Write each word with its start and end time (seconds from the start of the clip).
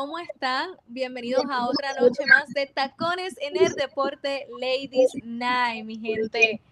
¿cómo 0.00 0.18
están? 0.18 0.70
Bienvenidos 0.86 1.44
a 1.50 1.66
otra 1.68 1.92
noche 1.92 2.24
más 2.24 2.48
de 2.54 2.64
Tacones 2.64 3.36
en 3.38 3.62
el 3.62 3.74
Deporte 3.74 4.46
Ladies 4.58 5.10
Night, 5.22 5.84
mi 5.84 5.98
gente. 5.98 6.62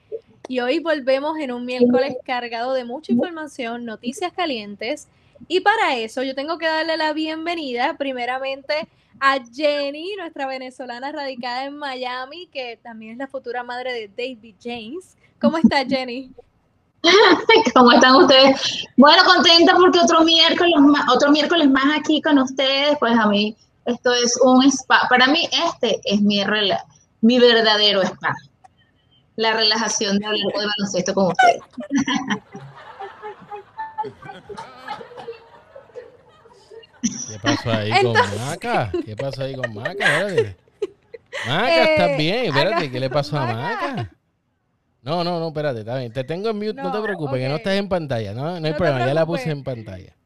Y 0.49 0.61
hoy 0.61 0.79
volvemos 0.79 1.39
en 1.39 1.53
un 1.53 1.67
miércoles 1.67 2.17
cargado 2.25 2.73
de 2.73 2.85
mucha 2.85 3.13
información, 3.13 3.85
noticias 3.85 4.33
calientes. 4.33 5.09
Y 5.47 5.61
para 5.61 5.99
eso 5.99 6.23
yo 6.23 6.35
tengo 6.35 6.57
que 6.57 6.65
darle 6.65 6.97
la 6.97 7.13
bienvenida 7.13 7.99
primeramente 7.99 8.89
a 9.21 9.45
Jenny, 9.45 10.17
nuestra 10.17 10.47
venezolana 10.47 11.13
radicada 11.13 11.67
en 11.67 11.77
Miami, 11.77 12.47
que 12.47 12.79
también 12.83 13.13
es 13.13 13.19
la 13.19 13.27
futura 13.27 13.63
madre 13.63 13.93
de 13.93 14.09
David 14.09 14.55
James. 14.59 15.19
¿Cómo 15.39 15.59
está 15.59 15.85
Jenny? 15.85 16.33
¿Cómo 17.75 17.93
están 17.93 18.17
ustedes? 18.17 18.87
Bueno, 18.97 19.23
contenta 19.25 19.75
porque 19.77 20.01
otro 20.01 20.23
miércoles 20.23 20.75
más, 20.81 21.09
otro 21.13 21.31
miércoles 21.31 21.69
más 21.71 21.99
aquí 21.99 22.21
con 22.21 22.39
ustedes. 22.39 22.97
Pues 22.99 23.19
a 23.19 23.27
mí 23.27 23.57
esto 23.85 24.13
es 24.15 24.39
un 24.43 24.65
spa. 24.65 25.07
Para 25.09 25.27
mí 25.27 25.49
este 25.67 26.01
es 26.05 26.21
mi 26.21 26.43
mi 27.21 27.39
verdadero 27.39 28.03
spa. 28.03 28.35
La 29.37 29.53
relajación 29.53 30.19
de 30.19 30.27
hablar 30.27 30.47
de 30.47 30.67
baloncesto 30.67 31.15
con 31.15 31.27
ustedes. 31.29 31.63
¿Qué 37.29 37.39
pasó 37.41 37.71
ahí 37.71 38.03
con 38.03 38.13
Maca? 38.13 38.93
¿Qué 39.05 39.17
pasó 39.17 39.43
ahí 39.43 39.55
con 39.55 39.73
Maca? 39.73 40.27
Maca, 41.47 41.85
¿estás 41.85 42.11
eh, 42.11 42.17
bien? 42.17 42.45
Espérate, 42.47 42.91
¿qué 42.91 43.01
le 43.01 43.11
pasó 43.11 43.39
a 43.39 43.47
Maca? 43.47 44.11
No, 45.03 45.25
no, 45.25 45.39
no, 45.39 45.49
espérate, 45.49 45.81
está 45.81 45.97
bien. 45.97 46.13
Te 46.13 46.25
tengo 46.25 46.51
en 46.51 46.57
mute, 46.57 46.75
no, 46.75 46.93
te 46.93 47.01
preocupes, 47.01 47.39
que 47.39 47.49
no 47.49 47.57
estás 47.57 47.75
en 47.75 47.89
pantalla, 47.89 48.35
no, 48.35 48.61
no 48.61 48.67
hay 48.67 48.75
problema, 48.75 49.07
ya 49.07 49.15
la 49.15 49.27
puse 49.27 49.51
en 49.51 49.63
pantalla. 49.63 50.17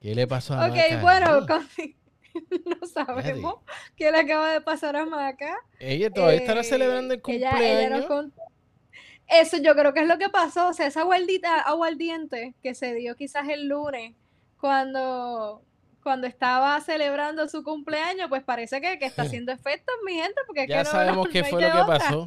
¿Qué 0.00 0.14
le 0.14 0.26
pasó 0.26 0.54
a 0.54 0.68
Maca? 0.68 0.74
Ok, 0.74 1.00
bueno, 1.00 1.46
no 2.80 2.86
sabemos 2.86 3.56
qué 3.96 4.10
le 4.10 4.18
acaba 4.18 4.52
de 4.52 4.60
pasar 4.60 4.96
a 4.96 5.06
Maca. 5.06 5.56
Ella 5.78 6.10
todavía 6.10 6.40
estará 6.40 6.60
eh, 6.60 6.64
celebrando 6.64 7.14
el 7.14 7.22
cumpleaños. 7.22 8.06
Eso 9.26 9.56
yo 9.56 9.74
creo 9.74 9.94
que 9.94 10.00
es 10.00 10.08
lo 10.08 10.18
que 10.18 10.28
pasó, 10.28 10.68
o 10.68 10.72
sea, 10.74 10.86
esa 10.86 11.02
guardita 11.02 11.60
aguardiente 11.60 12.54
que 12.62 12.74
se 12.74 12.94
dio 12.94 13.16
quizás 13.16 13.48
el 13.48 13.68
lunes 13.68 14.14
cuando 14.60 15.62
cuando 16.02 16.26
estaba 16.26 16.78
celebrando 16.82 17.48
su 17.48 17.64
cumpleaños, 17.64 18.28
pues 18.28 18.44
parece 18.44 18.80
que, 18.80 18.98
está 19.00 19.22
haciendo 19.42 19.50
efectos, 19.50 19.94
mi 20.04 20.14
gente, 20.14 20.40
porque 20.46 20.66
ya 20.68 20.80
que 20.80 20.84
sabemos 20.90 21.28
qué 21.28 21.42
fue 21.42 21.62
lo 21.62 21.72
que 21.72 21.84
pasó. 21.86 22.24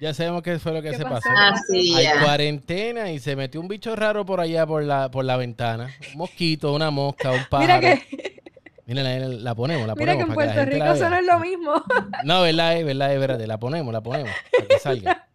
Ya 0.00 0.14
sabemos 0.14 0.42
qué 0.42 0.58
fue 0.58 0.72
lo 0.72 0.82
que 0.82 0.94
se 0.94 1.04
pasó. 1.04 1.28
Hay 1.70 2.06
cuarentena 2.22 3.10
y 3.10 3.18
se 3.18 3.36
metió 3.36 3.60
un 3.60 3.68
bicho 3.68 3.94
raro 3.94 4.24
por 4.24 4.40
allá 4.40 4.66
por 4.66 4.82
la, 4.82 5.10
por 5.10 5.24
la 5.24 5.36
ventana. 5.36 5.90
Un 6.12 6.18
mosquito, 6.18 6.72
una 6.72 6.90
mosca, 6.90 7.30
un 7.30 7.44
pájaro. 7.50 7.80
Mira 7.80 7.80
que... 7.80 8.40
Mira, 8.86 9.02
la, 9.04 9.18
la, 9.18 9.54
ponemos, 9.54 9.86
la 9.86 9.94
Mira 9.94 10.14
ponemos. 10.14 10.24
que 10.24 10.30
en 10.30 10.34
Puerto 10.34 10.64
Rico 10.64 10.84
eso 10.86 11.10
no 11.10 11.16
es 11.16 11.26
lo 11.26 11.38
mismo. 11.38 11.74
No, 12.24 12.42
verdad, 12.42 12.76
es 12.76 12.84
verdad, 12.84 13.12
es 13.12 13.20
verdad. 13.20 13.40
La 13.46 13.58
ponemos, 13.58 13.92
la 13.92 14.00
ponemos. 14.00 14.30
Para 14.50 14.66
que 14.66 14.78
salga. 14.78 15.26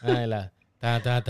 Ah, 0.00 0.26
la, 0.26 0.52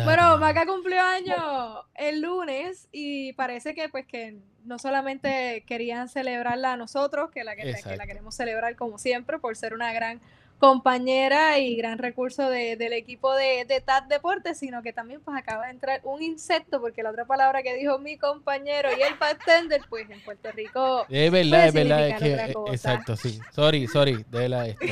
bueno, 0.04 0.36
Maca 0.36 0.66
cumplió 0.66 1.00
año 1.00 1.84
el 1.94 2.20
lunes 2.20 2.86
y 2.92 3.32
parece 3.32 3.74
que 3.74 3.88
pues 3.88 4.06
que 4.06 4.36
no 4.64 4.78
solamente 4.78 5.64
querían 5.66 6.10
celebrarla 6.10 6.74
a 6.74 6.76
nosotros, 6.76 7.30
que 7.30 7.44
la, 7.44 7.56
que, 7.56 7.74
la 7.96 8.06
queremos 8.06 8.34
celebrar 8.34 8.76
como 8.76 8.98
siempre 8.98 9.38
por 9.38 9.56
ser 9.56 9.72
una 9.72 9.90
gran 9.94 10.20
compañera 10.58 11.58
y 11.58 11.76
gran 11.76 11.98
recurso 11.98 12.50
del 12.50 12.92
equipo 12.92 13.34
de, 13.34 13.64
de 13.64 13.80
TAT 13.80 14.08
Deportes, 14.08 14.58
sino 14.58 14.82
que 14.82 14.92
también 14.92 15.20
pues 15.24 15.36
acaba 15.38 15.66
de 15.66 15.70
entrar 15.70 16.00
un 16.04 16.22
insecto, 16.22 16.80
porque 16.80 17.02
la 17.02 17.10
otra 17.10 17.24
palabra 17.24 17.62
que 17.62 17.74
dijo 17.74 17.98
mi 17.98 18.18
compañero 18.18 18.88
y 18.96 19.02
el 19.02 19.14
bartender, 19.14 19.82
pues 19.88 20.10
en 20.10 20.20
Puerto 20.20 20.50
Rico. 20.52 21.06
Es 21.08 21.30
verdad, 21.30 21.66
es 21.68 21.74
verdad, 21.74 22.08
es 22.08 22.16
que, 22.18 22.34
eh, 22.34 22.54
exacto, 22.72 23.16
sí. 23.16 23.40
Sorry, 23.52 23.86
sorry, 23.86 24.24
de 24.30 24.48
la 24.48 24.66
esto. 24.68 24.84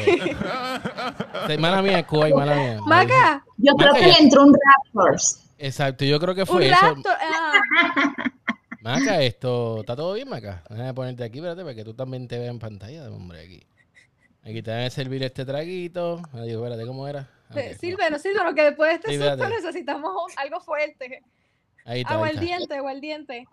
mala 1.59 1.83
mía, 1.83 2.06
Cuba, 2.06 2.28
mala 2.28 2.54
mía. 2.54 2.81
Maca. 2.87 3.44
Yo 3.56 3.75
creo 3.75 3.94
que 3.94 4.06
le 4.06 4.19
entró 4.19 4.44
un 4.44 4.54
Raptors. 4.54 5.43
Exacto, 5.59 6.04
yo 6.04 6.21
creo 6.21 6.34
que 6.34 6.47
fue 6.47 6.69
eso. 6.69 6.77
Ah. 7.06 7.53
Maca, 8.83 9.21
esto, 9.22 9.81
¿está 9.81 9.97
todo 9.97 10.15
bien, 10.15 10.28
Maca? 10.28 10.62
Déjame 10.71 10.94
ponerte 10.94 11.25
aquí, 11.25 11.38
espérate, 11.38 11.62
para 11.62 11.75
que 11.75 11.83
tú 11.83 11.94
también 11.94 12.28
te 12.28 12.38
veas 12.38 12.50
en 12.50 12.60
pantalla, 12.60 13.10
hombre, 13.10 13.41
aquí. 13.41 13.66
Aquí 14.47 14.62
te 14.62 14.71
van 14.71 14.84
a 14.84 14.91
servir 14.91 15.25
este 15.25 15.45
traguito. 15.45 16.23
Ay, 16.33 16.53
espérate, 16.53 16.87
¿cómo 16.87 17.09
era? 17.09 17.29
Okay, 17.51 17.75
sírvenos, 17.75 18.23
sírvenos, 18.23 18.55
que 18.55 18.62
después 18.62 19.03
de 19.03 19.12
este 19.12 19.29
susto 19.29 19.49
necesitamos 19.49 20.33
algo 20.37 20.61
fuerte. 20.61 21.21
Ahí 21.84 22.03
está. 22.03 22.15
Agua 22.15 22.29
al 22.29 22.39
diente, 22.39 22.77
agua 22.77 22.93
al 22.93 23.01
diente. 23.01 23.45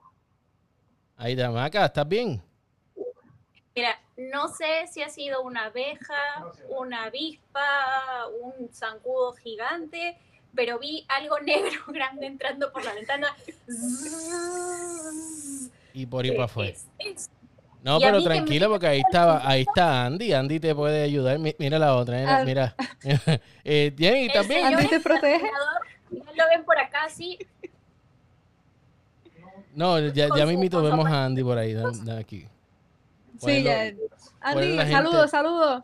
Ahí 1.18 1.34
está, 1.34 1.50
Maca, 1.50 1.86
¿estás 1.86 2.08
bien? 2.08 2.44
Mira, 3.76 4.00
no 4.18 4.50
sé 4.50 4.86
si 4.92 5.02
ha 5.02 5.10
sido 5.10 5.42
una 5.42 5.66
abeja, 5.66 6.52
una 6.70 7.06
avispa, 7.06 8.28
un 8.40 8.72
zancudo 8.72 9.34
gigante, 9.34 10.16
pero 10.54 10.78
vi 10.78 11.08
algo 11.10 11.40
negro 11.42 11.86
grande 11.88 12.28
entrando 12.28 12.72
por 12.72 12.86
la 12.86 12.94
ventana. 12.94 13.36
Y 15.92 16.06
por 16.06 16.24
ahí 16.24 16.32
para 16.34 16.44
afuera. 16.44 16.78
No, 17.84 18.00
pero 18.00 18.24
tranquilo, 18.24 18.70
porque 18.70 18.88
ahí 18.88 19.02
estaba, 19.02 19.42
ahí 19.48 19.62
está 19.62 20.06
Andy. 20.06 20.32
Andy 20.32 20.60
te 20.62 20.74
puede 20.74 21.04
ayudar. 21.04 21.38
Mira 21.38 21.78
la 21.78 21.96
otra, 21.96 22.46
mira. 22.46 22.74
eh, 23.66 23.94
Jenny, 23.98 24.30
también. 24.30 24.68
Andy 24.68 24.88
te 24.88 25.02
protege. 25.02 25.52
Lo 26.10 26.48
ven 26.50 26.64
por 26.64 26.78
acá, 26.78 27.10
sí. 27.10 27.38
No, 29.76 30.00
ya, 30.00 30.30
ya 30.34 30.46
mismito 30.46 30.82
vemos 30.82 31.06
a 31.08 31.26
Andy 31.26 31.44
por 31.44 31.58
ahí, 31.58 31.76
aquí. 32.18 32.48
sí, 33.38 33.64
ya. 33.64 33.92
Andy, 34.40 34.78
saludos, 34.90 35.30
saludos. 35.30 35.84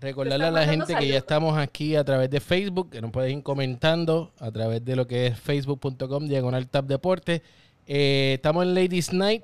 Recordarle 0.00 0.46
a 0.46 0.50
la 0.50 0.64
gente 0.64 0.94
que 0.94 1.08
ya 1.08 1.18
estamos 1.18 1.58
aquí 1.58 1.94
a 1.94 2.04
través 2.04 2.30
de 2.30 2.40
Facebook, 2.40 2.90
que 2.90 3.02
nos 3.02 3.10
pueden 3.10 3.38
ir 3.38 3.42
comentando 3.42 4.32
a 4.38 4.50
través 4.50 4.82
de 4.82 4.96
lo 4.96 5.06
que 5.06 5.26
es 5.26 5.38
facebook.com, 5.38 6.26
diagonal 6.26 6.68
tab 6.68 6.86
deporte. 6.86 7.42
Eh, 7.86 8.34
estamos 8.36 8.62
en 8.64 8.74
Ladies 8.74 9.12
Night 9.12 9.42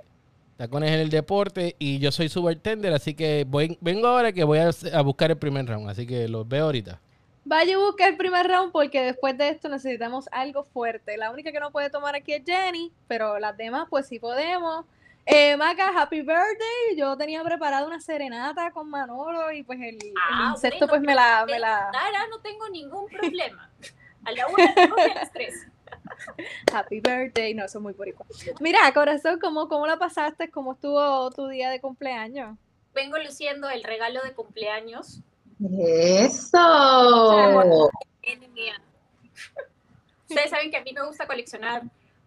Tacones 0.56 0.92
en 0.92 1.00
el 1.00 1.10
deporte 1.10 1.74
y 1.78 1.98
yo 1.98 2.12
soy 2.12 2.28
su 2.28 2.42
bartender, 2.42 2.92
así 2.92 3.14
que 3.14 3.44
voy, 3.46 3.76
vengo 3.80 4.06
ahora 4.06 4.32
que 4.32 4.44
voy 4.44 4.58
a, 4.58 5.00
buscar 5.02 5.32
el 5.32 5.36
primer 5.36 5.66
round, 5.66 5.90
así 5.90 6.06
que 6.06 6.28
los 6.28 6.48
veo 6.48 6.66
ahorita. 6.66 7.00
Vaya 7.44 7.72
y 7.72 7.74
busca 7.74 8.06
el 8.06 8.16
primer 8.16 8.46
round 8.46 8.70
porque 8.70 9.02
después 9.02 9.36
de 9.36 9.48
esto 9.48 9.68
necesitamos 9.68 10.28
algo 10.30 10.64
fuerte. 10.72 11.16
La 11.16 11.30
única 11.30 11.50
que 11.50 11.60
no 11.60 11.72
puede 11.72 11.90
tomar 11.90 12.14
aquí 12.14 12.32
es 12.32 12.42
Jenny, 12.46 12.92
pero 13.08 13.38
las 13.38 13.56
demás 13.56 13.88
pues 13.90 14.06
sí 14.06 14.18
podemos. 14.18 14.84
Eh, 15.26 15.56
Maca, 15.56 15.88
happy 15.88 16.20
birthday. 16.20 16.96
Yo 16.96 17.16
tenía 17.16 17.42
preparado 17.42 17.86
una 17.86 18.00
serenata 18.00 18.70
con 18.70 18.88
Manolo 18.88 19.50
y 19.50 19.62
pues 19.62 19.80
el, 19.80 19.98
ah, 20.30 20.52
insecto 20.54 20.86
pues 20.86 21.00
me 21.00 21.14
la, 21.14 21.44
me 21.46 21.58
la... 21.58 21.90
no 22.30 22.38
tengo 22.40 22.68
ningún 22.68 23.08
problema. 23.08 23.70
A 24.24 24.32
la 24.32 24.46
una, 24.46 24.64
a 24.64 25.14
las 25.14 25.32
tres. 25.32 25.66
Happy 26.74 27.00
birthday. 27.00 27.54
No, 27.54 27.64
eso 27.64 27.78
es 27.78 27.82
muy 27.82 27.92
boricua. 27.92 28.26
Mira, 28.60 28.92
corazón, 28.92 29.38
¿cómo, 29.38 29.68
¿cómo 29.68 29.86
la 29.86 29.98
pasaste? 29.98 30.50
¿Cómo 30.50 30.72
estuvo 30.72 31.30
tu 31.30 31.46
día 31.48 31.70
de 31.70 31.80
cumpleaños? 31.80 32.56
Vengo 32.94 33.18
luciendo 33.18 33.70
el 33.70 33.84
regalo 33.84 34.22
de 34.22 34.32
cumpleaños. 34.32 35.20
Eso. 35.78 36.58
Ustedes 40.28 40.50
saben 40.50 40.70
que 40.70 40.76
a 40.76 40.82
mí 40.82 40.92
me 40.92 41.06
gusta 41.06 41.26
coleccionar 41.26 41.82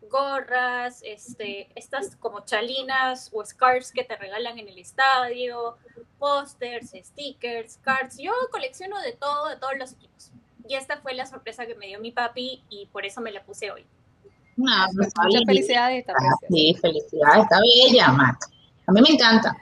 gorras, 0.09 1.01
este, 1.03 1.69
estas 1.75 2.15
como 2.15 2.45
chalinas 2.45 3.29
o 3.33 3.45
scarves 3.45 3.91
que 3.91 4.03
te 4.03 4.15
regalan 4.15 4.57
en 4.57 4.69
el 4.69 4.77
estadio, 4.77 5.77
pósters, 6.17 6.93
stickers, 7.03 7.77
cards. 7.79 8.17
Yo 8.17 8.31
colecciono 8.51 8.99
de 9.01 9.13
todo, 9.13 9.49
de 9.49 9.57
todos 9.57 9.77
los 9.77 9.93
equipos. 9.93 10.31
Y 10.67 10.75
esta 10.75 10.97
fue 10.97 11.13
la 11.13 11.25
sorpresa 11.25 11.65
que 11.65 11.75
me 11.75 11.87
dio 11.87 11.99
mi 11.99 12.11
papi 12.11 12.63
y 12.69 12.87
por 12.87 13.05
eso 13.05 13.21
me 13.21 13.31
la 13.31 13.43
puse 13.43 13.71
hoy. 13.71 13.85
Ah, 14.67 14.87
pues, 14.95 15.13
Muchas 15.23 15.43
felicidades. 15.45 15.99
Está 15.99 16.13
ah, 16.13 16.35
sí, 16.49 16.75
felicidades, 16.81 17.43
está 17.43 17.59
bella, 17.59 18.11
Mac. 18.11 18.37
A 18.87 18.91
mí 18.91 19.01
me 19.01 19.09
encanta. 19.09 19.55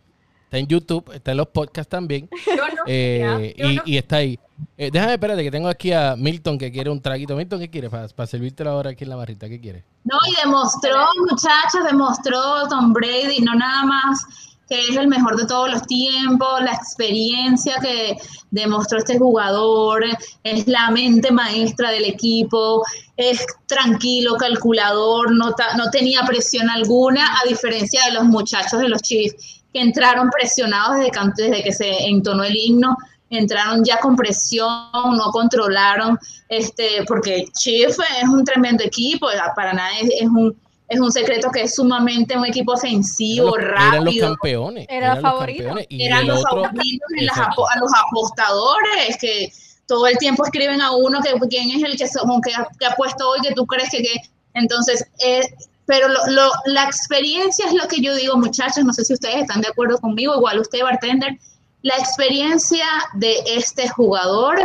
Está 0.54 0.60
en 0.60 0.68
YouTube, 0.68 1.12
está 1.12 1.32
en 1.32 1.38
los 1.38 1.48
podcasts 1.48 1.90
también. 1.90 2.30
Yo 2.46 2.56
no, 2.56 2.84
eh, 2.86 3.56
y, 3.58 3.94
y, 3.94 3.98
está 3.98 4.18
ahí. 4.18 4.38
Eh, 4.78 4.92
déjame, 4.94 5.14
espérate, 5.14 5.42
que 5.42 5.50
tengo 5.50 5.68
aquí 5.68 5.92
a 5.92 6.16
Milton 6.16 6.60
que 6.60 6.72
quiere 6.72 6.92
un 6.92 7.02
traguito. 7.02 7.36
Milton, 7.36 7.60
¿qué 7.60 7.72
quiere? 7.72 7.90
Para, 7.90 8.08
para 8.10 8.28
servirte 8.28 8.62
ahora 8.62 8.92
aquí 8.92 9.04
en 9.04 9.10
la 9.10 9.16
barrita, 9.16 9.50
¿qué 9.50 9.60
quiere? 9.60 9.84
No, 10.04 10.16
y 10.30 10.46
demostró, 10.46 11.08
muchachos, 11.28 11.84
demostró 11.90 12.68
Tom 12.70 12.94
Brady, 12.94 13.40
no 13.40 13.56
nada 13.56 13.84
más 13.84 14.28
que 14.70 14.80
es 14.80 14.96
el 14.96 15.08
mejor 15.08 15.38
de 15.38 15.48
todos 15.48 15.72
los 15.72 15.82
tiempos, 15.88 16.62
la 16.62 16.74
experiencia 16.74 17.78
que 17.82 18.16
demostró 18.52 19.00
este 19.00 19.18
jugador, 19.18 20.06
es 20.44 20.68
la 20.68 20.92
mente 20.92 21.32
maestra 21.32 21.90
del 21.90 22.06
equipo, 22.06 22.84
es 23.18 23.44
tranquilo, 23.66 24.36
calculador, 24.36 25.36
no, 25.36 25.54
no 25.78 25.90
tenía 25.92 26.22
presión 26.26 26.70
alguna, 26.70 27.40
a 27.42 27.48
diferencia 27.48 28.06
de 28.06 28.14
los 28.14 28.26
muchachos 28.26 28.80
de 28.80 28.88
los 28.88 29.02
Chiefs 29.02 29.63
que 29.74 29.82
entraron 29.82 30.30
presionados 30.30 30.98
desde, 30.98 31.12
desde 31.36 31.64
que 31.64 31.72
se 31.72 32.06
entonó 32.06 32.44
el 32.44 32.56
himno, 32.56 32.96
entraron 33.30 33.84
ya 33.84 34.00
con 34.00 34.16
presión, 34.16 34.70
no 34.94 35.32
controlaron, 35.32 36.18
este, 36.50 37.04
porque 37.08 37.46
Chief 37.58 37.90
es 37.90 38.30
un 38.30 38.44
tremendo 38.44 38.84
equipo, 38.84 39.28
para 39.56 39.74
nada 39.74 39.90
es, 40.00 40.28
un 40.28 40.56
es 40.88 41.00
un 41.00 41.12
secreto 41.12 41.50
que 41.50 41.64
es 41.64 41.76
sumamente 41.76 42.38
un 42.38 42.46
equipo 42.46 42.74
ofensivo, 42.74 43.56
rápido. 43.58 43.94
Eran 43.94 44.06
los 44.06 44.18
campeones. 44.18 44.86
Era 44.90 45.08
eran 45.08 45.22
favorito. 45.22 45.76
eran 45.90 46.28
los 46.28 46.44
favoritos 46.44 47.08
a 47.38 47.80
los 47.80 47.92
apostadores 48.08 49.18
que 49.20 49.52
todo 49.88 50.08
el 50.08 50.18
tiempo 50.18 50.46
escriben 50.46 50.82
a 50.82 50.92
uno 50.92 51.20
que 51.22 51.34
quién 51.50 51.72
es 51.72 51.84
el 51.84 51.98
que, 51.98 52.06
que, 52.06 52.86
ha 52.86 52.96
puesto 52.96 53.30
hoy 53.30 53.40
que 53.42 53.54
tú 53.54 53.66
crees 53.66 53.90
que, 53.90 54.02
que 54.02 54.14
entonces 54.54 55.06
eh, 55.26 55.42
pero 55.86 56.08
lo, 56.08 56.20
lo, 56.28 56.50
la 56.66 56.84
experiencia 56.86 57.66
es 57.68 57.74
lo 57.74 57.88
que 57.88 58.02
yo 58.02 58.16
digo, 58.16 58.38
muchachos, 58.38 58.84
no 58.84 58.94
sé 58.94 59.04
si 59.06 59.14
ustedes 59.14 59.36
están 59.36 59.62
de 59.62 59.68
acuerdo 59.68 59.98
conmigo, 59.98 60.36
igual 60.36 60.60
usted, 60.60 60.82
bartender, 60.82 61.38
la 61.82 61.96
experiencia 61.96 62.86
de 63.16 63.36
este 63.46 63.90
jugador, 63.90 64.58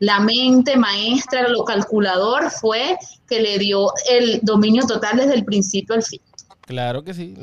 la 0.00 0.18
mente 0.20 0.76
maestra, 0.76 1.48
lo 1.48 1.64
calculador, 1.64 2.50
fue 2.50 2.96
que 3.28 3.40
le 3.40 3.58
dio 3.58 3.92
el 4.10 4.40
dominio 4.42 4.84
total 4.86 5.18
desde 5.18 5.34
el 5.34 5.44
principio 5.44 5.94
al 5.94 6.02
fin. 6.02 6.20
Claro 6.62 7.04
que 7.04 7.14
sí, 7.14 7.34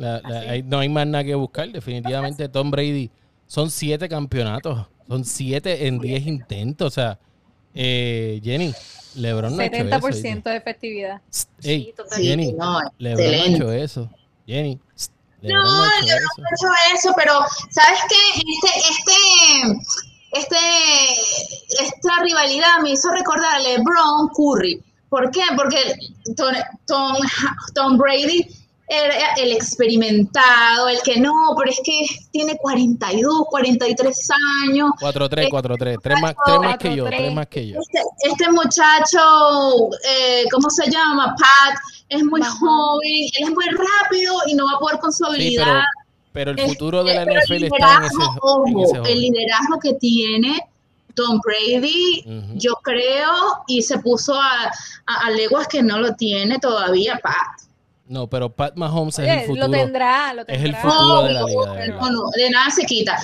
no 0.65 0.79
hay 0.79 0.89
más 0.89 1.07
nada 1.07 1.23
que 1.23 1.35
buscar, 1.35 1.69
definitivamente 1.71 2.49
Tom 2.49 2.71
Brady 2.71 3.09
son 3.47 3.69
siete 3.69 4.09
campeonatos, 4.09 4.87
son 5.07 5.23
siete 5.23 5.87
en 5.87 5.99
diez 5.99 6.25
intentos, 6.25 6.87
o 6.87 6.91
sea, 6.91 7.19
eh, 7.73 8.39
Jenny, 8.43 8.73
LeBron 9.15 9.55
no 9.55 9.63
70% 9.63 10.43
de 10.43 10.55
efectividad. 10.55 11.21
Ey, 11.63 11.93
Jenny, 12.17 12.55
LeBron 12.97 13.29
no 13.29 13.43
ha 13.43 13.45
hecho 13.45 13.71
eso. 13.71 14.09
Jenny. 14.45 14.79
no, 15.41 15.63
no, 15.63 15.85
yo 16.05 16.15
no 16.15 16.43
he 16.43 16.53
hecho 16.53 16.67
eso, 16.95 17.13
pero 17.15 17.33
¿sabes 17.69 17.99
qué? 18.09 18.41
Este, 18.41 18.79
este, 18.89 19.79
este, 20.31 21.83
esta 21.83 22.23
rivalidad 22.23 22.79
me 22.81 22.91
hizo 22.91 23.09
recordar 23.11 23.55
a 23.55 23.59
LeBron 23.59 24.29
Curry. 24.35 24.83
¿Por 25.09 25.29
qué? 25.31 25.43
Porque 25.55 25.77
Tom, 26.85 27.15
Tom 27.75 27.97
Brady 27.97 28.47
era 28.91 29.33
el 29.37 29.53
experimentado, 29.53 30.89
el 30.89 30.99
que 31.01 31.17
no, 31.17 31.31
pero 31.57 31.71
es 31.71 31.79
que 31.81 32.05
tiene 32.31 32.57
42, 32.57 33.45
43 33.49 34.29
años. 34.65 34.91
4-3, 34.99 35.49
4-3, 35.49 35.99
tres 36.03 36.21
más, 36.21 36.35
tres 36.45 36.59
más 36.59 36.77
que 36.77 36.95
yo, 36.95 37.05
tres 37.05 37.33
más 37.33 37.47
que 37.47 37.67
yo. 37.69 37.79
Este, 37.79 38.01
este 38.23 38.51
muchacho, 38.51 39.89
eh, 40.05 40.43
¿cómo 40.51 40.69
se 40.69 40.91
llama? 40.91 41.33
Pat, 41.37 41.79
es 42.09 42.21
muy 42.23 42.41
joven, 42.41 43.29
él 43.39 43.43
es 43.43 43.49
muy 43.51 43.65
rápido 43.65 44.33
y 44.47 44.55
no 44.55 44.65
va 44.65 44.73
a 44.73 44.79
poder 44.79 44.99
con 44.99 45.13
su 45.13 45.25
habilidad. 45.25 45.83
pero, 46.33 46.51
el 46.51 46.59
futuro 46.59 47.03
de 47.05 47.15
la 47.15 47.23
NFL 47.23 47.63
está 47.63 47.95
en 47.97 48.03
ese, 48.03 48.15
ojo, 48.41 49.05
El 49.05 49.21
liderazgo 49.21 49.79
que 49.81 49.93
tiene 49.93 50.59
Tom 51.15 51.39
Brady, 51.45 52.25
yo 52.55 52.73
creo, 52.83 53.63
y 53.67 53.81
se 53.83 53.99
puso 53.99 54.35
a, 54.35 54.69
a, 55.05 55.27
a 55.27 55.29
leguas 55.29 55.69
que 55.69 55.81
no 55.81 55.97
lo 55.97 56.13
tiene 56.15 56.59
todavía 56.59 57.17
Pat. 57.23 57.70
No, 58.11 58.27
pero 58.27 58.53
Pat 58.53 58.75
Mahomes 58.75 59.17
es 59.19 59.27
el 59.29 59.45
futuro. 59.45 59.67
Lo 59.67 59.71
tendrá, 59.71 60.33
lo 60.33 60.45
tendrá. 60.45 60.55
Es 60.55 60.69
el 60.69 60.75
futuro 60.75 61.23
de 61.23 61.33
la 61.33 61.43
liga. 61.43 61.73
De 61.75 61.87
no, 61.87 62.11
no, 62.11 62.29
de 62.35 62.49
nada 62.49 62.69
se 62.69 62.85
quita. 62.85 63.17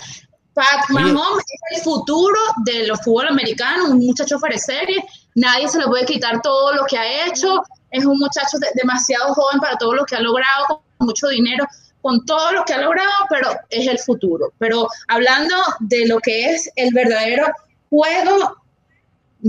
Pat 0.53 0.89
Mahomes 0.89 1.43
es 1.45 1.77
el 1.77 1.83
futuro 1.83 2.39
de 2.63 2.87
los 2.87 3.01
fútbol 3.01 3.27
americanos, 3.27 3.89
un 3.89 4.05
muchacho 4.05 4.39
fuera 4.39 4.57
serie. 4.57 5.03
Nadie 5.35 5.67
se 5.67 5.77
le 5.77 5.87
puede 5.87 6.05
quitar 6.05 6.41
todo 6.41 6.73
lo 6.73 6.85
que 6.85 6.97
ha 6.97 7.27
hecho. 7.27 7.61
Es 7.91 8.05
un 8.05 8.17
muchacho 8.17 8.57
demasiado 8.75 9.33
joven 9.33 9.59
para 9.59 9.75
todo 9.75 9.93
lo 9.93 10.05
que 10.05 10.15
ha 10.15 10.21
logrado, 10.21 10.65
con 10.97 11.07
mucho 11.07 11.27
dinero, 11.27 11.67
con 12.01 12.25
todo 12.25 12.53
lo 12.53 12.63
que 12.63 12.73
ha 12.73 12.81
logrado, 12.81 13.11
pero 13.29 13.49
es 13.69 13.87
el 13.87 13.99
futuro. 13.99 14.53
Pero 14.57 14.87
hablando 15.09 15.55
de 15.81 16.07
lo 16.07 16.19
que 16.19 16.51
es 16.51 16.71
el 16.77 16.93
verdadero 16.93 17.45
juego, 17.89 18.55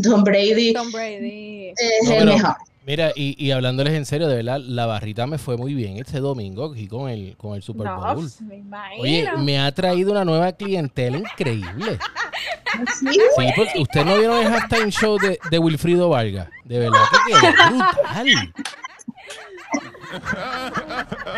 Tom 0.02 0.25
Brady, 0.25 0.73
Tom 0.73 0.90
Brady. 0.90 1.73
es 1.76 2.11
el 2.11 2.26
mejor. 2.26 2.57
Mira, 2.88 3.12
y, 3.14 3.37
y, 3.37 3.50
hablándoles 3.50 3.92
en 3.92 4.07
serio, 4.07 4.28
de 4.28 4.37
verdad, 4.37 4.61
la 4.61 4.87
barrita 4.87 5.26
me 5.26 5.37
fue 5.37 5.59
muy 5.59 5.75
bien 5.75 5.99
este 5.99 6.21
domingo 6.21 6.73
aquí 6.73 6.88
con 6.88 7.11
el, 7.11 7.37
con 7.37 7.54
el 7.54 7.62
Super 7.62 7.87
Bowl. 7.87 8.14
Pues, 8.14 8.40
me 8.40 8.64
Oye, 8.99 9.30
me 9.37 9.61
ha 9.61 9.71
traído 9.73 10.11
una 10.11 10.25
nueva 10.25 10.52
clientela 10.52 11.18
increíble. 11.18 11.99
¿Sí? 12.99 13.21
porque 13.54 13.78
usted 13.78 14.07
no 14.07 14.16
vieron 14.16 14.38
el 14.38 14.50
hashtag 14.50 14.88
show 14.88 15.18
de, 15.18 15.38
de 15.50 15.59
Wilfrido 15.59 16.09
Vargas. 16.09 16.49
De 16.64 16.78
verdad 16.78 17.00
que 17.12 17.33
quedó 17.35 17.40
brutal. 17.68 18.26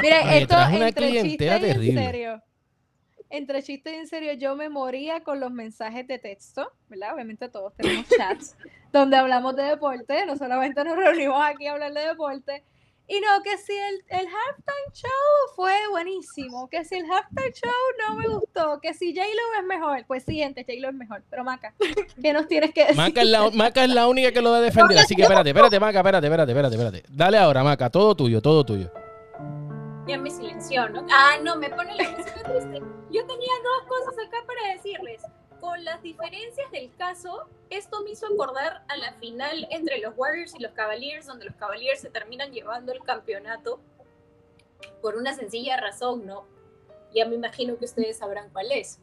Mira, 0.02 0.37
esto 0.37 0.61
es 0.61 0.76
una 0.76 0.92
clientela 0.92 1.59
terrible. 1.59 2.00
En 2.00 2.07
serio 2.07 2.42
entre 3.30 3.62
chistes 3.62 3.92
y 3.92 3.97
en 3.97 4.09
serio, 4.09 4.33
yo 4.35 4.57
me 4.57 4.69
moría 4.69 5.23
con 5.23 5.38
los 5.38 5.52
mensajes 5.52 6.07
de 6.07 6.19
texto, 6.19 6.71
¿verdad? 6.88 7.14
Obviamente 7.14 7.49
todos 7.49 7.73
tenemos 7.76 8.07
chats 8.09 8.57
donde 8.92 9.16
hablamos 9.16 9.56
de 9.56 9.64
deporte, 9.64 10.26
no 10.26 10.37
solamente 10.37 10.85
nos 10.85 10.97
reunimos 10.97 11.40
aquí 11.42 11.66
a 11.66 11.73
hablar 11.73 11.92
de 11.92 12.06
deporte. 12.06 12.64
Y 13.09 13.20
no, 13.20 13.42
que 13.42 13.59
si 13.59 13.73
el, 13.73 14.04
el 14.09 14.26
halftime 14.26 14.92
show 14.92 15.11
fue 15.56 15.73
buenísimo, 15.90 16.68
que 16.68 16.85
si 16.85 16.94
el 16.94 17.11
halftime 17.11 17.52
show 17.52 17.73
no 18.06 18.14
me 18.14 18.28
gustó, 18.28 18.80
que 18.80 18.94
si 18.94 19.12
J-Lo 19.12 19.61
es 19.61 19.66
mejor, 19.66 20.04
pues 20.06 20.23
siguiente, 20.23 20.64
J-Lo 20.64 20.90
es 20.90 20.94
mejor. 20.94 21.25
Pero 21.28 21.42
Maca, 21.42 21.75
¿qué 22.23 22.32
nos 22.32 22.47
tienes 22.47 22.73
que 22.73 22.82
decir? 22.82 22.97
Maca 22.97 23.23
es, 23.23 23.28
la, 23.28 23.50
Maca 23.50 23.82
es 23.82 23.90
la 23.90 24.06
única 24.06 24.30
que 24.30 24.40
lo 24.40 24.52
va 24.52 24.59
a 24.59 24.61
defender, 24.61 24.99
así 24.99 25.16
que 25.16 25.23
espérate, 25.23 25.50
espérate, 25.50 25.80
Maca, 25.80 25.99
espérate, 25.99 26.26
espérate, 26.28 26.52
espérate, 26.52 26.75
espérate. 26.76 27.02
Dale 27.09 27.38
ahora, 27.38 27.64
Maca, 27.64 27.90
todo 27.90 28.14
tuyo, 28.14 28.40
todo 28.40 28.64
tuyo 28.64 28.92
ya 30.11 30.18
me 30.18 30.30
silenció, 30.30 30.88
¿no? 30.88 31.06
Ah, 31.11 31.37
no, 31.42 31.56
me 31.56 31.70
pone 31.70 31.94
la 31.94 32.11
música 32.16 32.42
triste. 32.42 32.82
Yo 33.11 33.26
tenía 33.26 33.52
dos 33.62 33.88
cosas 33.88 34.26
acá 34.26 34.38
para 34.47 34.75
decirles. 34.75 35.23
Con 35.61 35.85
las 35.85 36.02
diferencias 36.02 36.71
del 36.71 36.90
caso, 36.97 37.49
esto 37.69 38.02
me 38.02 38.11
hizo 38.11 38.26
acordar 38.26 38.83
a 38.88 38.97
la 38.97 39.12
final 39.14 39.67
entre 39.71 39.99
los 39.99 40.14
Warriors 40.17 40.55
y 40.59 40.62
los 40.62 40.73
Cavaliers, 40.73 41.26
donde 41.26 41.45
los 41.45 41.55
Cavaliers 41.57 42.00
se 42.00 42.11
terminan 42.11 42.50
llevando 42.52 42.93
el 42.93 43.02
campeonato 43.02 43.81
por 45.02 45.17
una 45.17 45.35
sencilla 45.35 45.76
razón, 45.76 46.26
¿no? 46.26 46.47
Ya 47.14 47.26
me 47.26 47.35
imagino 47.35 47.76
que 47.76 47.85
ustedes 47.85 48.19
sabrán 48.19 48.49
cuál 48.50 48.73
es. 48.73 48.99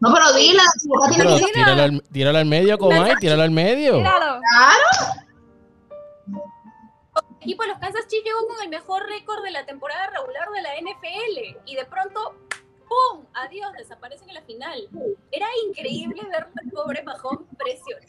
No, 0.00 0.12
pero 0.12 0.32
dila. 0.32 0.62
tíralo, 1.52 1.82
al, 1.82 2.02
tíralo 2.12 2.38
al 2.38 2.46
medio, 2.46 2.78
Comay, 2.78 3.14
tíralo 3.20 3.42
al 3.42 3.50
medio. 3.50 4.00
Claro 4.00 4.40
equipo 7.48 7.62
de 7.62 7.70
los 7.70 7.78
Kansas 7.78 8.06
Chiefs 8.08 8.24
llegó 8.24 8.46
con 8.46 8.62
el 8.62 8.68
mejor 8.68 9.06
récord 9.08 9.42
de 9.42 9.50
la 9.50 9.64
temporada 9.64 10.08
regular 10.08 10.50
de 10.50 10.60
la 10.60 10.74
NFL 10.74 11.62
y 11.64 11.76
de 11.76 11.84
pronto, 11.86 12.34
¡pum! 12.88 13.24
Adiós, 13.34 13.72
desaparecen 13.76 14.28
en 14.28 14.34
la 14.34 14.42
final. 14.42 14.88
Era 15.30 15.46
increíble 15.66 16.22
ver 16.24 16.46
al 16.60 16.70
pobre 16.70 17.02
Mahomes, 17.02 17.46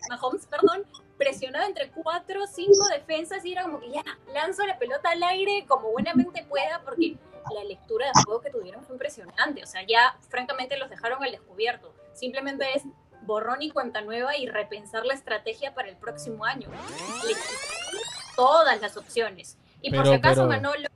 Mahomes 0.10 0.46
perdón, 0.48 0.86
presionado 1.18 1.68
entre 1.68 1.92
cuatro 1.92 2.44
o 2.44 2.48
cinco 2.48 2.88
defensas 2.88 3.44
y 3.46 3.52
era 3.52 3.64
como 3.64 3.80
que 3.80 3.92
ya, 3.92 4.04
lanzo 4.34 4.66
la 4.66 4.80
pelota 4.80 5.10
al 5.10 5.22
aire 5.24 5.66
como 5.68 5.92
buenamente 5.92 6.46
pueda 6.46 6.82
porque 6.84 7.18
la 7.54 7.64
lectura 7.64 8.08
de 8.08 8.24
juego 8.24 8.42
que 8.42 8.50
tuvieron 8.50 8.84
fue 8.84 8.96
impresionante. 8.96 9.64
O 9.64 9.68
sea, 9.68 9.86
ya 9.86 10.18
francamente 10.30 10.78
los 10.78 10.90
dejaron 10.90 11.24
al 11.24 11.32
descubierto. 11.32 11.94
Simplemente 12.14 12.66
es 12.76 12.84
borrón 13.22 13.62
y 13.62 13.72
cuenta 13.72 14.02
nueva 14.02 14.38
y 14.38 14.48
repensar 14.48 15.06
la 15.06 15.14
estrategia 15.14 15.74
para 15.74 15.90
el 15.90 15.98
próximo 15.98 16.46
año. 16.46 16.70
todas 18.36 18.80
las 18.82 18.96
opciones. 18.98 19.58
Y 19.82 19.94
por 19.94 20.08
si 20.08 20.14
acaso, 20.14 20.48
Manolo, 20.48 20.88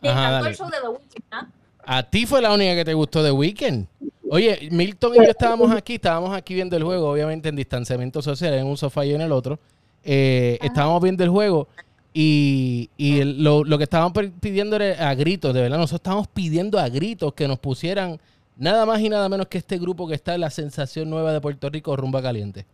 te 0.00 0.08
encantó 0.08 0.46
el 0.46 0.56
show 0.56 0.68
de 0.68 0.80
The 0.80 0.88
Weeknd, 0.88 1.24
¿ah? 1.30 1.48
A 1.86 2.02
ti 2.02 2.26
fue 2.26 2.42
la 2.42 2.52
única 2.52 2.74
que 2.74 2.84
te 2.84 2.94
gustó 2.94 3.22
de 3.22 3.30
Weekend. 3.30 3.86
Oye, 4.28 4.68
Milton 4.72 5.14
y 5.14 5.18
yo 5.18 5.30
estábamos 5.30 5.70
aquí, 5.70 5.94
estábamos 5.94 6.36
aquí 6.36 6.52
viendo 6.52 6.76
el 6.76 6.82
juego, 6.82 7.08
obviamente 7.08 7.48
en 7.48 7.54
distanciamiento 7.54 8.20
social, 8.20 8.54
en 8.54 8.66
un 8.66 8.76
sofá 8.76 9.06
y 9.06 9.14
en 9.14 9.20
el 9.20 9.30
otro. 9.30 9.60
Eh, 10.02 10.58
estábamos 10.62 11.00
viendo 11.00 11.22
el 11.22 11.30
juego 11.30 11.68
y, 12.12 12.90
lo, 12.98 13.78
que 13.78 13.84
estaban 13.84 14.12
pidiendo 14.12 14.74
era 14.74 15.08
a 15.08 15.14
gritos, 15.14 15.54
de 15.54 15.60
verdad. 15.60 15.78
Nosotros 15.78 16.00
estábamos 16.00 16.26
pidiendo 16.26 16.80
a 16.80 16.88
gritos 16.88 17.34
que 17.34 17.46
nos 17.46 17.60
pusieran 17.60 18.18
nada 18.56 18.84
más 18.84 19.00
y 19.00 19.08
nada 19.08 19.28
menos 19.28 19.46
que 19.46 19.58
este 19.58 19.78
grupo 19.78 20.08
que 20.08 20.14
está 20.16 20.34
en 20.34 20.40
la 20.40 20.50
sensación 20.50 21.08
nueva 21.08 21.32
de 21.32 21.40
Puerto 21.40 21.70
Rico, 21.70 21.94
Rumba 21.96 22.20
Caliente. 22.20 22.66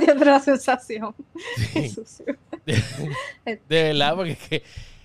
Dios 0.00 0.18
de 0.18 0.24
la 0.24 0.40
sensación. 0.40 1.14
De, 2.64 2.82
de 3.68 3.82
verdad, 3.82 4.16
porque 4.16 4.32
es 4.32 4.48
que 4.48 4.62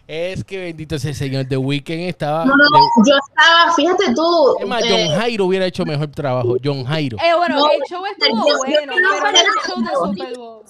es 0.10 0.44
que 0.44 0.58
bendito 0.58 0.96
ese 0.96 1.14
señor. 1.14 1.46
The 1.48 1.58
Weeknd 1.58 2.10
estaba. 2.10 2.44
No, 2.44 2.56
no, 2.56 2.66
yo 3.06 3.16
estaba, 3.16 3.76
fíjate 3.76 4.16
tú. 4.16 4.56
Es 4.60 4.68
más, 4.68 4.82
John 4.82 5.00
eh, 5.00 5.16
Jairo 5.16 5.46
hubiera 5.46 5.68
hecho 5.68 5.86
mejor 5.86 6.08
trabajo. 6.08 6.56
John 6.64 6.84
Jairo. 6.84 7.16
Eh, 7.18 7.36
bueno, 7.38 7.70
el 7.72 7.82
show 7.88 8.04
estuvo 8.08 8.44
bueno, 8.58 8.94
pero 8.96 9.38
el 9.38 9.46
show 9.68 9.82
de 9.84 10.18
Super 10.18 10.38
Bowl. 10.38 10.64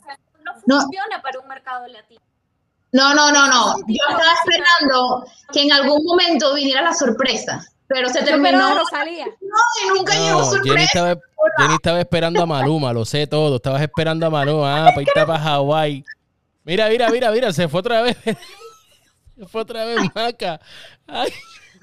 No 0.65 0.81
funciona 0.81 1.22
para 1.22 1.39
un 1.39 1.48
mercado 1.48 1.88
latino. 1.88 2.19
No, 2.91 3.13
no, 3.13 3.31
no, 3.31 3.48
no. 3.48 3.77
Yo 3.88 4.03
estaba 4.10 4.34
esperando 4.43 5.25
que 5.53 5.62
en 5.62 5.72
algún 5.72 6.03
momento 6.03 6.53
viniera 6.55 6.81
la 6.81 6.93
sorpresa. 6.93 7.63
Pero 7.88 8.10
se 8.10 8.22
terminó. 8.24 8.60
Pero 8.60 8.79
Rosalía. 8.79 9.25
No, 9.25 9.58
y 9.86 9.98
nunca 9.98 10.15
llegó 10.15 10.43
sorpresa. 10.43 10.74
Jenny 10.74 10.84
estaba, 10.84 11.15
Jenny 11.60 11.74
estaba, 11.75 12.00
esperando 12.01 12.43
a 12.43 12.46
Maluma, 12.46 12.91
lo 12.91 13.05
sé 13.05 13.25
todo. 13.25 13.55
Estabas 13.55 13.81
esperando 13.84 14.25
a 14.25 14.29
Maluma, 14.29 14.86
ah, 14.88 14.89
para 14.89 15.01
irte 15.01 15.25
para 15.25 15.39
Hawái. 15.39 16.03
Mira, 16.65 16.89
mira, 16.89 17.10
mira, 17.10 17.31
mira, 17.31 17.53
se 17.53 17.69
fue 17.69 17.79
otra 17.79 18.01
vez. 18.01 18.17
Fue 19.48 19.62
otra 19.62 19.86
vez 19.86 20.00
Maca. 20.15 20.60
Ay. 21.08 21.31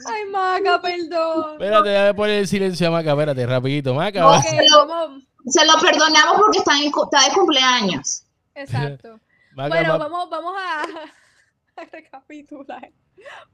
Ay, 0.05 0.25
Maca, 0.27 0.81
perdón. 0.81 1.53
Espérate, 1.53 1.89
déjame 1.89 2.15
poner 2.15 2.39
el 2.41 2.49
silencio 2.49 2.89
a 2.89 2.91
Maca, 2.91 3.11
espérate, 3.11 3.47
rapidito. 3.47 3.95
Maca, 3.95 4.43
se, 4.43 5.65
lo, 5.65 5.81
perdonamos 5.81 6.37
porque 6.39 6.59
está, 6.59 6.73
está 6.79 7.29
de 7.29 7.35
cumpleaños. 7.35 8.25
Exacto. 8.55 9.21
bueno, 9.55 9.99
vamos, 9.99 10.29
vamos 10.29 10.55
a, 10.59 11.85
recapitular 11.93 12.91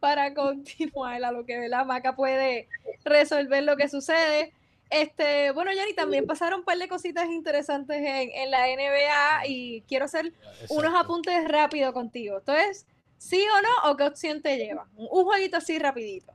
para 0.01 0.35
continuar 0.35 1.23
a 1.23 1.31
lo 1.31 1.45
que 1.45 1.69
la 1.69 1.85
Maca 1.85 2.17
puede 2.17 2.69
resolver 3.05 3.63
lo 3.63 3.77
que 3.77 3.89
sucede. 3.89 4.53
Este, 4.91 5.53
bueno, 5.53 5.73
Yanni, 5.73 5.95
también 5.95 6.27
pasaron 6.27 6.61
un 6.61 6.65
par 6.65 6.77
de 6.77 6.89
cositas 6.89 7.27
interesantes 7.31 7.97
en, 7.97 8.31
en 8.31 8.51
la 8.51 8.67
NBA 8.67 9.47
y 9.47 9.83
quiero 9.83 10.05
hacer 10.05 10.33
unos 10.69 10.95
apuntes 10.95 11.49
rápido 11.49 11.93
contigo. 11.93 12.39
Entonces, 12.39 12.87
¿Sí 13.23 13.41
o 13.41 13.63
no? 13.63 13.91
¿O 13.91 13.97
qué 13.97 14.05
opción 14.05 14.43
te 14.43 14.57
lleva? 14.57 14.89
Un 14.97 15.25
jueguito 15.25 15.57
así 15.57 15.79
rapidito. 15.79 16.33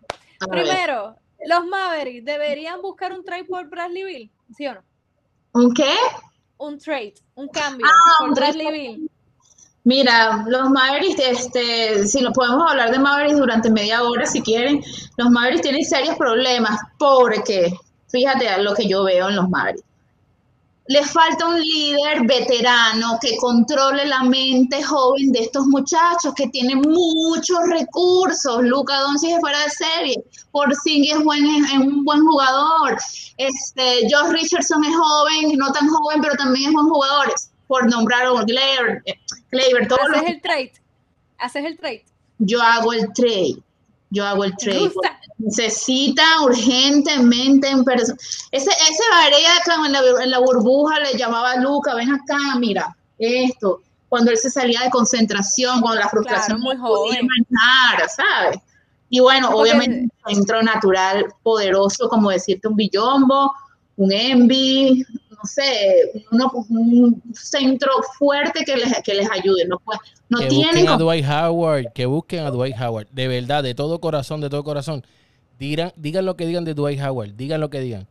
Primero, 0.50 1.17
los 1.46 1.65
Mavericks 1.65 2.24
deberían 2.24 2.82
buscar 2.82 3.12
un 3.12 3.25
trade 3.25 3.44
por 3.44 3.70
Bradley 3.70 4.03
Bill, 4.03 4.32
¿sí 4.56 4.67
o 4.67 4.75
no? 4.75 4.84
¿Un 5.51 5.74
qué? 5.74 5.94
Un 6.58 6.79
trade, 6.79 7.15
un 7.36 7.50
cambio 7.50 7.86
ah, 7.86 8.15
por 8.20 8.36
Bradley 8.36 8.72
Bill. 8.72 9.12
Mira, 9.84 10.46
los 10.48 10.70
Mavericks, 10.70 11.20
este, 11.20 12.08
si 12.08 12.22
lo 12.22 12.32
podemos 12.32 12.72
hablar 12.72 12.89
de 12.91 13.00
Mavericks 13.00 13.38
durante 13.38 13.70
media 13.70 14.03
hora 14.03 14.25
si 14.25 14.41
quieren, 14.41 14.82
los 15.17 15.29
Mavericks 15.29 15.63
tienen 15.63 15.84
serios 15.84 16.15
problemas 16.15 16.79
porque, 16.98 17.74
fíjate 18.08 18.62
lo 18.63 18.74
que 18.74 18.88
yo 18.88 19.03
veo 19.03 19.27
en 19.27 19.36
los 19.36 19.50
Mavericks 19.50 19.84
le 20.88 21.03
falta 21.03 21.48
un 21.48 21.60
líder 21.60 22.25
veterano 22.25 23.17
que 23.22 23.36
controle 23.38 24.06
la 24.06 24.24
mente 24.24 24.82
joven 24.82 25.32
de 25.32 25.39
estos 25.41 25.65
muchachos 25.67 26.34
que 26.36 26.48
tienen 26.48 26.82
muchos 26.82 27.60
recursos. 27.70 28.63
Luca 28.63 28.98
Doncic 29.01 29.32
es 29.32 29.39
fuera 29.39 29.63
de 29.63 29.70
serie, 29.70 30.24
Porzingis 30.51 31.15
es, 31.15 31.24
buen, 31.24 31.46
es 31.46 31.77
un 31.77 32.06
buen 32.06 32.22
jugador. 32.22 32.98
Este, 33.38 34.08
Josh 34.10 34.32
Richardson 34.32 34.84
es 34.84 34.96
joven, 34.96 35.58
no 35.58 35.72
tan 35.72 35.88
joven, 35.88 36.22
pero 36.22 36.36
también 36.36 36.70
es 36.70 36.74
buen 36.74 36.88
jugador. 36.88 37.34
Por 37.67 37.89
nombrar 37.89 38.25
a 38.25 38.44
Gleyber, 38.44 39.88
todos 39.89 40.00
¿Haces 40.13 40.29
el 40.29 40.41
trade? 40.41 40.74
¿Haces 41.38 41.65
el 41.65 41.77
trade? 41.77 42.06
Yo 42.39 42.62
hago 42.62 42.94
el 42.94 43.12
trade 43.13 43.62
yo 44.10 44.25
hago 44.25 44.44
el 44.46 44.56
trade. 44.58 44.91
Necesita 45.39 46.24
urgentemente 46.44 47.70
en 47.70 47.84
persona. 47.84 48.17
Ese, 48.51 48.72
ese 48.72 49.03
como 49.65 49.86
en 49.86 49.91
la, 49.91 50.01
en 50.24 50.32
la 50.32 50.39
burbuja 50.39 51.00
le 51.00 51.17
llamaba 51.17 51.51
a 51.51 51.58
Luca, 51.58 51.94
ven 51.96 52.12
acá, 52.12 52.38
mira, 52.60 52.96
esto. 53.20 53.82
Cuando 54.10 54.32
él 54.32 54.38
se 54.38 54.50
salía 54.50 54.82
de 54.82 54.89
concentración, 54.89 55.82
cuando 55.82 56.00
la 56.00 56.10
frustración 56.10 56.62
muy 56.62 56.77
joven. 56.77 57.27
Manejar, 57.27 58.10
¿sabes? 58.10 58.60
Y 59.10 59.20
bueno, 59.20 59.50
obviamente 59.50 60.10
un 60.25 60.36
centro 60.36 60.62
natural 60.63 61.25
poderoso, 61.44 62.10
como 62.10 62.29
decirte 62.29 62.67
un 62.67 62.75
billombo, 62.75 63.51
un 63.96 64.12
envy, 64.12 65.06
no 65.29 65.44
sé, 65.44 66.12
un 66.32 67.22
centro 67.34 67.91
fuerte 68.17 68.63
que 68.65 68.75
les, 68.75 69.01
que 69.03 69.13
les 69.13 69.29
ayude. 69.32 69.65
No, 69.67 69.79
pues, 69.79 70.00
no 70.29 70.39
que 70.39 70.50
busquen 70.50 70.89
a 70.89 70.98
Dwight 70.98 71.25
Howard, 71.25 71.94
que 71.94 72.06
busquen 72.06 72.46
a 72.46 72.51
Dwight 72.51 72.75
Howard. 72.79 73.08
De 73.12 73.27
verdad, 73.27 73.63
de 73.63 73.75
todo 73.75 74.00
corazón, 74.00 74.41
de 74.41 74.50
todo 74.50 74.63
corazón. 74.63 75.06
Digan, 75.59 75.91
digan 75.95 76.25
lo 76.25 76.35
que 76.35 76.45
digan 76.45 76.65
de 76.65 76.73
Dwight 76.73 77.01
Howard, 77.01 77.33
digan 77.35 77.61
lo 77.61 77.69
que 77.69 77.79
digan. 77.79 78.07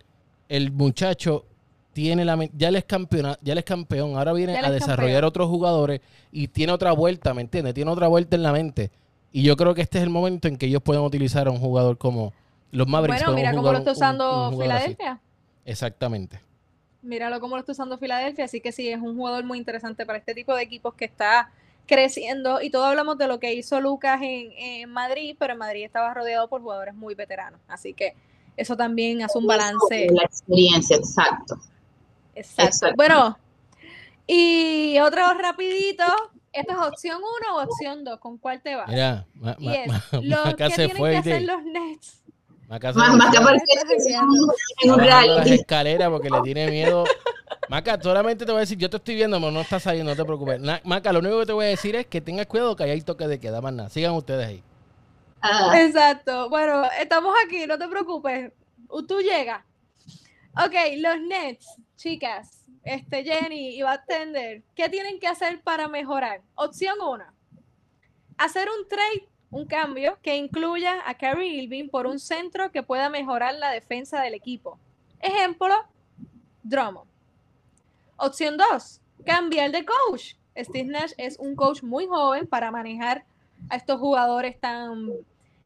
El 0.49 0.73
muchacho 0.73 1.45
tiene 1.93 2.25
la 2.25 2.39
ya 2.53 2.69
él 2.69 2.77
es 2.77 2.85
campeón, 2.85 3.37
ya 3.41 3.53
él 3.53 3.59
es 3.59 3.65
campeón, 3.65 4.17
ahora 4.17 4.33
viene 4.33 4.59
a 4.59 4.71
desarrollar 4.71 5.25
otros 5.25 5.49
jugadores 5.49 6.01
y 6.31 6.49
tiene 6.49 6.73
otra 6.73 6.93
vuelta, 6.93 7.33
¿me 7.33 7.41
entiendes? 7.41 7.73
Tiene 7.73 7.91
otra 7.91 8.09
vuelta 8.09 8.37
en 8.37 8.43
la 8.43 8.53
mente. 8.53 8.91
Y 9.33 9.43
yo 9.43 9.57
creo 9.57 9.75
que 9.75 9.83
este 9.83 9.99
es 9.99 10.05
el 10.05 10.11
momento 10.11 10.49
en 10.49 10.57
que 10.57 10.67
ellos 10.67 10.83
pueden 10.83 11.03
utilizar 11.03 11.47
a 11.47 11.51
un 11.51 11.59
jugador 11.59 11.99
como 11.99 12.33
los 12.71 12.87
Mavericks. 12.87 13.23
Bueno, 13.23 13.37
mira 13.37 13.55
cómo 13.55 13.73
lo 13.73 13.79
está 13.79 13.93
usando 13.93 14.53
Filadelfia. 14.59 15.21
Exactamente. 15.65 16.41
Míralo 17.03 17.41
cómo 17.41 17.57
lo 17.57 17.61
está 17.61 17.73
usando 17.73 17.99
Filadelfia, 17.99 18.45
así 18.45 18.61
que 18.61 18.73
sí, 18.73 18.89
es 18.89 19.01
un 19.01 19.17
jugador 19.17 19.45
muy 19.45 19.59
interesante 19.59 20.05
para 20.05 20.19
este 20.19 20.35
tipo 20.35 20.55
de 20.55 20.63
equipos 20.63 20.95
que 20.95 21.05
está 21.05 21.51
creciendo 21.87 22.61
y 22.61 22.71
todo 22.71 22.85
hablamos 22.85 23.17
de 23.19 23.29
lo 23.29 23.39
que 23.41 23.55
hizo 23.55 23.81
Lucas 23.81 24.21
en, 24.23 24.91
Madrid, 24.91 25.37
pero 25.39 25.53
en 25.53 25.59
Madrid 25.59 25.85
estaba 25.85 26.13
rodeado 26.13 26.49
por 26.49 26.61
jugadores 26.61 26.95
muy 26.95 27.15
veteranos, 27.15 27.61
así 27.69 27.95
que 27.95 28.15
eso 28.57 28.77
también 28.77 29.23
hace 29.23 29.39
un 29.39 29.47
balance. 29.47 30.09
La 30.11 30.25
experiencia, 30.25 30.97
exacto. 30.97 31.57
Exacto. 32.35 32.89
Bueno, 32.97 33.39
y 34.27 34.99
otro 34.99 35.23
rapidito, 35.35 36.05
¿esta 36.53 36.73
es 36.73 36.79
opción 36.79 37.21
1 37.47 37.57
o 37.57 37.63
opción 37.63 38.05
2? 38.05 38.19
¿Con 38.19 38.39
cuál 38.39 38.61
te 38.61 38.77
vas? 38.77 38.89
Mira, 38.89 39.27
y 39.59 39.69
es, 39.69 39.87
lo 40.13 40.57
que 40.57 40.69
tienen 40.69 40.97
que 40.97 41.17
hacer 41.17 41.43
los 41.43 41.63
Nets 41.65 42.26
Maca 42.69 42.93
más, 42.93 43.31
que 43.33 43.41
parece 43.41 43.65
en 44.83 44.93
un 44.93 45.07
las 45.07 45.47
escaleras 45.47 46.11
porque 46.11 46.29
le 46.31 46.41
tiene 46.43 46.71
miedo. 46.71 47.05
Maca, 47.69 48.01
solamente 48.01 48.45
te 48.45 48.51
voy 48.51 48.59
a 48.59 48.61
decir, 48.61 48.79
yo 48.79 48.91
te 48.91 48.97
estoy 48.97 49.15
viendo, 49.15 49.39
pero 49.39 49.53
no 49.53 49.61
estás 49.61 49.85
saliendo, 49.85 50.13
no 50.13 50.17
te 50.17 50.25
preocupes. 50.25 50.61
Maca, 50.85 51.13
lo 51.13 51.21
único 51.21 51.39
que 51.41 51.47
te 51.47 51.53
voy 51.53 51.67
a 51.67 51.69
decir 51.69 51.95
es 51.95 52.07
que 52.07 52.21
tengas 52.21 52.47
cuidado 52.47 52.75
que 52.75 52.85
hay 52.85 53.01
toque 53.03 53.29
de 53.29 53.39
queda, 53.39 53.61
más 53.61 53.73
nada. 53.73 53.89
Sigan 53.89 54.13
ustedes 54.13 54.47
ahí. 54.47 54.63
Ah. 55.41 55.73
Exacto. 55.77 56.49
Bueno, 56.49 56.83
estamos 57.01 57.35
aquí, 57.45 57.67
no 57.67 57.79
te 57.79 57.87
preocupes. 57.87 58.53
Tú 59.07 59.21
llegas. 59.21 59.65
Ok, 60.59 60.75
los 60.97 61.21
Nets, 61.21 61.67
chicas, 61.97 62.65
este 62.83 63.23
Jenny 63.23 63.79
y 63.79 63.85
Tender, 64.09 64.63
¿qué 64.75 64.89
tienen 64.89 65.21
que 65.21 65.29
hacer 65.29 65.61
para 65.61 65.87
mejorar? 65.87 66.41
Opción 66.55 66.97
1. 67.01 67.25
Hacer 68.39 68.69
un 68.69 68.89
trade 68.89 69.29
un 69.51 69.67
cambio 69.67 70.19
que 70.23 70.37
incluya 70.37 71.03
a 71.07 71.15
Kyrie 71.15 71.63
Irving 71.63 71.89
por 71.89 72.07
un 72.07 72.19
centro 72.19 72.71
que 72.73 72.83
pueda 72.83 73.09
mejorar 73.09 73.55
la 73.55 73.71
defensa 73.71 74.21
del 74.21 74.35
equipo. 74.35 74.79
Ejemplo, 75.21 75.75
Drummond. 76.63 77.09
Opción 78.17 78.57
2, 78.57 79.01
cambiar 79.25 79.71
de 79.71 79.85
coach. 79.85 80.35
Steve 80.57 80.89
Nash 80.89 81.13
es 81.19 81.39
un 81.39 81.55
coach 81.55 81.83
muy 81.83 82.07
joven 82.07 82.47
para 82.47 82.71
manejar 82.71 83.25
a 83.69 83.77
estos 83.77 84.01
jugadores 84.01 84.59
tan 84.59 85.11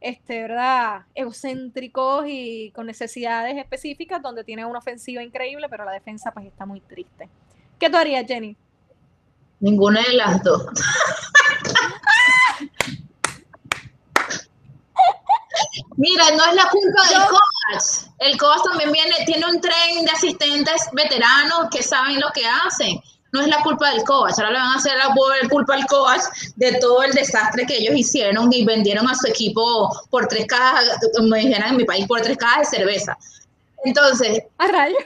este, 0.00 0.42
¿verdad? 0.42 1.02
egocéntricos 1.14 2.24
y 2.26 2.72
con 2.72 2.86
necesidades 2.86 3.56
específicas, 3.56 4.22
donde 4.22 4.44
tiene 4.44 4.64
una 4.64 4.78
ofensiva 4.78 5.22
increíble, 5.22 5.68
pero 5.68 5.84
la 5.84 5.92
defensa 5.92 6.32
pues 6.32 6.46
está 6.46 6.66
muy 6.66 6.80
triste. 6.80 7.28
¿Qué 7.78 7.88
tú 7.88 7.96
harías, 7.96 8.26
Jenny? 8.26 8.56
Ninguna 9.60 10.02
de 10.02 10.14
las 10.14 10.42
dos. 10.42 10.66
Mira, 16.00 16.30
no 16.30 16.42
es 16.46 16.54
la 16.54 16.66
culpa 16.70 17.08
del 17.10 17.26
coach. 17.28 18.08
El 18.20 18.38
coach 18.38 18.62
también 18.64 18.90
viene, 18.90 19.14
tiene 19.26 19.44
un 19.44 19.60
tren 19.60 20.02
de 20.06 20.10
asistentes 20.10 20.88
veteranos 20.92 21.68
que 21.70 21.82
saben 21.82 22.18
lo 22.18 22.30
que 22.32 22.42
hacen. 22.46 22.98
no 23.32 23.42
es 23.42 23.48
la 23.48 23.62
culpa 23.62 23.90
del 23.90 24.02
coach, 24.04 24.32
ahora 24.38 24.50
le 24.50 24.58
van 24.58 24.72
a 24.72 24.76
hacer 24.76 24.96
la 24.96 25.14
culpa 25.50 25.74
al 25.74 25.86
coach 25.86 26.22
de 26.56 26.72
todo 26.80 27.02
el 27.02 27.12
desastre 27.12 27.66
que 27.66 27.76
ellos 27.76 27.94
hicieron 27.94 28.50
y 28.50 28.64
vendieron 28.64 29.06
a 29.08 29.14
su 29.14 29.26
equipo 29.26 29.90
por 30.08 30.26
tres 30.26 30.46
cajas, 30.46 30.86
como 31.14 31.34
dijeran 31.34 31.68
en 31.68 31.76
mi 31.76 31.84
país, 31.84 32.06
por 32.06 32.22
tres 32.22 32.38
cajas 32.38 32.70
de 32.70 32.78
cerveza. 32.78 33.18
Entonces, 33.84 34.42
a 34.56 34.66
rayo. 34.68 34.96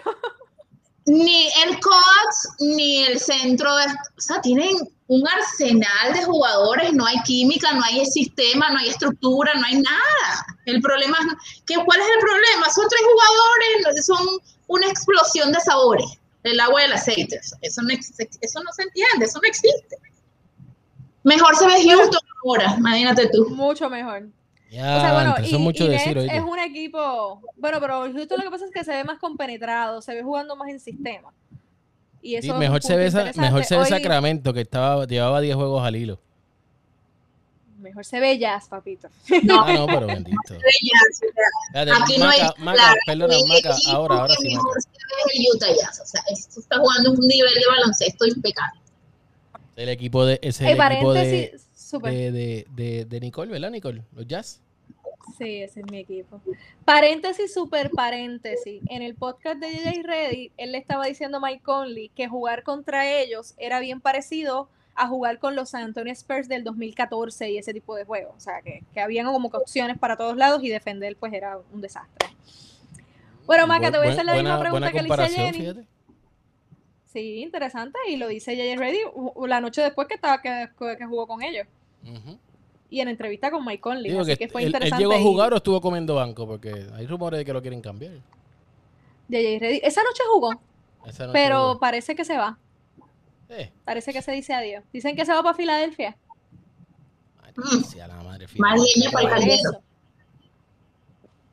Ni 1.06 1.48
el 1.66 1.80
coach 1.80 2.36
ni 2.60 3.04
el 3.04 3.18
centro, 3.18 3.74
de, 3.76 3.84
o 3.86 4.20
sea, 4.20 4.40
tienen 4.40 4.70
un 5.06 5.22
arsenal 5.28 6.14
de 6.14 6.24
jugadores, 6.24 6.92
no 6.92 7.04
hay 7.04 7.16
química, 7.24 7.72
no 7.72 7.82
hay 7.84 8.04
sistema, 8.06 8.70
no 8.70 8.78
hay 8.78 8.88
estructura, 8.88 9.52
no 9.54 9.64
hay 9.64 9.76
nada. 9.76 10.46
El 10.66 10.80
problema 10.80 11.18
es, 11.18 11.62
que, 11.66 11.74
¿cuál 11.74 12.00
es 12.00 12.06
el 12.06 12.20
problema? 12.20 12.70
Son 12.70 12.86
tres 12.88 13.02
jugadores, 13.02 14.06
son 14.06 14.26
una 14.66 14.86
explosión 14.86 15.52
de 15.52 15.60
sabores 15.60 16.18
el 16.44 16.60
agua 16.60 16.82
y 16.82 16.84
el 16.84 16.92
aceite. 16.92 17.40
Eso 17.62 17.82
no, 17.82 17.88
eso 17.90 18.62
no 18.62 18.72
se 18.72 18.82
entiende, 18.82 19.24
eso 19.24 19.40
no 19.42 19.48
existe. 19.48 19.96
Mejor 21.24 21.56
se 21.56 21.66
ve 21.66 21.82
Houston 21.88 22.20
ahora, 22.44 22.74
imagínate 22.78 23.28
tú. 23.30 23.48
Mucho 23.50 23.88
mejor. 23.88 24.28
Ya, 24.70 24.96
o 24.96 25.00
sea, 25.00 25.12
bueno, 25.12 25.34
y, 25.42 25.56
mucho 25.58 25.86
decir, 25.86 26.18
es 26.18 26.42
un 26.42 26.58
equipo, 26.58 27.40
bueno, 27.56 27.80
pero 27.80 28.00
Houston 28.12 28.38
lo 28.38 28.44
que 28.44 28.50
pasa 28.50 28.64
es 28.64 28.72
que 28.72 28.84
se 28.84 28.90
ve 28.90 29.04
más 29.04 29.18
compenetrado, 29.18 30.02
se 30.02 30.14
ve 30.14 30.22
jugando 30.22 30.56
más 30.56 30.68
en 30.68 30.80
sistema. 30.80 31.32
Y 32.24 32.36
eso 32.36 32.54
mejor, 32.54 32.82
se 32.82 32.96
ve, 32.96 33.10
mejor 33.36 33.64
se 33.66 33.76
ve 33.76 33.84
Sacramento, 33.84 34.54
que 34.54 34.62
estaba, 34.62 35.04
llevaba 35.04 35.42
10 35.42 35.56
juegos 35.56 35.84
al 35.84 35.94
hilo. 35.94 36.18
Mejor 37.80 38.02
se 38.02 38.18
ve 38.18 38.38
Jazz, 38.38 38.66
papito. 38.66 39.08
No, 39.42 39.62
ah, 39.62 39.74
no, 39.74 39.86
pero 39.86 40.06
bendito. 40.06 40.38
Aquí 41.74 42.16
no 42.16 42.26
hay. 42.26 42.40
Maca, 42.56 42.94
perdona, 43.04 43.34
Maca, 43.46 43.76
ahora, 43.88 44.20
ahora 44.22 44.34
sí. 44.36 44.48
Mejor 44.48 44.80
se 44.80 44.88
ve 44.88 45.32
el 45.34 45.54
Utah 45.54 45.66
Jazz. 45.68 46.00
O 46.00 46.06
sea, 46.06 46.22
esto 46.32 46.60
está 46.60 46.78
jugando 46.78 47.12
un 47.12 47.20
nivel 47.20 47.52
de 47.52 47.60
baloncesto 47.68 48.24
impecable. 48.24 48.80
El 49.76 49.90
equipo 49.90 50.24
de. 50.24 50.38
Es 50.40 50.62
el 50.62 50.80
equipo 50.80 51.12
de, 51.12 51.52
de, 52.08 52.66
de, 52.70 53.04
de, 53.04 53.20
Nicole, 53.20 53.52
¿verdad, 53.52 53.70
Nicole? 53.70 54.02
Los 54.14 54.26
Jazz. 54.26 54.62
Sí, 55.38 55.62
ese 55.62 55.80
es 55.80 55.90
mi 55.90 55.98
equipo. 55.98 56.40
Paréntesis, 56.84 57.52
super 57.52 57.90
paréntesis. 57.90 58.82
En 58.88 59.02
el 59.02 59.14
podcast 59.14 59.58
de 59.58 59.70
JJ 59.70 60.02
Reddy, 60.02 60.52
él 60.56 60.72
le 60.72 60.78
estaba 60.78 61.06
diciendo 61.06 61.38
a 61.38 61.40
Mike 61.40 61.62
Conley 61.62 62.10
que 62.10 62.28
jugar 62.28 62.62
contra 62.62 63.10
ellos 63.10 63.54
era 63.58 63.80
bien 63.80 64.00
parecido 64.00 64.68
a 64.94 65.08
jugar 65.08 65.38
con 65.38 65.56
los 65.56 65.70
San 65.70 65.82
Antonio 65.82 66.12
Spurs 66.12 66.48
del 66.48 66.62
2014 66.62 67.50
y 67.50 67.58
ese 67.58 67.72
tipo 67.72 67.96
de 67.96 68.04
juegos. 68.04 68.34
O 68.36 68.40
sea, 68.40 68.62
que, 68.62 68.84
que 68.92 69.00
habían 69.00 69.26
como 69.26 69.48
opciones 69.48 69.98
para 69.98 70.16
todos 70.16 70.36
lados 70.36 70.62
y 70.62 70.68
defender 70.68 71.16
pues 71.16 71.32
era 71.32 71.58
un 71.72 71.80
desastre. 71.80 72.28
Bueno, 73.46 73.66
Maca, 73.66 73.90
te 73.90 73.98
voy 73.98 74.08
a 74.08 74.10
hacer 74.12 74.24
la 74.24 74.34
misma 74.34 74.60
pregunta 74.60 74.92
que 74.92 75.02
le 75.02 75.08
hice 75.08 75.22
a 75.22 75.28
Jenny. 75.28 75.86
Sí, 77.12 77.42
interesante. 77.42 77.98
Y 78.08 78.16
lo 78.16 78.28
dice 78.28 78.56
J.J. 78.56 78.80
Reddy 78.80 78.98
la 79.46 79.60
noche 79.60 79.82
después 79.82 80.08
que 80.08 80.14
estaba 80.14 80.40
que, 80.40 80.68
que 80.98 81.06
jugó 81.06 81.26
con 81.26 81.42
ellos. 81.42 81.66
Y 82.94 83.00
en 83.00 83.08
entrevista 83.08 83.50
con 83.50 83.64
Mike 83.64 83.80
Conley. 83.80 84.16
así 84.16 84.36
que, 84.36 84.46
fue 84.46 84.62
interesante. 84.62 85.02
¿Él 85.02 85.10
llegó 85.10 85.20
a 85.20 85.20
jugar 85.20 85.52
o 85.52 85.56
estuvo 85.56 85.80
comiendo 85.80 86.14
banco? 86.14 86.46
Porque 86.46 86.86
hay 86.94 87.08
rumores 87.08 87.38
de 87.38 87.44
que 87.44 87.52
lo 87.52 87.60
quieren 87.60 87.80
cambiar. 87.80 88.12
J.J. 89.28 89.58
Reddy. 89.58 89.80
Esa 89.82 90.00
noche 90.04 90.22
jugó. 90.32 90.50
pero 91.32 91.78
parece 91.80 92.14
que 92.14 92.24
se 92.24 92.36
va. 92.36 92.56
Parece 93.84 94.12
que 94.12 94.22
se 94.22 94.30
dice 94.30 94.54
adiós. 94.54 94.84
Dicen 94.92 95.16
que 95.16 95.26
se 95.26 95.32
va 95.32 95.42
para 95.42 95.56
Filadelfia. 95.56 96.16
la 97.96 98.22
madre 98.22 98.46
Más 98.58 98.80
para 99.12 99.28
el 99.28 99.42
regreso. 99.42 99.82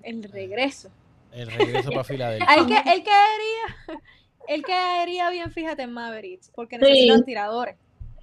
El 0.04 0.24
regreso. 0.24 0.90
El 1.32 1.52
regreso 1.52 1.90
para 1.90 2.04
Filadelfia. 2.04 2.54
Él, 2.56 2.68
que, 2.68 2.76
él, 2.76 3.04
caería, 3.04 4.02
él 4.48 4.62
caería 4.62 5.30
bien, 5.32 5.52
fíjate, 5.52 5.82
en 5.82 5.92
Mavericks, 5.92 6.52
porque 6.54 6.78
necesitan 6.78 7.26
tiradores. 7.26 7.78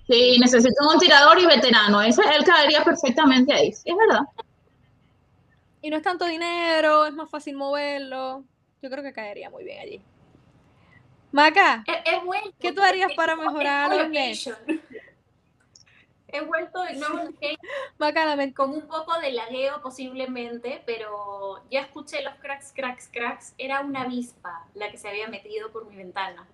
Sí, 0.09 0.39
necesitan 0.39 0.87
un 0.87 0.99
tirador 0.99 1.39
y 1.39 1.47
veterano. 1.47 2.01
Ese, 2.01 2.23
él 2.35 2.45
caería 2.45 2.83
perfectamente 2.83 3.53
ahí. 3.53 3.69
es 3.69 3.85
verdad. 3.85 4.23
Y 5.83 5.91
no 5.91 5.97
es 5.97 6.03
tanto 6.03 6.25
dinero, 6.25 7.07
es 7.07 7.13
más 7.13 7.31
fácil 7.31 7.57
moverlo. 7.57 8.43
Yo 8.83 8.91
creo 8.91 9.03
que 9.03 9.13
caería 9.13 9.51
muy 9.51 9.65
bien 9.65 9.81
allí. 9.81 10.03
Maca, 11.31 11.85
¿qué 12.59 12.73
tú 12.73 12.81
harías 12.81 13.13
para 13.13 13.37
mejorar 13.37 13.91
los 13.95 14.09
He 16.31 16.43
vuelto 16.43 16.83
de 16.83 16.95
nuevo 16.95 17.31
Maca, 17.99 18.53
con 18.55 18.71
un 18.71 18.87
poco 18.87 19.19
de 19.21 19.33
lagueo 19.33 19.81
posiblemente, 19.83 20.83
pero 20.85 21.63
ya 21.71 21.81
escuché 21.81 22.23
los 22.23 22.35
cracks, 22.35 22.73
cracks, 22.75 23.09
cracks. 23.13 23.55
Era 23.59 23.81
una 23.81 24.03
avispa 24.03 24.67
la 24.75 24.91
que 24.91 24.97
se 24.97 25.09
había 25.09 25.29
metido 25.29 25.71
por 25.71 25.87
mi 25.89 25.97
ventana. 25.97 26.47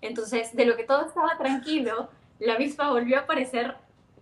Entonces, 0.00 0.54
de 0.54 0.66
lo 0.66 0.76
que 0.76 0.84
todo 0.84 1.06
estaba 1.06 1.36
tranquilo, 1.38 2.10
la 2.44 2.54
avispa 2.54 2.90
volvió 2.90 3.18
a 3.18 3.20
aparecer. 3.20 3.76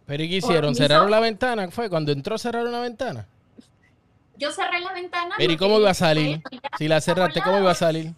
¿Pero 0.07 0.23
y 0.23 0.29
qué 0.29 0.37
hicieron? 0.37 0.75
¿Cerraron 0.75 1.11
la 1.11 1.21
ventana? 1.21 1.71
¿Fue 1.71 1.89
cuando 1.89 2.13
entró 2.13 2.39
cerraron 2.39 2.73
la 2.73 2.81
ventana? 2.81 3.27
Yo 4.37 4.51
cerré 4.51 4.81
la 4.81 4.93
ventana. 4.93 5.35
¿Pero 5.39 5.53
y 5.53 5.57
cómo 5.57 5.79
iba 5.79 5.91
a 5.91 5.95
salir? 5.95 6.43
Si 6.79 6.89
la 6.89 7.01
cerraste, 7.01 7.41
¿cómo 7.43 7.59
iba 7.59 7.71
a 7.71 7.75
salir? 7.75 8.13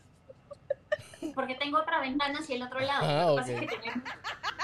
porque 1.35 1.55
tengo 1.55 1.79
otra 1.79 2.01
ventana 2.01 2.41
hacia 2.41 2.57
el 2.57 2.63
otro 2.63 2.81
lado. 2.81 3.05
Ah, 3.05 3.27
Lo 3.27 3.37
que 3.37 3.41
pasa 3.41 3.53
es 3.53 3.61
que 3.61 3.67
tenemos, 3.77 4.03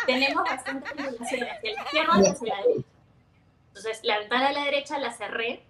tenemos 0.06 0.44
bastante 0.44 0.88
hacia 0.88 1.44
la 1.44 1.54
izquierda 1.54 2.20
y 2.20 2.26
hacia 2.26 2.54
la 2.54 2.62
derecha. 2.62 2.84
Entonces, 3.68 4.00
la 4.02 4.18
ventana 4.18 4.48
de 4.48 4.54
la 4.54 4.64
derecha 4.64 4.98
la 4.98 5.12
cerré, 5.12 5.62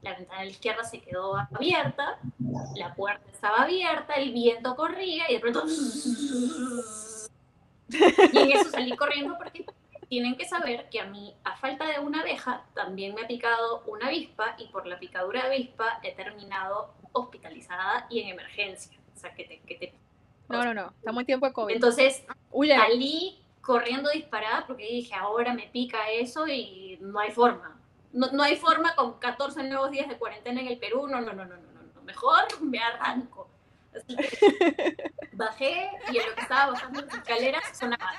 la 0.00 0.14
ventana 0.14 0.40
de 0.40 0.46
la 0.46 0.50
izquierda 0.50 0.84
se 0.84 1.00
quedó 1.00 1.36
abierta, 1.36 2.18
la 2.76 2.94
puerta 2.94 3.30
estaba 3.30 3.62
abierta, 3.62 4.14
el 4.14 4.32
viento 4.32 4.74
corría 4.74 5.30
y 5.30 5.34
de 5.34 5.40
pronto... 5.40 5.64
Y 8.32 8.38
en 8.38 8.52
eso 8.52 8.70
salí 8.70 8.96
corriendo 8.96 9.36
porque 9.36 9.66
tienen 10.08 10.36
que 10.36 10.46
saber 10.46 10.88
que 10.90 11.00
a 11.00 11.06
mí, 11.06 11.34
a 11.44 11.56
falta 11.56 11.86
de 11.86 11.98
una 11.98 12.20
abeja, 12.20 12.64
también 12.74 13.14
me 13.14 13.22
ha 13.22 13.26
picado 13.26 13.82
una 13.86 14.08
avispa 14.08 14.56
y 14.58 14.68
por 14.68 14.86
la 14.86 14.98
picadura 14.98 15.42
de 15.42 15.54
avispa 15.54 16.00
he 16.02 16.12
terminado 16.14 16.94
hospitalizada 17.12 18.06
y 18.10 18.20
en 18.20 18.28
emergencia. 18.28 18.98
O 19.14 19.18
sea, 19.18 19.34
que 19.34 19.44
te, 19.44 19.60
que 19.60 19.74
te 19.76 19.94
no, 20.52 20.64
no, 20.64 20.74
no. 20.74 20.92
Estamos 20.98 21.20
en 21.20 21.26
tiempo 21.26 21.46
de 21.46 21.52
COVID. 21.52 21.74
Entonces, 21.74 22.24
salí 22.52 23.42
corriendo 23.60 24.10
disparada 24.10 24.66
porque 24.66 24.84
dije, 24.84 25.14
ahora 25.14 25.54
me 25.54 25.68
pica 25.68 26.10
eso 26.10 26.46
y 26.46 26.98
no 27.00 27.18
hay 27.18 27.30
forma. 27.30 27.80
No, 28.12 28.30
no, 28.32 28.42
hay 28.42 28.56
forma 28.56 28.94
con 28.94 29.18
14 29.18 29.62
nuevos 29.64 29.90
días 29.90 30.08
de 30.08 30.18
cuarentena 30.18 30.60
en 30.60 30.66
el 30.66 30.78
Perú. 30.78 31.06
No, 31.08 31.20
no, 31.20 31.32
no, 31.32 31.44
no, 31.46 31.56
no. 31.56 31.82
no. 31.94 32.02
Mejor 32.02 32.42
me 32.60 32.78
arranco. 32.78 33.48
Así 33.94 34.16
que 34.16 34.96
bajé 35.32 35.90
y 36.12 36.18
en 36.18 36.28
lo 36.28 36.34
que 36.34 36.40
estaba 36.40 36.72
bajando 36.72 37.02
las 37.02 37.14
escaleras 37.14 37.62
sonaba. 37.78 38.12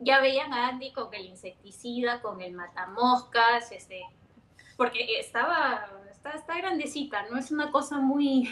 Ya 0.00 0.20
veían 0.20 0.52
a 0.52 0.68
Andy 0.68 0.92
con 0.92 1.12
el 1.12 1.26
insecticida, 1.26 2.20
con 2.20 2.40
el 2.40 2.52
matamoscas, 2.52 3.72
este, 3.72 4.02
porque 4.76 5.18
estaba 5.18 5.88
está, 6.36 6.56
grandecita, 6.56 7.26
no 7.30 7.38
es 7.38 7.50
una 7.50 7.70
cosa 7.70 7.98
muy... 7.98 8.48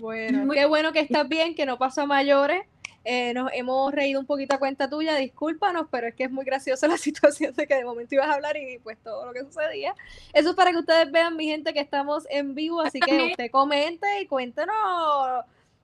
Bueno, 0.00 0.52
qué 0.52 0.66
bueno 0.66 0.92
que 0.92 1.00
estás 1.00 1.28
bien, 1.28 1.54
que 1.54 1.66
no 1.66 1.78
pasó 1.78 2.02
a 2.02 2.06
mayores. 2.06 2.66
Eh, 3.04 3.34
nos 3.34 3.50
hemos 3.52 3.92
reído 3.92 4.18
un 4.18 4.24
poquito 4.24 4.54
a 4.54 4.58
cuenta 4.58 4.88
tuya, 4.88 5.14
discúlpanos, 5.16 5.88
pero 5.90 6.06
es 6.06 6.14
que 6.14 6.24
es 6.24 6.30
muy 6.30 6.44
graciosa 6.44 6.88
la 6.88 6.96
situación 6.96 7.54
de 7.54 7.66
que 7.66 7.74
de 7.74 7.84
momento 7.84 8.14
ibas 8.14 8.28
a 8.28 8.34
hablar 8.34 8.56
y 8.56 8.78
pues 8.78 8.98
todo 8.98 9.26
lo 9.26 9.32
que 9.32 9.40
sucedía. 9.40 9.94
Eso 10.32 10.50
es 10.50 10.56
para 10.56 10.70
que 10.70 10.78
ustedes 10.78 11.12
vean, 11.12 11.36
mi 11.36 11.46
gente, 11.46 11.74
que 11.74 11.80
estamos 11.80 12.26
en 12.30 12.54
vivo, 12.54 12.80
así 12.80 13.00
que 13.00 13.26
usted 13.30 13.50
comente 13.50 14.06
y 14.22 14.26
cuéntenos 14.26 14.74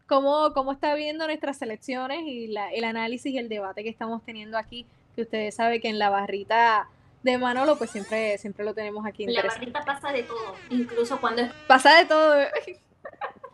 cómo, 0.06 0.52
cómo 0.54 0.72
está 0.72 0.94
viendo 0.94 1.26
nuestras 1.26 1.58
selecciones 1.58 2.22
y 2.24 2.48
la, 2.48 2.72
el 2.72 2.84
análisis 2.84 3.32
y 3.32 3.38
el 3.38 3.48
debate 3.48 3.82
que 3.82 3.90
estamos 3.90 4.24
teniendo 4.24 4.56
aquí, 4.56 4.86
que 5.14 5.22
ustedes 5.22 5.54
saben 5.54 5.80
que 5.80 5.88
en 5.88 5.98
la 5.98 6.08
barrita 6.08 6.88
de 7.22 7.36
Manolo, 7.36 7.76
pues 7.76 7.90
siempre, 7.90 8.38
siempre 8.38 8.64
lo 8.64 8.72
tenemos 8.72 9.04
aquí. 9.04 9.26
La 9.26 9.42
barrita 9.42 9.84
pasa 9.84 10.10
de 10.10 10.22
todo, 10.22 10.54
incluso 10.70 11.20
cuando 11.20 11.42
es... 11.42 11.52
Pasa 11.68 11.98
de 11.98 12.06
todo. 12.06 12.34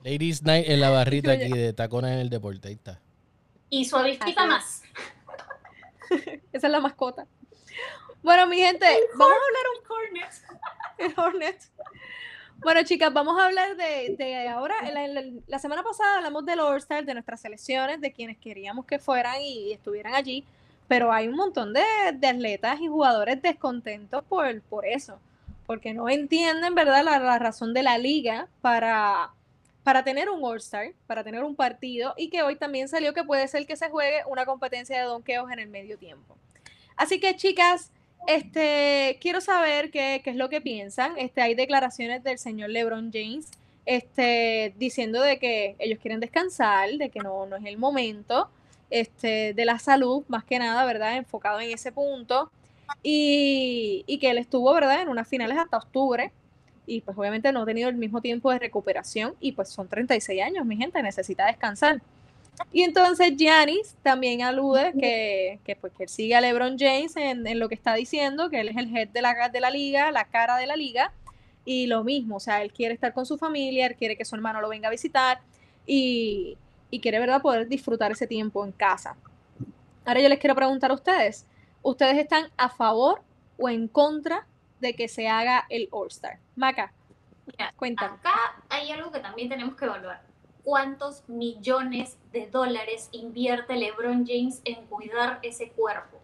Ladies 0.05 0.45
Night 0.45 0.69
en 0.69 0.81
la 0.81 0.91
barrita 0.91 1.33
aquí 1.33 1.51
de 1.51 1.73
tacones 1.73 2.13
en 2.13 2.19
el 2.21 2.31
deporte, 2.31 2.69
ahí 2.69 2.75
está. 2.75 3.01
Y 3.71 3.85
suavecita 3.85 4.47
más. 4.47 4.83
Esa 6.53 6.67
es 6.67 6.73
la 6.73 6.81
mascota. 6.81 7.27
Bueno, 8.23 8.47
mi 8.47 8.59
gente, 8.59 8.87
vamos 9.17 9.37
a 9.37 9.47
hablar 9.47 9.65
un 9.75 9.93
Hornet. 9.93 10.33
El 10.99 11.15
Hornet. 11.17 11.71
Bueno, 12.59 12.83
chicas, 12.85 13.13
vamos 13.13 13.39
a 13.39 13.47
hablar 13.47 13.77
de, 13.77 14.49
ahora. 14.49 14.75
La, 14.93 15.23
la, 15.47 15.59
semana 15.59 15.83
pasada 15.83 16.17
hablamos 16.17 16.47
del 16.47 16.61
All-Star, 16.61 17.05
de 17.05 17.13
nuestras 17.15 17.41
selecciones, 17.41 18.01
de 18.01 18.13
quienes 18.13 18.39
queríamos 18.39 18.87
que 18.87 18.99
fueran 18.99 19.41
y 19.41 19.73
estuvieran 19.73 20.15
allí 20.15 20.45
pero 20.89 21.13
hay 21.13 21.29
un 21.29 21.37
montón 21.37 21.73
de, 21.73 21.83
atletas 21.83 22.81
y 22.81 22.89
jugadores 22.89 23.43
descontentos 23.43 24.25
por, 24.25 24.61
por 24.63 24.87
eso, 24.87 25.19
porque 25.67 25.95
no 25.95 26.09
entienden, 26.09 26.75
¿verdad?, 26.75 27.05
la, 27.05 27.39
razón 27.39 27.75
de 27.75 27.83
la 27.83 27.99
liga 27.99 28.49
para, 28.61 29.31
para 29.87 30.03
tener 30.03 30.29
un 30.29 30.45
All-Star, 30.45 30.95
para 31.07 31.23
tener 31.23 31.45
un 31.45 31.55
partido, 31.55 32.13
y 32.17 32.29
que 32.29 32.43
hoy 32.43 32.57
también 32.57 32.89
salió 32.89 33.15
que 33.15 33.23
puede 33.23 33.47
ser 33.47 33.69
que 33.69 33.77
se 33.77 33.89
juegue 33.89 34.25
una 34.27 34.45
competencia 34.45 34.99
de 34.99 35.05
donkeos 35.05 35.49
en 35.53 35.61
el 35.61 35.69
medio 35.69 35.97
tiempo. 35.97 36.37
Así 36.97 37.21
que, 37.21 37.37
chicas, 37.37 37.93
este, 38.27 39.17
quiero 39.21 39.41
saber 39.41 39.93
qué, 39.93 40.23
qué, 40.25 40.31
es 40.31 40.37
lo 40.37 40.49
que 40.49 40.61
piensan. 40.61 41.17
Este, 41.17 41.41
hay 41.41 41.55
declaraciones 41.55 42.25
del 42.25 42.39
señor 42.39 42.71
LeBron 42.71 43.13
James 43.13 43.49
este, 43.85 44.75
diciendo 44.77 45.23
de 45.23 45.39
que 45.39 45.77
ellos 45.79 46.01
quieren 46.01 46.19
descansar, 46.19 46.91
de 46.91 47.09
que 47.09 47.21
no, 47.21 47.47
no 47.47 47.55
es 47.55 47.65
el 47.65 47.79
momento, 47.79 48.51
este, 48.91 49.55
de 49.55 49.65
la 49.65 49.79
salud, 49.79 50.25
más 50.27 50.43
que 50.43 50.59
nada, 50.59 50.85
¿verdad? 50.85 51.17
Enfocado 51.17 51.61
en 51.61 51.71
ese 51.71 51.93
punto. 51.93 52.51
Y, 53.05 54.03
y 54.09 54.19
que 54.19 54.31
él 54.31 54.39
estuvo, 54.39 54.75
¿verdad? 54.75 55.03
En 55.03 55.11
unas 55.11 55.29
finales 55.29 55.57
hasta 55.57 55.77
octubre. 55.77 56.33
Y 56.87 57.01
pues 57.01 57.19
obviamente 57.19 57.51
no 57.53 57.63
ha 57.63 57.67
tenido 57.67 57.89
el 57.89 57.97
mismo 57.97 58.21
tiempo 58.21 58.51
de 58.51 58.59
recuperación. 58.59 59.35
Y 59.41 59.53
pues 59.53 59.69
son 59.69 59.89
36 59.89 60.43
años, 60.43 60.65
mi 60.65 60.77
gente, 60.77 61.03
necesita 61.03 61.47
descansar. 61.47 62.01
Y 62.73 62.83
entonces 62.83 63.37
Giannis 63.37 63.97
también 64.03 64.43
alude 64.43 64.93
que, 64.99 65.59
que, 65.65 65.77
pues, 65.77 65.93
que 65.93 66.05
él 66.05 66.09
sigue 66.09 66.35
a 66.35 66.41
LeBron 66.41 66.79
James 66.79 67.17
en, 67.17 67.47
en, 67.47 67.59
lo 67.59 67.69
que 67.69 67.75
está 67.75 67.95
diciendo, 67.95 68.49
que 68.51 68.61
él 68.61 68.69
es 68.69 68.77
el 68.77 68.95
head 68.97 69.09
de 69.09 69.23
la, 69.23 69.49
de 69.53 69.61
la 69.61 69.71
liga, 69.71 70.11
la 70.11 70.25
cara 70.25 70.57
de 70.57 70.67
la 70.67 70.77
liga, 70.77 71.13
y 71.65 71.87
lo 71.87 72.05
mismo, 72.05 72.37
o 72.37 72.41
sea, 72.41 72.63
él 72.63 72.73
quiere 72.73 72.95
estar 72.95 73.13
con 73.13 73.27
su 73.27 73.37
familia, 73.37 73.87
él 73.87 73.97
quiere 73.97 74.17
que 74.17 74.25
su 74.25 74.37
hermano 74.37 74.61
lo 74.61 74.69
venga 74.69 74.89
a 74.89 74.91
visitar 74.91 75.41
y, 75.85 76.57
y 76.91 77.01
quiere, 77.01 77.19
¿verdad?, 77.19 77.43
poder 77.43 77.69
disfrutar 77.69 78.13
ese 78.13 78.27
tiempo 78.27 78.65
en 78.65 78.73
casa. 78.73 79.17
Ahora 80.05 80.21
yo 80.21 80.29
les 80.29 80.39
quiero 80.39 80.55
preguntar 80.55 80.93
a 80.93 80.95
ustedes, 80.95 81.45
¿ustedes 81.83 82.19
están 82.19 82.47
a 82.57 82.69
favor 82.69 83.21
o 83.59 83.69
en 83.69 83.89
contra 83.89 84.47
de 84.81 84.95
que 84.95 85.09
se 85.09 85.29
haga 85.29 85.67
el 85.69 85.89
All-Star? 85.91 86.39
Maca, 86.55 86.93
Mira, 87.47 87.73
cuéntame. 87.77 88.17
Acá 88.17 88.63
hay 88.69 88.91
algo 88.91 89.13
que 89.13 89.21
también 89.21 89.49
tenemos 89.49 89.77
que 89.77 89.85
evaluar. 89.85 90.23
¿Cuántos 90.65 91.29
millones 91.29 92.19
de 92.33 92.49
dólares 92.49 93.09
invierte 93.13 93.77
LeBron 93.77 94.27
James 94.27 94.61
en 94.65 94.87
cuidar 94.87 95.39
ese 95.43 95.71
cuerpo? 95.71 96.17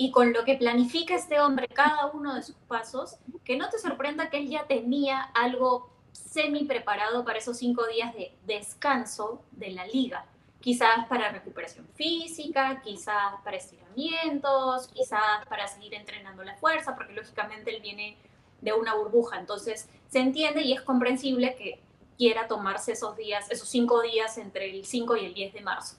y 0.00 0.12
con 0.12 0.32
lo 0.32 0.44
que 0.44 0.54
planifica 0.54 1.16
este 1.16 1.40
hombre 1.40 1.66
cada 1.66 2.06
uno 2.06 2.36
de 2.36 2.42
sus 2.44 2.54
pasos, 2.54 3.16
que 3.44 3.56
no 3.56 3.68
te 3.68 3.78
sorprenda 3.78 4.30
que 4.30 4.38
él 4.38 4.48
ya 4.48 4.66
tenía 4.66 5.20
algo 5.20 5.90
semi 6.12 6.64
preparado 6.64 7.24
para 7.24 7.38
esos 7.38 7.58
cinco 7.58 7.84
días 7.88 8.14
de 8.14 8.32
descanso 8.46 9.42
de 9.50 9.72
la 9.72 9.86
liga. 9.86 10.24
Quizás 10.60 11.06
para 11.08 11.30
recuperación 11.30 11.86
física, 11.94 12.80
quizás 12.82 13.40
para 13.44 13.56
estiramientos, 13.56 14.88
quizás 14.88 15.46
para 15.48 15.68
seguir 15.68 15.94
entrenando 15.94 16.42
la 16.42 16.56
fuerza, 16.56 16.94
porque 16.96 17.12
lógicamente 17.12 17.74
él 17.74 17.80
viene 17.80 18.16
de 18.60 18.72
una 18.72 18.94
burbuja. 18.94 19.38
Entonces 19.38 19.88
se 20.08 20.18
entiende 20.18 20.62
y 20.62 20.72
es 20.72 20.80
comprensible 20.82 21.54
que 21.54 21.80
quiera 22.16 22.48
tomarse 22.48 22.92
esos 22.92 23.16
días, 23.16 23.50
esos 23.50 23.68
cinco 23.68 24.02
días 24.02 24.36
entre 24.38 24.70
el 24.70 24.84
5 24.84 25.16
y 25.16 25.26
el 25.26 25.34
10 25.34 25.52
de 25.54 25.60
marzo. 25.60 25.96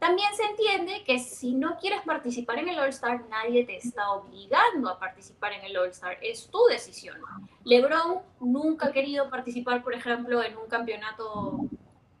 También 0.00 0.34
se 0.34 0.42
entiende 0.42 1.02
que 1.04 1.18
si 1.18 1.54
no 1.54 1.78
quieres 1.78 2.02
participar 2.02 2.58
en 2.58 2.68
el 2.68 2.78
All-Star, 2.78 3.24
nadie 3.30 3.64
te 3.64 3.76
está 3.76 4.10
obligando 4.10 4.90
a 4.90 4.98
participar 4.98 5.52
en 5.54 5.64
el 5.64 5.76
All-Star, 5.76 6.18
es 6.20 6.48
tu 6.48 6.62
decisión. 6.68 7.16
LeBron 7.64 8.20
nunca 8.40 8.88
ha 8.88 8.92
querido 8.92 9.30
participar, 9.30 9.82
por 9.82 9.94
ejemplo, 9.94 10.42
en 10.42 10.58
un 10.58 10.66
campeonato 10.66 11.60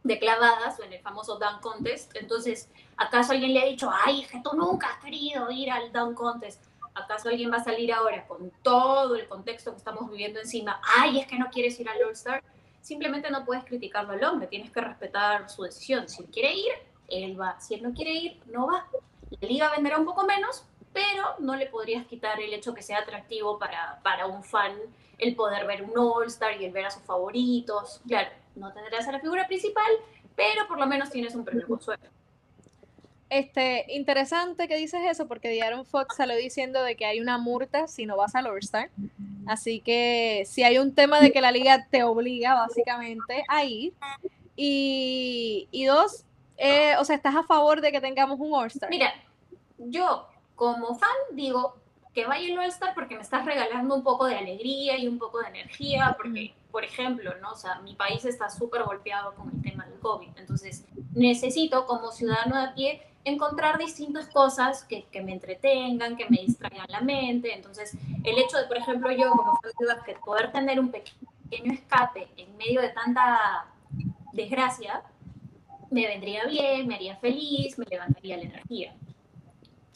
de 0.04 0.18
clavadas 0.18 0.78
o 0.78 0.84
en 0.84 0.92
el 0.92 1.00
famoso 1.00 1.38
Dunk 1.38 1.60
Contest. 1.60 2.14
Entonces, 2.14 2.70
¿acaso 2.96 3.32
alguien 3.32 3.54
le 3.54 3.62
ha 3.62 3.64
dicho, 3.64 3.90
ay, 3.90 4.24
que 4.30 4.40
tú 4.40 4.50
nunca 4.54 4.88
has 4.88 5.02
querido 5.02 5.50
ir 5.50 5.70
al 5.70 5.92
Dunk 5.92 6.14
Contest? 6.14 6.62
¿Acaso 6.94 7.30
alguien 7.30 7.50
va 7.50 7.56
a 7.56 7.64
salir 7.64 7.92
ahora 7.92 8.24
con 8.26 8.52
todo 8.62 9.16
el 9.16 9.26
contexto 9.26 9.72
que 9.72 9.78
estamos 9.78 10.08
viviendo 10.10 10.38
encima? 10.38 10.80
Ay, 10.96 11.18
es 11.18 11.26
que 11.26 11.38
no 11.38 11.50
quieres 11.50 11.80
ir 11.80 11.88
al 11.88 12.00
All-Star. 12.02 12.44
Simplemente 12.82 13.30
no 13.30 13.44
puedes 13.44 13.64
criticarlo 13.64 14.12
al 14.12 14.22
hombre, 14.22 14.46
tienes 14.46 14.70
que 14.70 14.80
respetar 14.80 15.48
su 15.50 15.62
decisión. 15.62 16.06
Si 16.08 16.22
él 16.22 16.28
quiere 16.30 16.54
ir, 16.54 16.72
él 17.08 17.40
va. 17.40 17.58
Si 17.58 17.74
él 17.74 17.82
no 17.82 17.92
quiere 17.94 18.12
ir, 18.12 18.40
no 18.46 18.66
va. 18.66 18.86
La 19.40 19.48
liga 19.48 19.70
venderá 19.70 19.98
un 19.98 20.04
poco 20.04 20.24
menos, 20.24 20.66
pero 20.92 21.34
no 21.38 21.56
le 21.56 21.66
podrías 21.66 22.06
quitar 22.06 22.38
el 22.40 22.52
hecho 22.52 22.74
que 22.74 22.82
sea 22.82 22.98
atractivo 22.98 23.58
para, 23.58 24.00
para 24.02 24.26
un 24.26 24.44
fan 24.44 24.76
el 25.18 25.34
poder 25.34 25.66
ver 25.66 25.82
un 25.82 25.96
All-Star 25.96 26.60
y 26.60 26.66
el 26.66 26.72
ver 26.72 26.86
a 26.86 26.90
sus 26.90 27.02
favoritos. 27.02 28.02
Claro, 28.06 28.28
no 28.56 28.72
tendrás 28.72 29.06
a 29.08 29.12
la 29.12 29.20
figura 29.20 29.46
principal, 29.46 29.90
pero 30.36 30.66
por 30.68 30.78
lo 30.78 30.86
menos 30.86 31.10
tienes 31.10 31.34
un 31.34 31.44
premio 31.44 31.66
consuelo. 31.66 32.04
Este, 33.30 33.86
interesante 33.88 34.68
que 34.68 34.76
dices 34.76 35.00
eso, 35.08 35.26
porque 35.26 35.48
Diaron 35.48 35.86
Fox 35.86 36.16
salió 36.16 36.36
diciendo 36.36 36.82
de 36.82 36.94
que 36.94 37.06
hay 37.06 37.20
una 37.20 37.38
multa 37.38 37.88
si 37.88 38.06
no 38.06 38.16
vas 38.16 38.34
al 38.34 38.46
All-Star. 38.46 38.90
Así 39.46 39.80
que 39.80 40.44
si 40.46 40.62
hay 40.62 40.78
un 40.78 40.94
tema 40.94 41.20
de 41.20 41.32
que 41.32 41.40
la 41.40 41.50
liga 41.50 41.86
te 41.90 42.04
obliga 42.04 42.54
básicamente 42.54 43.44
a 43.48 43.64
ir. 43.64 43.92
Y, 44.56 45.66
y 45.72 45.84
dos, 45.84 46.24
eh, 46.58 46.94
o 46.98 47.04
sea, 47.04 47.16
¿estás 47.16 47.34
a 47.34 47.42
favor 47.42 47.80
de 47.80 47.90
que 47.90 48.00
tengamos 48.00 48.38
un 48.38 48.54
All-Star? 48.54 48.88
Mira, 48.88 49.12
yo 49.78 50.28
como 50.54 50.94
fan 50.94 51.10
digo 51.32 51.76
que 52.14 52.26
vaya 52.26 52.46
el 52.46 52.56
All-Star 52.56 52.94
porque 52.94 53.16
me 53.16 53.22
estás 53.22 53.44
regalando 53.44 53.96
un 53.96 54.04
poco 54.04 54.26
de 54.26 54.36
alegría 54.36 54.96
y 54.96 55.08
un 55.08 55.18
poco 55.18 55.40
de 55.40 55.48
energía, 55.48 56.14
porque, 56.16 56.54
por 56.74 56.84
ejemplo, 56.84 57.32
¿no? 57.40 57.52
O 57.52 57.54
sea, 57.54 57.78
mi 57.82 57.94
país 57.94 58.24
está 58.24 58.50
súper 58.50 58.82
golpeado 58.82 59.32
con 59.36 59.48
el 59.48 59.62
tema 59.62 59.86
del 59.86 59.96
COVID, 60.00 60.30
entonces 60.34 60.84
necesito 61.14 61.86
como 61.86 62.10
ciudadano 62.10 62.56
de 62.56 62.64
a 62.64 62.74
pie 62.74 63.02
encontrar 63.22 63.78
distintas 63.78 64.26
cosas 64.26 64.82
que, 64.82 65.04
que, 65.04 65.22
me 65.22 65.34
entretengan, 65.34 66.16
que 66.16 66.28
me 66.28 66.38
distraigan 66.38 66.86
la 66.88 67.00
mente. 67.00 67.54
Entonces, 67.54 67.96
el 68.24 68.38
hecho 68.38 68.56
de, 68.56 68.64
por 68.64 68.76
ejemplo, 68.76 69.12
yo 69.12 69.30
como 69.30 69.56
básquet, 69.86 70.18
poder 70.18 70.50
tener 70.50 70.80
un 70.80 70.90
pequeño 70.90 71.72
escape 71.72 72.26
en 72.36 72.56
medio 72.56 72.80
de 72.80 72.88
tanta 72.88 73.66
desgracia, 74.32 75.04
me 75.92 76.08
vendría 76.08 76.44
bien, 76.46 76.88
me 76.88 76.96
haría 76.96 77.14
feliz, 77.18 77.78
me 77.78 77.84
levantaría 77.84 78.36
la 78.36 78.42
energía. 78.42 78.96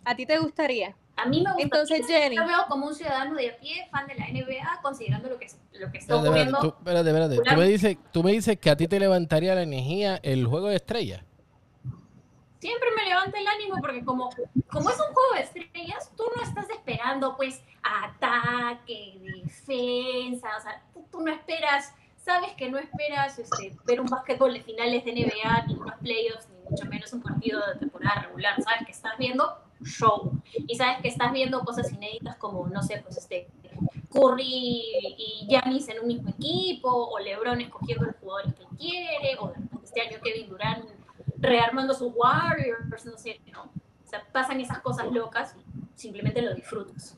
¿A 0.05 0.14
ti 0.14 0.27
te 0.27 0.38
gustaría? 0.38 0.95
A 1.18 1.26
mí 1.26 1.42
me 1.42 1.50
gusta. 1.50 1.62
Entonces, 1.62 2.07
Jenny. 2.07 2.37
Yo 2.37 2.46
veo 2.46 2.66
como 2.68 2.87
un 2.87 2.94
ciudadano 2.94 3.35
de 3.35 3.50
a 3.50 3.57
pie, 3.59 3.88
fan 3.90 4.07
de 4.07 4.14
la 4.14 4.26
NBA, 4.28 4.81
considerando 4.83 5.28
lo 5.28 5.38
que, 5.38 5.48
lo 5.72 5.90
que 5.90 5.98
está 5.98 6.16
ocurriendo. 6.16 6.59
Espérate, 6.78 7.09
espérate. 7.09 7.37
Tú 7.37 7.57
me, 7.57 7.66
dices, 7.66 7.98
tú 8.12 8.22
me 8.22 8.33
dices 8.33 8.59
que 8.59 8.70
a 8.70 8.76
ti 8.76 8.87
te 8.87 9.00
levantaría 9.00 9.54
la 9.54 9.62
energía 9.62 10.20
el 10.22 10.46
juego 10.46 10.68
de 10.68 10.76
estrellas. 10.76 11.24
Siempre 12.61 12.88
me 12.96 13.04
levanta 13.04 13.38
el 13.38 13.46
ánimo 13.46 13.76
porque 13.81 14.04
como, 14.04 14.31
como 14.68 14.90
es 14.90 14.96
un 14.96 15.14
juego 15.14 15.35
de 15.35 15.40
estrellas, 15.42 16.12
tú 16.16 16.24
no 16.35 16.42
estás 16.42 16.68
esperando 16.70 17.37
pues 17.37 17.62
ataque, 17.83 19.20
defensa, 19.44 20.48
o 20.57 20.62
sea, 20.62 20.83
tú 21.11 21.20
no 21.20 21.33
esperas 21.33 21.94
sabes 22.28 22.50
que 22.57 22.70
no 22.70 22.78
esperas 22.78 23.38
este, 23.38 23.74
ver 23.87 24.00
un 24.02 24.07
básquetbol 24.07 24.52
de 24.52 24.61
finales 24.61 25.02
de 25.04 25.12
NBA, 25.12 25.66
ni 25.66 25.74
unos 25.74 25.94
playoffs, 25.94 26.48
ni 26.50 26.70
mucho 26.70 26.85
menos 26.85 27.12
un 27.14 27.22
partido 27.22 27.66
de 27.66 27.76
temporada 27.76 28.22
regular. 28.22 28.61
Sabes 28.62 28.85
que 28.85 28.92
estás 28.92 29.16
viendo 29.16 29.67
show. 29.83 30.33
Y 30.55 30.77
sabes 30.77 31.03
que 31.03 31.09
estás 31.09 31.33
viendo 31.33 31.61
cosas 31.61 31.93
inéditas 31.93 32.37
como, 32.37 32.67
no 32.69 32.83
sé, 32.83 33.01
pues 33.03 33.19
este, 33.19 33.49
Curry 34.11 34.83
y 35.19 35.47
Giannis 35.49 35.88
en 35.88 36.01
un 36.01 36.09
mismo 36.09 36.31
equipo, 36.31 36.91
o 36.91 37.19
LeBron 37.19 37.61
escogiendo 37.61 38.07
los 38.07 38.17
jugadores 38.17 38.55
que 38.55 38.77
quiere, 38.77 39.37
o 39.38 39.53
este 39.83 40.01
año 40.01 40.19
Kevin 40.23 40.49
Durant 40.49 40.85
rearmando 41.38 41.95
sus 41.95 42.12
Warriors, 42.14 43.07
no 43.07 43.17
sé, 43.17 43.41
¿no? 43.53 43.62
O 43.64 44.09
sea, 44.09 44.25
pasan 44.33 44.61
esas 44.61 44.81
cosas 44.81 45.11
locas 45.12 45.55
y 45.57 46.01
simplemente 46.01 46.43
lo 46.43 46.55
disfrutas. 46.55 47.17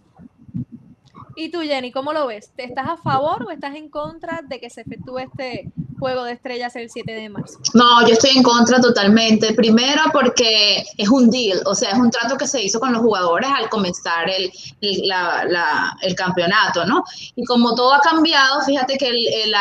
¿Y 1.37 1.51
tú, 1.51 1.61
Jenny, 1.61 1.93
cómo 1.93 2.13
lo 2.13 2.27
ves? 2.27 2.51
¿Te 2.51 2.65
estás 2.65 2.89
a 2.89 2.97
favor 2.97 3.45
o 3.45 3.51
estás 3.51 3.75
en 3.77 3.89
contra 3.89 4.43
de 4.43 4.61
que 4.61 4.69
se 4.69 4.83
efectúe 4.83 5.19
este 5.19 5.73
juego 6.01 6.25
de 6.25 6.33
estrellas 6.33 6.75
el 6.75 6.91
7 6.91 7.13
de 7.13 7.29
marzo? 7.29 7.59
No, 7.75 8.01
yo 8.07 8.15
estoy 8.15 8.31
en 8.37 8.43
contra 8.43 8.81
totalmente. 8.81 9.55
Primero 9.55 10.03
porque 10.13 10.83
es 10.97 11.09
un 11.09 11.31
deal, 11.31 11.61
o 11.67 11.75
sea, 11.75 11.91
es 11.91 11.99
un 11.99 12.11
trato 12.11 12.37
que 12.37 12.49
se 12.49 12.63
hizo 12.63 12.81
con 12.81 12.93
los 12.93 13.03
jugadores 13.03 13.49
al 13.55 13.69
comenzar 13.69 14.29
el, 14.29 14.51
el, 14.81 16.15
campeonato, 16.17 16.85
¿no? 16.85 17.05
Y 17.37 17.45
como 17.45 17.75
todo 17.75 17.95
ha 17.95 18.01
cambiado, 18.01 18.63
fíjate 18.63 18.99
que 18.99 19.09
el, 19.09 19.17
el, 19.17 19.55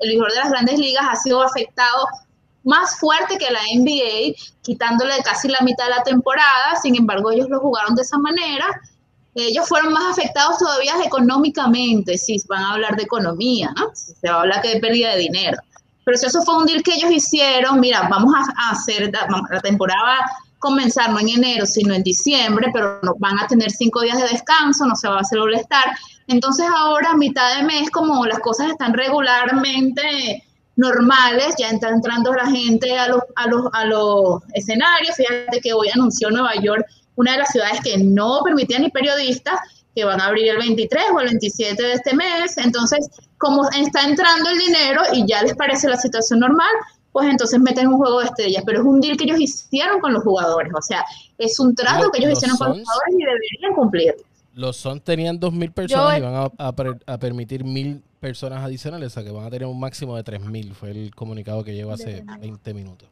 el 0.00 0.18
de 0.18 0.34
las 0.34 0.50
grandes 0.50 0.78
ligas 0.78 1.04
ha 1.08 1.16
sido 1.16 1.42
afectado 1.42 2.06
más 2.64 2.98
fuerte 2.98 3.38
que 3.38 3.50
la 3.50 3.60
NBA, 3.74 4.34
quitándole 4.62 5.14
casi 5.24 5.48
la 5.48 5.60
mitad 5.62 5.84
de 5.84 5.90
la 5.90 6.02
temporada, 6.02 6.76
sin 6.82 6.96
embargo 6.96 7.30
ellos 7.30 7.48
lo 7.48 7.60
jugaron 7.60 7.94
de 7.94 8.02
esa 8.02 8.18
manera 8.18 8.66
ellos 9.34 9.68
fueron 9.68 9.92
más 9.92 10.18
afectados 10.18 10.58
todavía 10.58 10.94
económicamente, 11.04 12.18
si 12.18 12.36
van 12.48 12.62
a 12.62 12.72
hablar 12.72 12.96
de 12.96 13.04
economía, 13.04 13.72
¿no? 13.76 13.90
Se 13.94 14.28
va 14.28 14.36
a 14.36 14.40
hablar 14.40 14.62
que 14.62 14.74
de 14.74 14.80
pérdida 14.80 15.12
de 15.12 15.20
dinero. 15.20 15.58
Pero 16.04 16.18
si 16.18 16.26
eso 16.26 16.42
fue 16.42 16.56
un 16.56 16.66
deal 16.66 16.82
que 16.82 16.94
ellos 16.94 17.10
hicieron, 17.10 17.78
mira, 17.78 18.08
vamos 18.08 18.34
a, 18.34 18.70
hacer, 18.70 19.12
la 19.12 19.60
temporada 19.60 20.02
va 20.02 20.14
a 20.14 20.30
comenzar 20.58 21.10
no 21.10 21.20
en 21.20 21.28
enero, 21.28 21.66
sino 21.66 21.94
en 21.94 22.02
diciembre, 22.02 22.70
pero 22.72 22.98
no, 23.02 23.14
van 23.18 23.38
a 23.38 23.46
tener 23.46 23.70
cinco 23.70 24.00
días 24.00 24.18
de 24.18 24.28
descanso, 24.28 24.86
no 24.86 24.96
se 24.96 25.08
va 25.08 25.18
a 25.18 25.20
hacer 25.20 25.38
all. 25.38 25.54
Entonces 26.26 26.66
ahora, 26.76 27.10
a 27.10 27.16
mitad 27.16 27.56
de 27.56 27.62
mes, 27.64 27.90
como 27.90 28.26
las 28.26 28.40
cosas 28.40 28.70
están 28.70 28.92
regularmente 28.94 30.44
normales, 30.76 31.54
ya 31.58 31.68
está 31.68 31.90
entrando 31.90 32.32
la 32.32 32.46
gente 32.46 32.98
a 32.98 33.08
los, 33.08 33.20
a 33.36 33.46
los, 33.46 33.66
a 33.72 33.84
los 33.84 34.42
escenarios. 34.54 35.16
Fíjate 35.16 35.60
que 35.60 35.72
hoy 35.72 35.88
anunció 35.94 36.30
Nueva 36.30 36.54
York 36.56 36.86
una 37.20 37.32
de 37.32 37.38
las 37.38 37.50
ciudades 37.50 37.80
que 37.82 37.98
no 37.98 38.40
permitía 38.42 38.78
ni 38.78 38.90
periodistas, 38.90 39.60
que 39.94 40.04
van 40.04 40.20
a 40.20 40.26
abrir 40.26 40.48
el 40.48 40.58
23 40.58 41.04
o 41.14 41.20
el 41.20 41.26
27 41.28 41.82
de 41.82 41.92
este 41.92 42.14
mes. 42.14 42.56
Entonces, 42.56 43.10
como 43.38 43.68
está 43.70 44.02
entrando 44.02 44.50
el 44.50 44.58
dinero 44.58 45.02
y 45.12 45.26
ya 45.26 45.42
les 45.42 45.54
parece 45.54 45.88
la 45.88 45.96
situación 45.96 46.40
normal, 46.40 46.70
pues 47.12 47.28
entonces 47.28 47.60
meten 47.60 47.88
un 47.88 47.98
juego 47.98 48.20
de 48.20 48.26
estrellas. 48.26 48.62
Pero 48.64 48.80
es 48.80 48.86
un 48.86 49.00
deal 49.00 49.16
que 49.16 49.24
ellos 49.24 49.40
hicieron 49.40 50.00
con 50.00 50.12
los 50.12 50.22
jugadores. 50.22 50.72
O 50.74 50.82
sea, 50.82 51.04
es 51.38 51.58
un 51.60 51.74
trato 51.74 52.10
que 52.10 52.20
ellos 52.20 52.32
hicieron 52.32 52.56
con 52.56 52.68
los 52.68 52.78
jugadores 52.78 53.14
y 53.14 53.24
deberían 53.24 53.74
cumplir. 53.74 54.14
Los 54.54 54.76
Son 54.76 55.00
tenían 55.00 55.38
2.000 55.38 55.72
personas 55.72 56.18
y 56.18 56.20
van 56.22 56.50
a, 57.06 57.18
permitir 57.18 57.64
1.000 57.64 58.02
personas 58.18 58.64
adicionales, 58.64 59.08
o 59.08 59.10
sea 59.10 59.24
que 59.24 59.30
van 59.30 59.44
a 59.44 59.50
tener 59.50 59.66
un 59.66 59.78
máximo 59.78 60.16
de 60.16 60.24
3.000, 60.24 60.72
fue 60.72 60.90
el 60.90 61.14
comunicado 61.14 61.62
que 61.62 61.74
llegó 61.74 61.92
hace 61.92 62.24
20 62.40 62.74
minutos. 62.74 63.08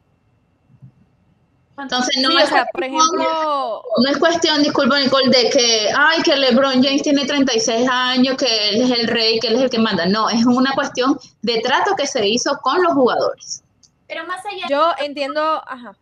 Entonces 1.81 2.17
no 2.21 2.37
es, 2.37 2.49
por 2.71 2.83
ejemplo, 2.83 3.83
no 3.97 4.09
es 4.09 4.17
cuestión, 4.17 4.61
disculpa 4.61 4.99
Nicole, 4.99 5.29
de 5.29 5.49
que, 5.49 5.89
ay, 5.95 6.21
que 6.21 6.35
LeBron 6.35 6.83
James 6.83 7.01
tiene 7.01 7.25
36 7.25 7.87
años, 7.89 8.37
que 8.37 8.69
él 8.69 8.81
es 8.81 8.99
el 8.99 9.07
rey, 9.07 9.39
que 9.39 9.47
él 9.47 9.55
es 9.55 9.61
el 9.61 9.69
que 9.69 9.79
manda. 9.79 10.05
No, 10.05 10.29
es 10.29 10.45
una 10.45 10.73
cuestión 10.73 11.19
de 11.41 11.61
trato 11.61 11.95
que 11.95 12.07
se 12.07 12.27
hizo 12.27 12.57
con 12.61 12.83
los 12.83 12.93
jugadores. 12.93 13.63
Pero 14.09 14.25
más 14.25 14.43
allá 14.43 14.65
Yo 14.67 14.91
entiendo, 14.97 15.39
ajá. 15.67 15.95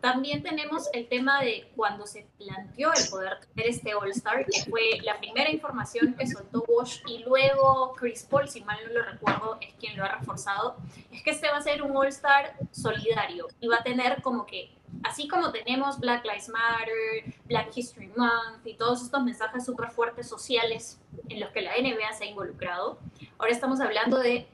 también 0.00 0.40
tenemos 0.40 0.88
el 0.92 1.08
tema 1.08 1.40
de 1.40 1.68
cuando 1.74 2.06
se 2.06 2.28
planteó 2.38 2.92
el 2.92 3.08
poder 3.10 3.40
tener 3.40 3.70
este 3.70 3.92
All-Star, 3.92 4.46
que 4.46 4.70
fue 4.70 5.00
la 5.02 5.18
primera 5.18 5.50
información 5.50 6.14
que 6.14 6.28
soltó 6.28 6.64
Bosch 6.68 7.02
y 7.08 7.24
luego 7.24 7.92
Chris 7.98 8.22
Paul, 8.30 8.48
si 8.48 8.60
mal 8.60 8.78
no 8.86 9.00
lo 9.00 9.04
recuerdo, 9.04 9.58
es 9.60 9.74
quien 9.80 9.96
lo 9.96 10.04
ha 10.04 10.08
reforzado, 10.16 10.76
es 11.10 11.24
que 11.24 11.30
este 11.30 11.50
va 11.50 11.56
a 11.56 11.62
ser 11.62 11.82
un 11.82 11.96
All-Star 11.96 12.56
solidario 12.70 13.48
y 13.58 13.66
va 13.66 13.78
a 13.78 13.82
tener 13.82 14.22
como 14.22 14.46
que, 14.46 14.70
así 15.02 15.28
como 15.28 15.52
tenemos 15.52 15.98
Black 15.98 16.24
Lives 16.24 16.48
Matter, 16.48 17.34
Black 17.46 17.70
History 17.74 18.08
Month 18.16 18.66
y 18.66 18.74
todos 18.74 19.02
estos 19.02 19.22
mensajes 19.22 19.64
súper 19.64 19.90
fuertes 19.90 20.28
sociales 20.28 21.00
en 21.28 21.40
los 21.40 21.50
que 21.50 21.62
la 21.62 21.72
NBA 21.72 22.12
se 22.12 22.24
ha 22.24 22.26
involucrado, 22.26 22.98
ahora 23.38 23.52
estamos 23.52 23.80
hablando 23.80 24.18
de 24.18 24.46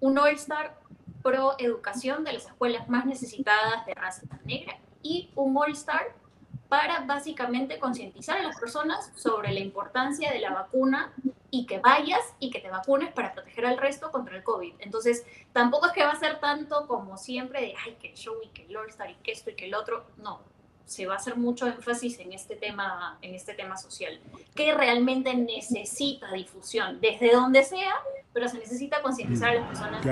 un 0.00 0.18
All-Star 0.18 0.78
pro 1.22 1.54
educación 1.58 2.22
de 2.22 2.34
las 2.34 2.46
escuelas 2.46 2.88
más 2.88 3.06
necesitadas 3.06 3.86
de 3.86 3.94
raza 3.94 4.22
negra 4.44 4.78
y 5.02 5.30
un 5.34 5.56
All 5.56 5.72
Star 5.72 6.14
para 6.68 7.00
básicamente 7.00 7.78
concientizar 7.78 8.38
a 8.38 8.42
las 8.42 8.58
personas 8.58 9.12
sobre 9.14 9.52
la 9.52 9.60
importancia 9.60 10.32
de 10.32 10.40
la 10.40 10.52
vacuna 10.52 11.12
y 11.54 11.66
que 11.66 11.78
vayas 11.78 12.34
y 12.40 12.50
que 12.50 12.58
te 12.58 12.68
vacunes 12.68 13.12
para 13.12 13.32
proteger 13.32 13.66
al 13.66 13.78
resto 13.78 14.10
contra 14.10 14.36
el 14.36 14.42
COVID. 14.42 14.74
Entonces, 14.80 15.24
tampoco 15.52 15.86
es 15.86 15.92
que 15.92 16.02
va 16.02 16.10
a 16.10 16.18
ser 16.18 16.40
tanto 16.40 16.88
como 16.88 17.16
siempre 17.16 17.60
de, 17.60 17.74
ay, 17.84 17.96
que 18.00 18.08
el 18.08 18.14
show 18.16 18.34
y 18.42 18.48
que 18.48 18.64
el 18.64 18.76
All 18.76 18.88
Star 18.88 19.08
y 19.08 19.14
que 19.14 19.30
esto 19.30 19.50
y 19.50 19.54
que 19.54 19.66
el 19.66 19.74
otro. 19.76 20.04
No, 20.16 20.40
se 20.84 21.06
va 21.06 21.14
a 21.14 21.16
hacer 21.16 21.36
mucho 21.36 21.68
énfasis 21.68 22.18
en 22.18 22.32
este 22.32 22.56
tema, 22.56 23.18
en 23.22 23.36
este 23.36 23.54
tema 23.54 23.76
social, 23.76 24.20
que 24.56 24.74
realmente 24.74 25.32
necesita 25.32 26.32
difusión, 26.32 27.00
desde 27.00 27.32
donde 27.32 27.62
sea, 27.62 27.94
pero 28.32 28.48
se 28.48 28.58
necesita 28.58 29.00
concientizar 29.00 29.50
a 29.50 29.54
las 29.54 29.68
personas 29.68 30.04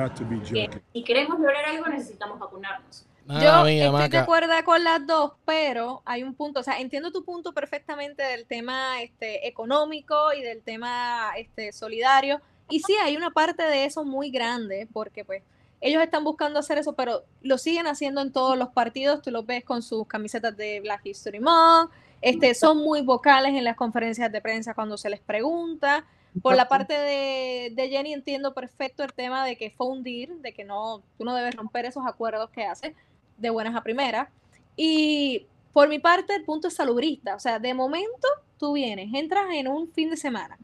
que 0.49 0.71
si 0.93 1.03
queremos 1.03 1.41
lograr 1.41 1.65
algo 1.65 1.89
necesitamos 1.89 2.39
vacunarnos. 2.39 3.05
Yo 3.27 3.67
estoy 3.67 4.09
de 4.09 4.19
acuerdo 4.19 4.53
con 4.65 4.83
las 4.83 5.07
dos, 5.07 5.33
pero 5.45 6.03
hay 6.05 6.23
un 6.23 6.35
punto, 6.35 6.61
o 6.61 6.63
sea, 6.63 6.81
entiendo 6.81 7.13
tu 7.13 7.25
punto 7.25 7.53
perfectamente 7.53 8.23
del 8.23 8.47
tema 8.47 9.01
este, 9.01 9.47
económico 9.47 10.33
y 10.33 10.43
del 10.43 10.63
tema 10.63 11.33
este, 11.37 11.73
solidario, 11.73 12.41
y 12.69 12.81
sí, 12.81 12.95
hay 13.03 13.17
una 13.17 13.31
parte 13.31 13.63
de 13.65 13.85
eso 13.85 14.05
muy 14.05 14.31
grande, 14.31 14.89
porque 14.93 15.25
pues 15.25 15.43
ellos 15.83 16.03
están 16.03 16.25
buscando 16.25 16.61
hacer 16.61 16.79
eso, 16.79 16.95
pero 16.95 17.25
lo 17.43 17.59
siguen 17.59 17.87
haciendo 17.87 18.23
en 18.23 18.33
todos 18.33 18.57
los 18.57 18.69
partidos. 18.69 19.21
Tú 19.21 19.31
los 19.31 19.45
ves 19.45 19.65
con 19.65 19.83
sus 19.83 20.07
camisetas 20.07 20.57
de 20.57 20.81
Black 20.81 21.05
History 21.05 21.41
Month. 21.41 21.91
Este, 22.21 22.55
son 22.55 22.79
muy 22.79 23.03
vocales 23.03 23.53
en 23.55 23.65
las 23.65 23.77
conferencias 23.77 24.31
de 24.31 24.41
prensa 24.41 24.75
cuando 24.75 24.97
se 24.97 25.11
les 25.11 25.21
pregunta. 25.21 26.07
Por 26.41 26.55
la 26.55 26.67
parte 26.67 26.95
de, 26.95 27.75
Jenny 27.77 28.15
entiendo 28.15 28.55
perfecto 28.55 29.03
el 29.03 29.13
tema 29.13 29.45
de 29.45 29.57
que 29.57 29.71
fue 29.71 29.89
hundir, 29.89 30.37
de 30.37 30.55
que 30.55 30.65
no, 30.65 31.03
tú 31.19 31.25
no 31.25 31.35
debes 31.35 31.55
romper 31.57 31.85
esos 31.85 32.07
acuerdos 32.07 32.49
que 32.51 32.65
hace 32.65 32.95
de 33.37 33.51
buenas 33.51 33.75
a 33.75 33.83
primeras. 33.83 34.29
Y 34.77 35.47
por 35.73 35.89
mi 35.89 35.99
parte 35.99 36.35
el 36.35 36.45
punto 36.45 36.69
es 36.69 36.75
salubrista. 36.75 37.35
O 37.35 37.41
sea, 37.41 37.59
de 37.59 37.75
momento 37.75 38.29
tú 38.59 38.73
vienes, 38.75 39.13
entras 39.15 39.47
en 39.53 39.69
un 39.69 39.91
fin 39.93 40.11
de 40.11 40.17
semana 40.17 40.59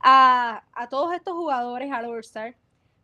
a, 0.00 0.64
a 0.74 0.88
todos 0.88 1.14
estos 1.14 1.34
jugadores 1.34 1.92
al 1.92 2.06
All-Star 2.06 2.54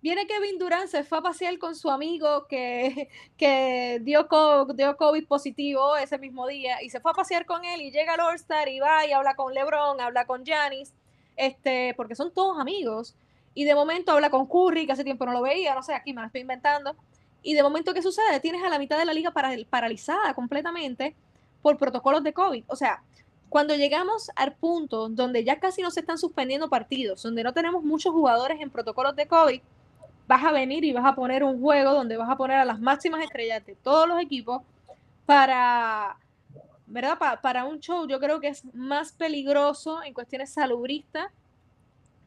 Viene 0.03 0.27
Kevin 0.27 0.59
Durant, 0.59 0.89
se 0.89 1.05
fue 1.05 1.19
a 1.19 1.21
pasear 1.21 1.59
con 1.59 1.77
su 1.77 1.91
amigo 1.91 2.47
que, 2.49 3.11
que 3.37 4.01
dio, 4.03 4.27
dio 4.75 4.97
COVID 4.97 5.27
positivo 5.27 5.97
ese 5.97 6.19
mismo 6.19 6.47
día 6.47 6.83
y 6.83 6.89
se 6.89 7.01
fue 7.01 7.11
a 7.11 7.15
pasear 7.15 7.45
con 7.45 7.65
él 7.67 7.83
y 7.83 7.91
llega 7.91 8.15
al 8.15 8.21
All-Star 8.21 8.69
y 8.69 8.81
va 8.81 9.07
y 9.07 9.13
habla 9.13 9.35
con 9.35 9.53
LeBron, 9.53 10.01
habla 10.01 10.27
con 10.27 10.45
Giannis, 10.45 10.95
este, 11.37 11.93
porque 11.97 12.15
son 12.15 12.33
todos 12.33 12.59
amigos. 12.59 13.15
Y 13.53 13.65
de 13.65 13.75
momento 13.75 14.13
habla 14.13 14.31
con 14.31 14.47
Curry, 14.47 14.87
que 14.87 14.93
hace 14.93 15.05
tiempo 15.05 15.27
no 15.27 15.33
lo 15.33 15.43
veía, 15.43 15.75
no 15.75 15.83
sé, 15.83 15.93
aquí 15.93 16.15
me 16.15 16.23
lo 16.23 16.29
estoy 16.29 16.41
inventando. 16.41 16.97
Y 17.43 17.55
de 17.55 17.63
momento, 17.63 17.95
¿qué 17.95 18.03
sucede? 18.03 18.41
Tienes 18.41 18.63
a 18.63 18.69
la 18.69 18.79
mitad 18.79 18.99
de 18.99 19.05
la 19.05 19.15
liga 19.15 19.33
paralizada 19.71 20.35
completamente 20.35 21.15
por 21.63 21.79
protocolos 21.79 22.23
de 22.23 22.33
COVID. 22.33 22.65
O 22.69 22.77
sea, 22.77 23.03
cuando 23.49 23.75
llegamos 23.75 24.31
al 24.37 24.53
punto 24.55 25.09
donde 25.09 25.45
ya 25.45 25.59
casi 25.59 25.83
no 25.83 25.91
se 25.91 26.01
están 26.01 26.19
suspendiendo 26.19 26.69
partidos, 26.69 27.23
donde 27.23 27.43
no 27.43 27.53
tenemos 27.53 27.83
muchos 27.83 28.13
jugadores 28.13 28.61
en 28.61 28.71
protocolos 28.71 29.17
de 29.17 29.27
COVID, 29.27 29.61
vas 30.29 30.45
a 30.45 30.53
venir 30.53 30.85
y 30.85 30.93
vas 30.93 31.05
a 31.05 31.17
poner 31.17 31.43
un 31.43 31.61
juego 31.61 31.93
donde 31.93 32.17
vas 32.17 32.31
a 32.31 32.37
poner 32.37 32.59
a 32.59 32.65
las 32.65 32.79
máximas 32.79 33.23
estrellas 33.23 33.67
de 33.67 33.75
todos 33.75 34.07
los 34.07 34.21
equipos 34.21 34.63
para, 35.27 36.17
¿verdad? 36.87 37.19
para 37.43 37.65
un 37.65 37.81
show 37.81 38.07
yo 38.07 38.21
creo 38.21 38.39
que 38.39 38.49
es 38.49 38.65
más 38.73 39.13
peligroso 39.13 40.03
en 40.05 40.15
cuestiones 40.15 40.53
salubristas 40.53 41.27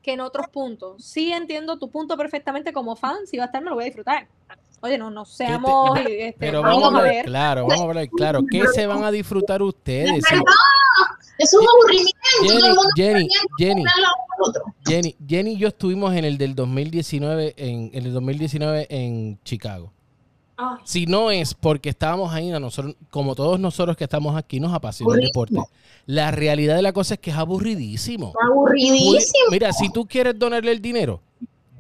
que 0.02 0.12
en 0.12 0.20
otros 0.20 0.50
puntos. 0.50 1.06
Sí 1.06 1.32
entiendo 1.32 1.80
tu 1.80 1.90
punto 1.90 2.18
perfectamente 2.18 2.74
como 2.74 2.98
fan, 2.98 3.26
si 3.26 3.38
va 3.38 3.44
a 3.44 3.46
estar 3.46 3.64
me 3.64 3.70
lo 3.70 3.76
voy 3.76 3.86
a 3.86 3.86
disfrutar. 3.86 4.28
Oye, 4.84 4.98
no, 4.98 5.10
no 5.10 5.24
seamos... 5.24 5.98
Este, 6.04 6.36
pero 6.38 6.62
vamos, 6.62 6.94
a 6.94 7.02
ver, 7.02 7.26
claro, 7.26 7.66
vamos 7.66 7.90
a 7.90 7.94
ver 7.94 8.10
claro. 8.10 8.42
¿Qué 8.50 8.68
se 8.68 8.86
van 8.86 9.04
a 9.06 9.12
disfrutar 9.12 9.62
ustedes? 9.62 10.24
Es 11.38 11.54
un 11.54 11.66
aburrimiento. 11.66 12.84
Jenny, 12.96 13.28
Jenny, 13.58 13.84
Jenny, 14.86 15.16
Jenny, 15.26 15.52
y 15.54 15.58
yo 15.58 15.70
estuvimos 15.70 16.14
en 16.14 16.26
el 16.26 16.38
del 16.38 16.54
2019 16.54 17.54
en, 17.56 17.92
el 17.94 18.14
2019 18.14 18.88
en 18.90 19.40
Chicago. 19.44 19.92
Si 20.84 21.06
no 21.06 21.32
es 21.32 21.54
porque 21.54 21.90
estábamos 21.90 22.34
ahí, 22.34 22.50
nosotros, 22.50 22.96
como 23.10 23.36
todos 23.36 23.60
nosotros 23.60 23.96
que 23.96 24.04
estamos 24.04 24.36
aquí, 24.36 24.60
nos 24.60 24.74
apasiona 24.74 25.16
el 25.16 25.28
deporte. 25.28 25.58
La 26.06 26.32
realidad 26.32 26.76
de 26.76 26.82
la 26.82 26.94
cosa 26.94 27.16
es 27.16 27.20
que 27.22 27.32
es 27.32 27.38
aburridísimo. 27.38 28.34
Aburridísimo. 28.52 29.50
mira, 29.50 29.72
si 29.72 29.90
tú 29.92 30.06
quieres 30.06 30.38
donarle 30.38 30.72
el 30.72 30.82
dinero, 30.82 31.22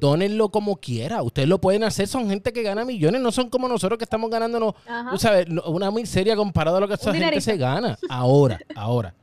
dónenlo 0.03 0.49
como 0.49 0.75
quiera. 0.75 1.23
Ustedes 1.23 1.47
lo 1.47 1.59
pueden 1.59 1.83
hacer. 1.83 2.07
Son 2.07 2.29
gente 2.29 2.51
que 2.51 2.61
gana 2.61 2.85
millones. 2.85 3.21
No 3.21 3.31
son 3.31 3.49
como 3.49 3.67
nosotros 3.67 3.97
que 3.97 4.03
estamos 4.03 4.29
ganándonos, 4.29 4.75
tú 5.09 5.17
sabes, 5.17 5.47
una 5.65 5.89
miseria 5.91 6.35
comparado 6.35 6.77
a 6.77 6.79
lo 6.81 6.87
que 6.87 6.95
esa 6.95 7.13
gente 7.13 7.41
se 7.41 7.57
gana. 7.57 7.97
Ahora, 8.09 8.59
ahora 8.75 9.13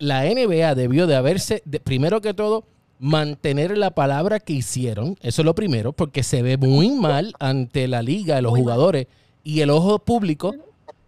la 0.00 0.24
NBA 0.24 0.74
debió 0.74 1.06
de 1.06 1.14
haberse, 1.14 1.62
primero 1.84 2.20
que 2.20 2.34
todo, 2.34 2.64
mantener 2.98 3.76
la 3.76 3.90
palabra 3.90 4.40
que 4.40 4.54
hicieron. 4.54 5.16
Eso 5.20 5.42
es 5.42 5.46
lo 5.46 5.54
primero, 5.54 5.92
porque 5.92 6.22
se 6.22 6.42
ve 6.42 6.56
muy 6.56 6.90
mal 6.90 7.34
ante 7.38 7.86
la 7.86 8.02
liga, 8.02 8.40
los 8.40 8.56
jugadores 8.56 9.06
y 9.44 9.60
el 9.60 9.70
ojo 9.70 9.98
público 9.98 10.54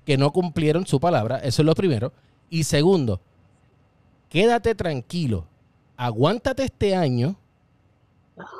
que 0.04 0.18
no 0.18 0.30
cumplieron 0.32 0.86
su 0.86 1.00
palabra. 1.00 1.38
Eso 1.38 1.62
es 1.62 1.66
lo 1.66 1.74
primero. 1.74 2.12
Y 2.50 2.64
segundo, 2.64 3.20
quédate 4.28 4.74
tranquilo. 4.74 5.46
Aguántate 5.96 6.64
este 6.64 6.94
año. 6.94 7.36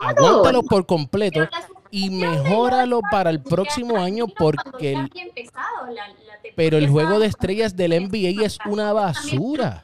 Aguántalo 0.01 0.63
por 0.63 0.87
completo 0.87 1.49
y 1.91 2.11
mejóralo 2.11 3.01
para 3.11 3.31
el 3.31 3.41
próximo 3.41 3.99
año 3.99 4.27
porque 4.27 4.93
el, 4.93 5.11
pero 6.57 6.79
el 6.79 6.89
juego 6.89 7.19
de 7.19 7.27
estrellas 7.27 7.77
del 7.77 7.93
NBA 7.93 8.45
es 8.45 8.59
una 8.67 8.93
basura. 8.93 9.83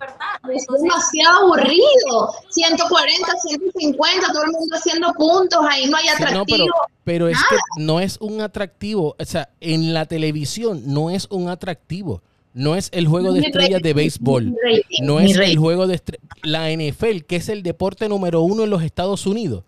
Es 0.53 0.67
demasiado 0.67 1.41
aburrido. 1.45 2.33
140, 2.49 3.33
150, 3.41 4.33
todo 4.33 4.45
el 4.45 4.53
mundo 4.53 4.77
haciendo 4.77 5.13
puntos, 5.13 5.61
ahí 5.69 5.87
no 5.87 5.97
hay 5.97 6.09
atractivo. 6.09 6.67
pero, 7.05 7.29
es 7.29 7.39
que 7.49 7.57
no 7.83 8.01
es 8.01 8.19
un 8.21 8.41
atractivo, 8.41 9.17
o 9.19 9.25
sea, 9.25 9.51
en 9.61 9.93
la 9.93 10.07
televisión 10.07 10.83
no 10.87 11.11
es 11.11 11.27
un 11.31 11.49
atractivo. 11.49 12.23
No 12.55 12.75
es 12.75 12.89
el 12.93 13.07
juego 13.07 13.33
de 13.33 13.41
estrellas 13.41 13.83
de 13.83 13.93
béisbol. 13.93 14.57
No 15.03 15.21
es 15.21 15.37
el 15.37 15.59
juego 15.59 15.87
de 15.87 15.97
estrellas. 15.97 16.27
La 16.43 16.71
NFL, 16.71 17.21
que 17.27 17.37
es 17.37 17.49
el 17.51 17.63
deporte 17.63 18.09
número 18.09 18.41
uno 18.41 18.65
en 18.65 18.71
los 18.71 18.83
Estados 18.83 19.27
Unidos, 19.27 19.65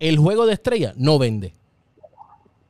el 0.00 0.18
juego 0.18 0.46
de 0.46 0.54
estrellas 0.54 0.94
no 0.96 1.18
vende. 1.18 1.52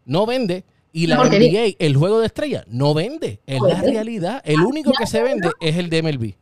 No 0.05 0.27
vende. 0.27 0.65
Y 0.93 1.09
la 1.09 1.17
NBA, 1.25 1.77
el 1.81 1.97
juego 1.97 2.21
de 2.21 2.27
estrellas, 2.27 2.65
no 2.69 2.95
vende. 2.95 3.41
Es 3.47 3.61
la 3.61 3.81
realidad. 3.81 4.43
El 4.45 4.61
único 4.61 4.93
que 4.93 5.07
se 5.07 5.23
vende 5.23 5.51
es 5.61 5.77
el 5.77 5.91
de 5.91 6.03
MLB. 6.03 6.35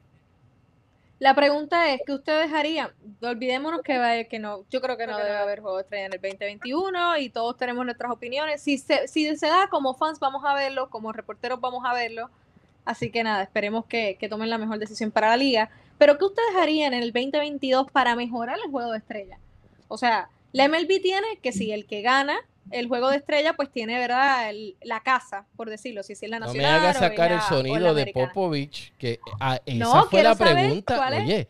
La 1.22 1.34
pregunta 1.34 1.94
es, 1.94 2.00
¿qué 2.04 2.12
ustedes 2.12 2.52
harían? 2.52 2.90
Olvidémonos 3.22 3.80
que, 3.82 4.26
que 4.28 4.38
no, 4.40 4.64
yo 4.70 4.80
creo 4.80 4.96
que 4.96 5.06
no 5.06 5.16
debe 5.16 5.36
haber 5.36 5.60
juego 5.60 5.76
de 5.76 5.84
estrella 5.84 6.06
en 6.06 6.12
el 6.14 6.20
2021 6.20 7.18
y 7.18 7.30
todos 7.30 7.56
tenemos 7.56 7.84
nuestras 7.84 8.10
opiniones. 8.10 8.60
Si 8.60 8.76
se, 8.76 9.06
si 9.06 9.36
se 9.36 9.46
da 9.46 9.68
como 9.70 9.94
fans, 9.94 10.18
vamos 10.18 10.42
a 10.44 10.52
verlo, 10.52 10.90
como 10.90 11.12
reporteros 11.12 11.60
vamos 11.60 11.84
a 11.86 11.94
verlo. 11.94 12.28
Así 12.84 13.10
que 13.10 13.22
nada, 13.22 13.44
esperemos 13.44 13.86
que, 13.86 14.16
que 14.18 14.28
tomen 14.28 14.50
la 14.50 14.58
mejor 14.58 14.80
decisión 14.80 15.12
para 15.12 15.28
la 15.28 15.36
liga. 15.36 15.70
Pero 15.96 16.18
¿qué 16.18 16.24
ustedes 16.24 16.56
harían 16.60 16.92
en 16.92 17.04
el 17.04 17.12
2022 17.12 17.90
para 17.92 18.16
mejorar 18.16 18.58
el 18.62 18.70
juego 18.70 18.90
de 18.90 18.98
estrella? 18.98 19.38
O 19.86 19.96
sea, 19.96 20.28
la 20.52 20.68
MLB 20.68 21.00
tiene 21.02 21.26
que 21.42 21.52
si 21.52 21.72
el 21.72 21.86
que 21.86 22.02
gana 22.02 22.36
el 22.70 22.88
juego 22.88 23.10
de 23.10 23.16
estrella 23.16 23.54
pues 23.54 23.70
tiene, 23.70 23.98
¿verdad? 23.98 24.52
la 24.82 25.00
casa, 25.02 25.46
por 25.56 25.68
decirlo, 25.68 26.02
si 26.02 26.12
es 26.12 26.22
la 26.22 26.38
nacional. 26.38 26.62
No 26.62 26.78
me 26.78 26.86
hagas 26.86 26.98
sacar 26.98 27.32
el 27.32 27.40
sonido 27.40 27.94
de 27.94 28.06
Popovich, 28.12 28.94
que 28.98 29.18
ah, 29.40 29.60
esa 29.66 30.04
fue 30.04 30.22
la 30.22 30.34
pregunta. 30.34 31.08
Oye, 31.22 31.48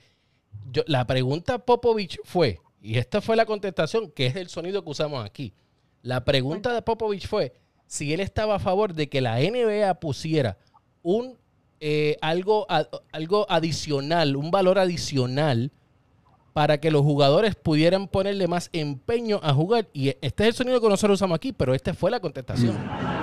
yo, 0.70 0.82
la 0.86 1.06
pregunta 1.06 1.58
Popovich 1.58 2.18
fue, 2.24 2.60
Y 2.80 2.98
esta 2.98 3.20
fue 3.20 3.36
la 3.36 3.46
contestación, 3.46 4.10
que 4.10 4.26
es 4.26 4.36
el 4.36 4.48
sonido 4.48 4.82
que 4.82 4.90
usamos 4.90 5.24
aquí. 5.24 5.52
La 6.02 6.24
pregunta 6.24 6.72
de 6.72 6.82
Popovich 6.82 7.28
fue 7.28 7.52
si 7.86 8.12
él 8.12 8.20
estaba 8.20 8.56
a 8.56 8.58
favor 8.58 8.94
de 8.94 9.08
que 9.08 9.20
la 9.20 9.38
NBA 9.38 10.00
pusiera 10.00 10.56
un 11.02 11.38
eh, 11.84 12.16
algo, 12.20 12.66
algo 13.10 13.46
adicional, 13.50 14.36
un 14.36 14.50
valor 14.50 14.78
adicional 14.78 15.72
para 16.52 16.78
que 16.78 16.90
los 16.90 17.02
jugadores 17.02 17.54
pudieran 17.54 18.08
ponerle 18.08 18.46
más 18.46 18.68
empeño 18.72 19.40
a 19.42 19.52
jugar. 19.52 19.88
Y 19.92 20.10
este 20.20 20.44
es 20.44 20.48
el 20.48 20.54
sonido 20.54 20.80
que 20.80 20.88
nosotros 20.88 21.18
usamos 21.18 21.36
aquí, 21.36 21.52
pero 21.52 21.74
esta 21.74 21.94
fue 21.94 22.10
la 22.10 22.20
contestación. 22.20 22.76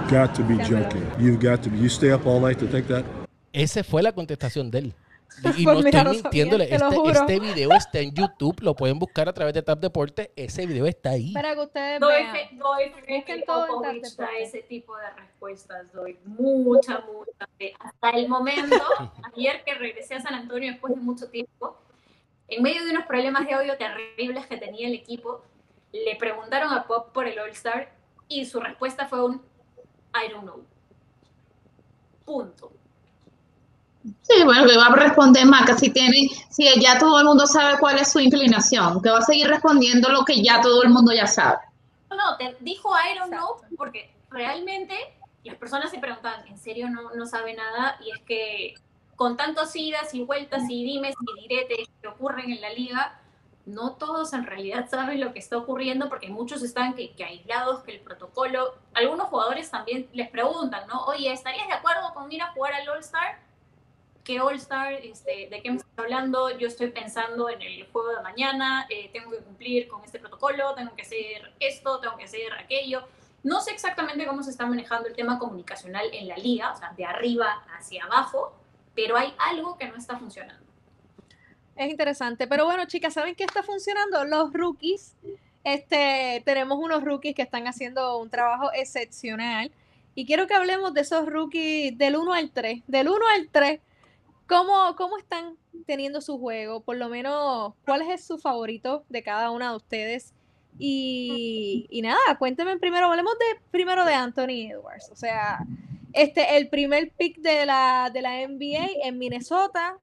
Got 0.09 0.33
to 0.33 0.43
be 0.43 0.55
joking. 0.57 1.05
You've 1.19 1.39
got 1.39 1.61
to 1.61 1.69
be. 1.69 1.77
You 1.77 1.87
stay 1.87 2.11
up 2.11 2.25
all 2.25 2.41
night 2.41 2.57
to 2.59 2.67
think 2.67 2.87
that. 2.87 3.05
Esa 3.53 3.83
fue 3.83 4.03
la 4.03 4.11
contestación 4.11 4.69
de 4.71 4.79
él. 4.79 4.93
Y 5.57 5.63
pues 5.63 5.81
no 5.81 5.87
estoy 5.87 6.11
mintiéndole. 6.11 6.63
este, 6.65 6.85
este, 7.11 7.39
video 7.39 7.71
está 7.73 7.99
en 7.99 8.13
YouTube. 8.13 8.59
Lo 8.61 8.75
pueden 8.75 8.99
buscar 8.99 9.29
a 9.29 9.33
través 9.33 9.53
de 9.53 9.61
Tap 9.61 9.79
Deporte. 9.79 10.31
Ese 10.35 10.65
video 10.65 10.85
está 10.85 11.11
ahí. 11.11 11.33
Para 11.33 11.53
que 11.53 11.61
ustedes 11.61 11.99
doy 11.99 12.23
vean. 12.23 12.57
doy 12.57 13.23
que 13.23 13.41
todo 13.43 13.81
ese 14.39 14.61
tipo 14.63 14.95
de 14.97 15.09
respuestas. 15.11 15.91
Doy 15.93 16.17
mucha, 16.25 17.01
mucha 17.01 17.47
fe. 17.57 17.73
Hasta 17.79 18.09
el 18.11 18.27
momento, 18.27 18.75
ayer 19.35 19.63
que 19.63 19.75
regresé 19.75 20.15
a 20.15 20.21
San 20.21 20.33
Antonio 20.33 20.71
después 20.71 20.95
de 20.95 21.01
mucho 21.01 21.27
tiempo, 21.27 21.77
en 22.49 22.63
medio 22.63 22.83
de 22.83 22.91
unos 22.91 23.05
problemas 23.05 23.45
de 23.45 23.53
audio 23.53 23.77
terribles 23.77 24.47
que 24.47 24.57
tenía 24.57 24.87
el 24.87 24.93
equipo, 24.93 25.43
le 25.91 26.15
preguntaron 26.15 26.71
a 26.71 26.85
Pop 26.85 27.11
por 27.11 27.27
el 27.27 27.39
All-Star 27.39 27.91
y 28.27 28.45
su 28.45 28.59
respuesta 28.59 29.07
fue 29.07 29.23
un 29.23 29.41
I 30.13 30.31
don't 30.31 30.43
know. 30.43 30.63
Punto. 32.25 32.71
Sí, 34.21 34.43
bueno, 34.43 34.65
que 34.65 34.77
va 34.77 34.87
a 34.87 34.95
responder 34.95 35.45
Maca 35.45 35.75
si 35.75 35.89
tiene, 35.89 36.29
si 36.49 36.67
ya 36.79 36.97
todo 36.97 37.19
el 37.19 37.25
mundo 37.25 37.45
sabe 37.45 37.77
cuál 37.79 37.99
es 37.99 38.11
su 38.11 38.19
inclinación, 38.19 39.01
que 39.01 39.09
va 39.09 39.19
a 39.19 39.23
seguir 39.23 39.47
respondiendo 39.47 40.09
lo 40.09 40.23
que 40.23 40.41
ya 40.41 40.61
todo 40.61 40.83
el 40.83 40.89
mundo 40.89 41.11
ya 41.11 41.27
sabe. 41.27 41.57
No, 42.09 42.37
te 42.37 42.55
dijo 42.61 42.91
I 42.93 43.17
don't 43.17 43.31
know 43.31 43.57
porque 43.77 44.13
realmente 44.29 44.95
las 45.43 45.57
personas 45.57 45.91
se 45.91 45.99
preguntan, 45.99 46.45
¿en 46.47 46.57
serio 46.57 46.89
no, 46.89 47.13
no 47.13 47.25
sabe 47.25 47.53
nada? 47.53 47.97
Y 48.05 48.11
es 48.11 48.19
que 48.25 48.73
con 49.19 49.35
tantos 49.35 49.75
idas 49.75 50.13
y 50.13 50.23
vueltas 50.23 50.63
y 50.69 50.81
dimes 50.85 51.13
y 51.19 51.41
diretes 51.41 51.89
que 52.01 52.07
ocurren 52.07 52.51
en 52.53 52.61
la 52.61 52.69
liga, 52.69 53.19
no 53.65 53.95
todos 53.95 54.31
en 54.31 54.45
realidad 54.45 54.87
saben 54.89 55.19
lo 55.19 55.33
que 55.33 55.39
está 55.39 55.57
ocurriendo 55.57 56.07
porque 56.07 56.29
muchos 56.29 56.63
están 56.63 56.93
que, 56.93 57.13
aislados, 57.21 57.83
que 57.83 57.91
el 57.91 57.99
protocolo, 57.99 58.75
algunos 58.93 59.27
jugadores 59.27 59.69
también 59.69 60.07
les 60.13 60.29
preguntan, 60.29 60.87
¿no? 60.87 61.03
Oye, 61.03 61.33
¿estarías 61.33 61.67
de 61.67 61.73
acuerdo 61.73 62.13
con 62.13 62.31
ir 62.31 62.41
a 62.41 62.53
jugar 62.53 62.71
al 62.75 62.87
All-Star? 62.87 63.39
¿Qué 64.23 64.39
All-Star? 64.39 64.93
Este, 64.93 65.49
¿De 65.49 65.61
qué 65.61 65.69
me 65.69 65.77
estás 65.79 65.91
hablando? 65.97 66.57
Yo 66.57 66.69
estoy 66.69 66.89
pensando 66.91 67.49
en 67.49 67.61
el 67.61 67.91
juego 67.91 68.15
de 68.15 68.21
mañana, 68.21 68.87
eh, 68.89 69.09
tengo 69.11 69.31
que 69.31 69.39
cumplir 69.39 69.89
con 69.89 70.01
este 70.05 70.19
protocolo, 70.19 70.73
tengo 70.75 70.95
que 70.95 71.01
hacer 71.01 71.55
esto, 71.59 71.99
tengo 71.99 72.15
que 72.15 72.23
hacer 72.23 72.53
aquello. 72.53 73.03
No 73.43 73.59
sé 73.59 73.71
exactamente 73.71 74.25
cómo 74.25 74.43
se 74.43 74.51
está 74.51 74.65
manejando 74.65 75.09
el 75.09 75.13
tema 75.13 75.37
comunicacional 75.39 76.05
en 76.13 76.29
la 76.29 76.37
liga, 76.37 76.71
o 76.71 76.77
sea, 76.77 76.93
de 76.93 77.03
arriba 77.03 77.65
hacia 77.77 78.05
abajo, 78.05 78.58
pero 79.01 79.17
hay 79.17 79.33
algo 79.37 79.77
que 79.77 79.87
no 79.87 79.95
está 79.95 80.17
funcionando. 80.17 80.65
Es 81.75 81.89
interesante, 81.89 82.47
pero 82.47 82.65
bueno, 82.65 82.85
chicas, 82.85 83.13
¿saben 83.13 83.35
qué 83.35 83.45
está 83.45 83.63
funcionando? 83.63 84.25
Los 84.25 84.51
rookies. 84.51 85.15
Este, 85.63 86.41
tenemos 86.45 86.77
unos 86.79 87.03
rookies 87.03 87.33
que 87.35 87.41
están 87.41 87.67
haciendo 87.67 88.17
un 88.17 88.29
trabajo 88.29 88.71
excepcional. 88.73 89.71
Y 90.15 90.25
quiero 90.25 90.47
que 90.47 90.53
hablemos 90.53 90.93
de 90.93 91.01
esos 91.01 91.25
rookies 91.27 91.97
del 91.97 92.17
1 92.17 92.33
al 92.33 92.51
3. 92.51 92.83
Del 92.87 93.07
1 93.07 93.17
al 93.35 93.47
3, 93.49 93.79
¿cómo, 94.47 94.95
¿cómo 94.97 95.17
están 95.17 95.55
teniendo 95.85 96.19
su 96.19 96.37
juego? 96.37 96.81
Por 96.81 96.97
lo 96.97 97.07
menos, 97.07 97.73
¿cuál 97.85 98.01
es 98.01 98.25
su 98.25 98.37
favorito 98.37 99.05
de 99.07 99.23
cada 99.23 99.51
una 99.51 99.69
de 99.69 99.77
ustedes? 99.77 100.33
Y, 100.77 101.87
y 101.89 102.01
nada, 102.01 102.37
cuéntenme 102.37 102.77
primero, 102.77 103.07
hablemos 103.07 103.33
de 103.39 103.61
primero 103.71 104.03
de 104.03 104.13
Anthony 104.13 104.71
Edwards. 104.71 105.09
O 105.11 105.15
sea, 105.15 105.65
este, 106.13 106.57
el 106.57 106.69
primer 106.69 107.11
pick 107.11 107.37
de 107.39 107.65
la, 107.65 108.09
de 108.13 108.21
la 108.21 108.47
NBA 108.47 109.03
en 109.03 109.17
Minnesota. 109.17 109.97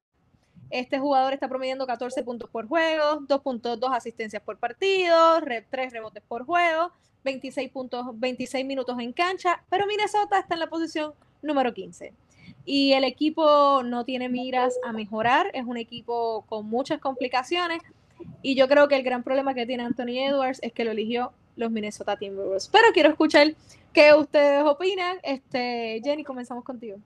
Este 0.71 0.99
jugador 0.99 1.33
está 1.33 1.49
promediando 1.49 1.87
14 1.87 2.23
puntos 2.25 2.51
por 2.51 2.67
juego, 2.67 3.21
2.2 3.21 3.95
asistencias 3.95 4.43
por 4.43 4.59
partido, 4.59 5.41
3 5.71 5.93
rebotes 5.93 6.23
por 6.27 6.45
juego, 6.45 6.91
26, 7.25 7.71
puntos, 7.71 8.07
26 8.15 8.67
minutos 8.67 8.99
en 8.99 9.13
cancha, 9.13 9.63
pero 9.71 9.87
Minnesota 9.87 10.41
está 10.41 10.55
en 10.55 10.61
la 10.61 10.67
posición 10.69 11.13
número 11.43 11.73
15. 11.73 12.13
Y 12.65 12.93
el 12.93 13.05
equipo 13.05 13.83
no 13.85 14.05
tiene 14.05 14.29
miras 14.29 14.77
a 14.85 14.93
mejorar, 14.93 15.51
es 15.55 15.65
un 15.65 15.77
equipo 15.77 16.45
con 16.49 16.67
muchas 16.67 17.01
complicaciones. 17.01 17.81
Y 18.43 18.57
yo 18.57 18.67
creo 18.67 18.89
que 18.89 18.97
el 18.97 19.03
gran 19.05 19.23
problema 19.23 19.55
que 19.55 19.67
tiene 19.67 19.85
Anthony 19.85 20.19
Edwards 20.19 20.59
es 20.63 20.73
que 20.73 20.85
lo 20.85 20.91
eligió 20.91 21.33
los 21.55 21.71
Minnesota 21.71 22.17
Timberwolves. 22.17 22.69
Pero 22.69 22.89
quiero 22.93 23.11
escuchar 23.11 23.55
qué 23.97 24.15
ustedes 24.15 24.63
opinan. 24.63 25.17
Este, 25.23 26.03
Jenny, 26.05 26.23
comenzamos 26.23 26.63
contigo. 26.63 26.99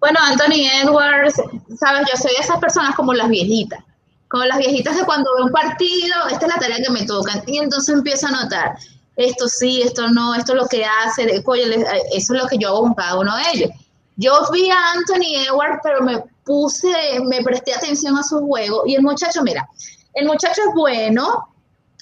Bueno, 0.00 0.18
Anthony 0.20 0.66
Edwards, 0.82 1.36
sabes, 1.78 2.06
yo 2.10 2.20
soy 2.20 2.32
de 2.32 2.42
esas 2.42 2.58
personas 2.58 2.96
como 2.96 3.14
las 3.14 3.28
viejitas. 3.28 3.82
Como 4.28 4.44
las 4.44 4.58
viejitas 4.58 4.96
de 4.96 5.04
cuando 5.04 5.32
veo 5.36 5.46
un 5.46 5.52
partido, 5.52 6.16
esta 6.30 6.46
es 6.46 6.52
la 6.52 6.58
tarea 6.58 6.82
que 6.84 6.90
me 6.90 7.06
toca. 7.06 7.44
Y 7.46 7.58
entonces 7.58 7.94
empiezo 7.94 8.26
a 8.26 8.32
notar, 8.32 8.76
esto 9.14 9.46
sí, 9.46 9.82
esto 9.82 10.08
no, 10.08 10.34
esto 10.34 10.52
es 10.52 10.58
lo 10.62 10.66
que 10.66 10.84
hace, 10.84 11.24
eso 11.32 12.34
es 12.34 12.42
lo 12.42 12.48
que 12.48 12.58
yo 12.58 12.68
hago 12.68 12.80
con 12.82 12.94
cada 12.94 13.16
uno 13.16 13.36
de 13.36 13.42
ellos. 13.54 13.70
Yo 14.16 14.32
vi 14.52 14.68
a 14.68 14.92
Anthony 14.92 15.46
Edwards, 15.46 15.78
pero 15.84 16.02
me 16.02 16.24
puse, 16.44 17.20
me 17.24 17.40
presté 17.42 17.72
atención 17.72 18.18
a 18.18 18.24
su 18.24 18.40
juego 18.40 18.82
y 18.84 18.96
el 18.96 19.02
muchacho, 19.02 19.42
mira, 19.42 19.68
el 20.14 20.26
muchacho 20.26 20.62
es 20.68 20.74
bueno, 20.74 21.48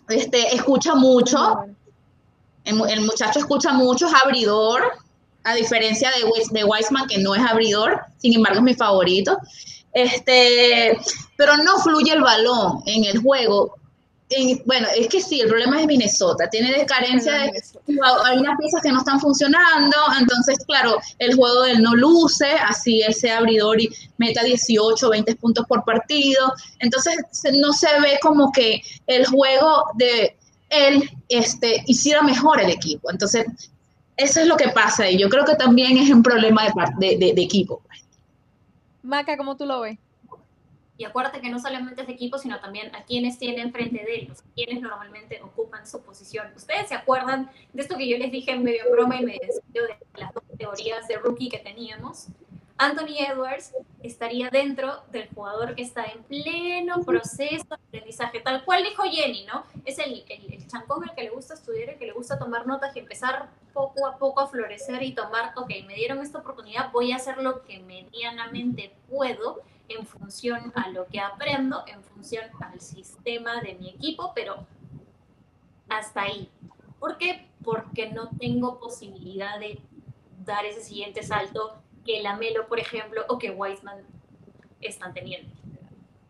este, 0.08 0.54
escucha 0.54 0.94
mucho, 0.94 1.66
el, 2.64 3.00
muchacho 3.02 3.40
escucha 3.40 3.72
mucho, 3.72 4.06
es 4.06 4.14
abridor, 4.14 4.82
a 5.44 5.54
diferencia 5.54 6.10
de, 6.10 6.24
de 6.50 6.64
Weisman, 6.64 7.06
que 7.06 7.18
no 7.18 7.34
es 7.34 7.42
abridor, 7.42 8.00
sin 8.18 8.34
embargo 8.34 8.58
es 8.58 8.64
mi 8.64 8.74
favorito. 8.74 9.38
Este, 9.94 10.98
pero 11.36 11.56
no 11.58 11.78
fluye 11.78 12.12
el 12.12 12.20
balón 12.20 12.82
en 12.86 13.04
el 13.04 13.18
juego. 13.18 13.76
Bueno, 14.64 14.88
es 14.96 15.06
que 15.08 15.20
sí, 15.20 15.40
el 15.40 15.48
problema 15.48 15.80
es 15.80 15.86
Minnesota, 15.86 16.48
tiene 16.50 16.84
carencia 16.86 17.32
de, 17.34 17.52
hay 18.24 18.38
unas 18.38 18.58
piezas 18.58 18.82
que 18.82 18.90
no 18.90 18.98
están 18.98 19.20
funcionando, 19.20 19.96
entonces 20.18 20.56
claro, 20.66 20.98
el 21.20 21.36
juego 21.36 21.62
de 21.62 21.72
él 21.72 21.82
no 21.82 21.94
luce, 21.94 22.50
así 22.52 23.02
él 23.02 23.14
sea 23.14 23.38
abridor 23.38 23.80
y 23.80 23.88
meta 24.16 24.42
18, 24.42 25.10
20 25.10 25.36
puntos 25.36 25.66
por 25.68 25.84
partido, 25.84 26.52
entonces 26.80 27.16
no 27.52 27.72
se 27.72 27.86
ve 28.00 28.18
como 28.22 28.50
que 28.50 28.82
el 29.06 29.24
juego 29.26 29.84
de 29.94 30.36
él 30.70 31.08
este, 31.28 31.82
hiciera 31.86 32.22
mejor 32.22 32.60
el 32.60 32.70
equipo, 32.70 33.10
entonces 33.10 33.46
eso 34.16 34.40
es 34.40 34.46
lo 34.46 34.56
que 34.56 34.68
pasa 34.68 35.08
y 35.10 35.18
yo 35.18 35.28
creo 35.28 35.44
que 35.44 35.56
también 35.56 35.96
es 35.96 36.10
un 36.10 36.22
problema 36.22 36.62
de, 36.98 37.16
de, 37.18 37.32
de 37.34 37.42
equipo. 37.42 37.82
Maca, 39.02 39.36
¿cómo 39.36 39.56
tú 39.56 39.66
lo 39.66 39.80
ves? 39.80 39.98
Y 40.96 41.04
acuérdate 41.04 41.40
que 41.40 41.50
no 41.50 41.58
solamente 41.58 42.02
es 42.02 42.06
de 42.06 42.12
equipo, 42.12 42.38
sino 42.38 42.60
también 42.60 42.94
a 42.94 43.02
quienes 43.02 43.38
tienen 43.38 43.72
frente 43.72 44.04
de 44.04 44.14
ellos, 44.14 44.44
quienes 44.54 44.80
normalmente 44.80 45.42
ocupan 45.42 45.86
su 45.88 46.00
posición. 46.02 46.46
¿Ustedes 46.54 46.88
se 46.88 46.94
acuerdan 46.94 47.50
de 47.72 47.82
esto 47.82 47.96
que 47.96 48.08
yo 48.08 48.16
les 48.16 48.30
dije 48.30 48.52
en 48.52 48.62
medio 48.62 48.84
broma 48.92 49.16
y 49.16 49.24
medio 49.24 49.40
de 49.72 50.20
las 50.20 50.32
dos 50.32 50.44
teorías 50.56 51.08
de 51.08 51.16
rookie 51.16 51.48
que 51.48 51.58
teníamos? 51.58 52.28
Anthony 52.76 53.18
Edwards 53.18 53.72
estaría 54.02 54.50
dentro 54.50 55.02
del 55.12 55.28
jugador 55.28 55.74
que 55.76 55.82
está 55.82 56.04
en 56.06 56.24
pleno 56.24 57.02
proceso 57.02 57.64
de 57.68 57.74
aprendizaje, 57.74 58.40
tal 58.40 58.64
cual 58.64 58.82
dijo 58.82 59.04
Jenny, 59.04 59.46
¿no? 59.46 59.64
Es 59.84 59.98
el, 59.98 60.24
el, 60.28 60.52
el 60.52 60.66
chancón 60.66 61.08
al 61.08 61.14
que 61.14 61.22
le 61.22 61.30
gusta 61.30 61.54
estudiar, 61.54 61.90
el 61.90 61.98
que 61.98 62.06
le 62.06 62.12
gusta 62.12 62.38
tomar 62.38 62.66
notas 62.66 62.94
y 62.96 62.98
empezar 62.98 63.48
poco 63.72 64.06
a 64.06 64.18
poco 64.18 64.40
a 64.40 64.48
florecer 64.48 65.02
y 65.02 65.12
tomar, 65.12 65.52
ok, 65.56 65.70
me 65.86 65.94
dieron 65.94 66.18
esta 66.18 66.38
oportunidad, 66.38 66.90
voy 66.90 67.12
a 67.12 67.16
hacer 67.16 67.38
lo 67.38 67.62
que 67.62 67.78
medianamente 67.80 68.92
puedo 69.08 69.62
en 69.88 70.06
función 70.06 70.72
a 70.74 70.88
lo 70.88 71.06
que 71.06 71.20
aprendo, 71.20 71.84
en 71.86 72.02
función 72.02 72.44
al 72.60 72.80
sistema 72.80 73.60
de 73.60 73.74
mi 73.74 73.90
equipo, 73.90 74.32
pero 74.34 74.66
hasta 75.88 76.22
ahí. 76.22 76.50
¿Por 76.98 77.18
qué? 77.18 77.46
Porque 77.62 78.10
no 78.10 78.30
tengo 78.38 78.80
posibilidad 78.80 79.60
de 79.60 79.78
dar 80.44 80.64
ese 80.64 80.82
siguiente 80.82 81.22
salto 81.22 81.83
que 82.04 82.22
la 82.22 82.36
Melo, 82.36 82.66
por 82.68 82.78
ejemplo, 82.78 83.22
o 83.28 83.38
que 83.38 83.50
Wiseman 83.50 83.98
están 84.80 85.14
teniendo. 85.14 85.50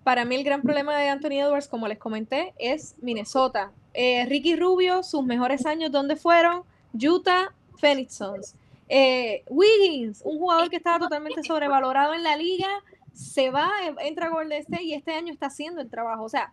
Para 0.02 0.24
mí 0.24 0.34
el 0.34 0.44
gran 0.44 0.62
problema 0.62 0.96
de 0.98 1.08
Anthony 1.08 1.40
Edwards, 1.40 1.66
como 1.66 1.88
les 1.88 1.98
comenté, 1.98 2.54
es 2.58 2.94
Minnesota. 3.00 3.72
Eh, 3.94 4.26
Ricky 4.26 4.54
Rubio, 4.54 5.02
sus 5.02 5.24
mejores 5.24 5.64
años, 5.66 5.90
¿dónde 5.90 6.16
fueron? 6.16 6.62
Utah, 6.92 7.54
Phoenix 7.78 8.14
Suns. 8.14 8.54
Eh, 8.88 9.44
Wiggins, 9.48 10.20
un 10.24 10.38
jugador 10.38 10.68
que 10.68 10.76
estaba 10.76 10.98
totalmente 10.98 11.42
sobrevalorado 11.42 12.12
en 12.12 12.22
la 12.22 12.36
liga, 12.36 12.68
se 13.14 13.50
va, 13.50 13.70
entra 14.00 14.26
a 14.26 14.30
Golden 14.30 14.60
State 14.60 14.82
y 14.82 14.92
este 14.92 15.14
año 15.14 15.32
está 15.32 15.46
haciendo 15.46 15.80
el 15.80 15.88
trabajo. 15.88 16.24
O 16.24 16.28
sea, 16.28 16.52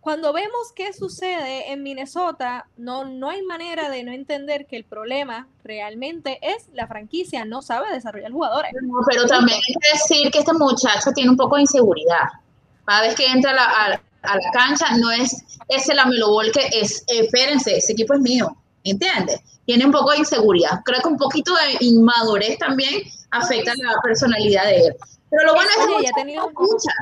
cuando 0.00 0.32
vemos 0.32 0.72
qué 0.74 0.92
sucede 0.92 1.72
en 1.72 1.82
Minnesota, 1.82 2.66
no, 2.76 3.04
no 3.04 3.28
hay 3.28 3.42
manera 3.42 3.90
de 3.90 4.02
no 4.02 4.12
entender 4.12 4.66
que 4.66 4.76
el 4.76 4.84
problema 4.84 5.48
realmente 5.62 6.38
es 6.42 6.68
la 6.72 6.86
franquicia, 6.86 7.44
no 7.44 7.62
sabe 7.62 7.92
desarrollar 7.92 8.32
jugadores. 8.32 8.72
pero 9.08 9.26
también 9.26 9.58
hay 9.68 9.74
que 9.74 9.92
decir 9.92 10.30
que 10.30 10.38
este 10.38 10.52
muchacho 10.54 11.10
tiene 11.14 11.30
un 11.30 11.36
poco 11.36 11.56
de 11.56 11.62
inseguridad. 11.62 12.28
Cada 12.86 13.02
vez 13.02 13.14
que 13.14 13.26
entra 13.26 13.52
a 13.52 14.00
a 14.22 14.36
la 14.36 14.50
cancha, 14.52 14.96
no 14.98 15.10
es 15.10 15.44
ese 15.68 15.94
la 15.94 16.04
Ball 16.04 16.52
que 16.52 16.68
es, 16.72 17.02
eh, 17.08 17.20
espérense, 17.20 17.76
ese 17.76 17.92
equipo 17.92 18.14
es 18.14 18.20
mío, 18.20 18.56
¿entiendes? 18.84 19.40
Tiene 19.64 19.86
un 19.86 19.92
poco 19.92 20.10
de 20.12 20.18
inseguridad. 20.18 20.80
Creo 20.84 21.00
que 21.00 21.08
un 21.08 21.16
poquito 21.16 21.52
de 21.54 21.84
inmadurez 21.84 22.58
también 22.58 23.02
afecta 23.30 23.72
la 23.76 23.94
personalidad 24.02 24.64
de 24.64 24.86
él. 24.86 24.96
Pero 25.30 25.44
lo 25.46 25.54
bueno 25.54 25.70
es 25.70 26.14
que 26.14 26.34
escucha. 26.34 26.92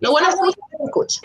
Lo 0.00 0.12
bueno 0.12 0.28
es 0.28 0.34
que 0.36 0.84
escucha. 0.84 1.20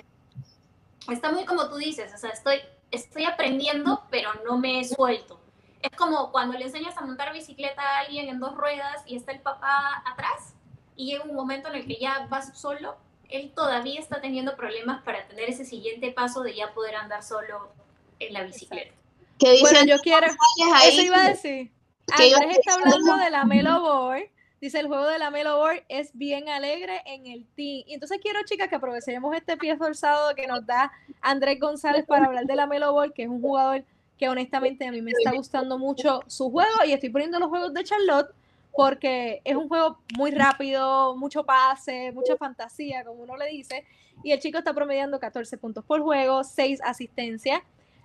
Está 1.12 1.32
muy 1.32 1.46
como 1.46 1.70
tú 1.70 1.78
dices, 1.78 2.14
o 2.14 2.18
sea, 2.18 2.30
estoy, 2.30 2.60
estoy 2.92 3.26
aprendiendo, 3.26 4.04
pero 4.10 4.30
no 4.46 4.58
me 4.58 4.80
he 4.80 4.84
suelto. 4.86 5.40
Es 5.82 5.92
como 5.98 6.32
cuando 6.32 6.58
le 6.58 6.66
enseñas 6.66 6.98
a 6.98 7.02
montar 7.02 7.34
bicicleta 7.34 7.82
a 7.82 8.00
alguien 8.00 8.30
en 8.30 8.40
dos 8.40 8.56
ruedas 8.56 9.04
y 9.06 9.18
está 9.18 9.34
el 9.34 9.42
papá 9.42 10.02
atrás 10.06 10.54
y 10.96 11.08
llega 11.08 11.26
un 11.26 11.36
momento 11.36 11.68
en 11.70 11.76
el 11.76 11.88
que 11.88 11.98
ya 12.00 12.28
vas 12.30 12.58
solo, 12.58 12.96
él 13.30 13.52
todavía 13.56 14.00
está 14.00 14.22
teniendo 14.22 14.56
problemas 14.56 15.04
para 15.04 15.28
tener 15.28 15.50
ese 15.50 15.66
siguiente 15.66 16.12
paso 16.12 16.42
de 16.42 16.56
ya 16.56 16.74
poder 16.74 16.96
andar 16.96 17.24
solo 17.24 17.72
en 18.20 18.34
la 18.34 18.44
bicicleta. 18.44 18.94
¿Qué 19.40 19.52
dicen? 19.52 19.72
Bueno, 19.72 19.86
yo 19.88 20.02
quiero, 20.02 20.28
eso 20.28 21.02
iba 21.02 21.18
a 21.18 21.30
decir. 21.30 21.72
Andrés 22.08 22.60
está 22.60 22.76
hablando 22.76 23.16
de 23.18 23.30
la 23.30 23.44
Melo 23.46 23.82
Boy. 23.82 24.30
Dice, 24.64 24.80
el 24.80 24.88
juego 24.88 25.06
de 25.08 25.20
la 25.20 25.30
Melo 25.30 25.58
Boy 25.58 25.84
es 25.90 26.12
bien 26.14 26.48
alegre 26.48 27.02
en 27.06 27.28
el 27.28 27.46
team. 27.48 27.84
Y 27.86 27.96
entonces 27.96 28.18
quiero, 28.22 28.40
chicas, 28.46 28.70
que 28.70 28.76
aprovechemos 28.76 29.36
este 29.36 29.58
pie 29.58 29.76
forzado 29.76 30.34
que 30.36 30.48
nos 30.48 30.66
da 30.66 30.90
Andrés 31.20 31.60
González 31.60 32.06
para 32.06 32.28
hablar 32.28 32.46
de 32.46 32.56
la 32.56 32.66
Melo 32.66 32.94
Boy, 32.94 33.12
que 33.12 33.24
es 33.24 33.28
un 33.28 33.42
jugador 33.42 33.84
que 34.18 34.30
honestamente 34.30 34.88
a 34.88 34.92
mí 34.94 35.02
me 35.02 35.12
está 35.12 35.34
gustando 35.34 35.78
mucho 35.78 36.22
su 36.28 36.50
juego 36.50 36.86
y 36.88 36.94
estoy 36.94 37.10
poniendo 37.10 37.40
los 37.40 37.50
juegos 37.50 37.74
de 37.74 37.84
Charlotte 37.84 38.34
porque 38.72 39.42
es 39.44 39.58
un 39.58 39.68
juego 39.68 40.00
muy 40.18 40.32
rápido, 40.32 41.14
mucho 41.18 41.44
pase, 41.44 42.14
mucha 42.14 42.38
fantasía, 42.38 43.04
como 43.04 43.24
uno 43.24 43.36
le 43.36 43.50
dice, 43.50 43.84
y 44.24 44.32
el 44.32 44.40
chico 44.40 44.60
está 44.60 44.74
promediando 44.74 45.20
14 45.20 45.58
puntos 45.58 45.84
por 45.84 46.00
juego, 46.00 46.42
6 46.46 46.80
asistencias, 46.86 47.62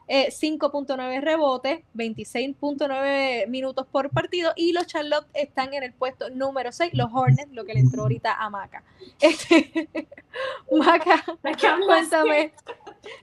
5.9 0.09 1.13
eh, 1.13 1.21
rebotes, 1.21 1.81
26.9 1.95 3.47
minutos 3.49 3.87
por 3.87 4.11
partido, 4.11 4.53
y 4.57 4.73
los 4.73 4.87
Charlotte 4.87 5.27
están 5.35 5.75
en 5.75 5.83
el 5.83 5.93
puesto 5.93 6.31
número 6.31 6.73
6, 6.73 6.93
los 6.95 7.11
Hornets, 7.13 7.53
lo 7.53 7.65
que 7.65 7.75
le 7.75 7.81
entró 7.81 8.03
ahorita 8.03 8.35
a 8.35 8.51
Maca. 8.51 8.83
Este, 9.21 9.89
Maca, 10.71 11.25
cuéntame. 11.87 12.53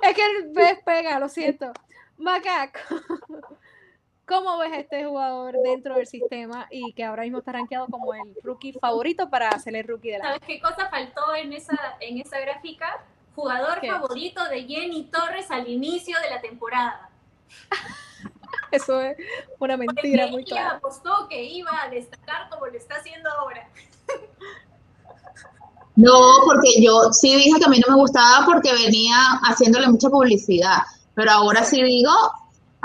Es 0.01 0.15
que 0.15 0.21
ves 0.53 0.79
pega, 0.85 1.19
lo 1.19 1.29
siento. 1.29 1.71
Macaco, 2.17 2.79
¿cómo 4.25 4.57
ves 4.57 4.71
a 4.71 4.79
este 4.79 5.05
jugador 5.05 5.55
dentro 5.63 5.95
del 5.95 6.07
sistema 6.07 6.67
y 6.69 6.93
que 6.93 7.03
ahora 7.03 7.23
mismo 7.23 7.39
está 7.39 7.51
rankeado 7.51 7.87
como 7.87 8.13
el 8.13 8.35
rookie 8.43 8.73
favorito 8.73 9.29
para 9.29 9.51
ser 9.59 9.75
el 9.75 9.87
rookie 9.87 10.11
de 10.11 10.19
la 10.19 10.25
¿Sabes 10.25 10.41
qué 10.47 10.59
cosa 10.61 10.89
faltó 10.89 11.35
en 11.35 11.53
esa, 11.53 11.77
en 11.99 12.19
esa 12.19 12.39
gráfica? 12.39 13.03
Jugador 13.35 13.85
favorito 13.85 14.43
de 14.45 14.63
Jenny 14.63 15.09
Torres 15.11 15.51
al 15.51 15.67
inicio 15.67 16.17
de 16.21 16.29
la 16.29 16.41
temporada. 16.41 17.09
Eso 18.71 18.99
es 19.01 19.17
una 19.59 19.77
mentira 19.77 20.27
muy 20.27 20.43
clara. 20.43 20.77
apostó 20.77 21.27
que 21.29 21.43
iba 21.43 21.71
a 21.81 21.89
destacar 21.89 22.49
como 22.49 22.65
lo 22.67 22.77
está 22.77 22.95
haciendo 22.95 23.29
ahora. 23.29 23.69
No, 25.95 26.19
porque 26.45 26.81
yo 26.81 27.11
sí 27.13 27.35
dije 27.35 27.57
que 27.59 27.65
a 27.65 27.69
mí 27.69 27.79
no 27.79 27.95
me 27.95 28.01
gustaba 28.01 28.45
porque 28.45 28.73
venía 28.73 29.17
haciéndole 29.43 29.87
mucha 29.87 30.09
publicidad. 30.09 30.79
Pero 31.13 31.31
ahora 31.31 31.63
sí 31.63 31.81
digo, 31.81 32.11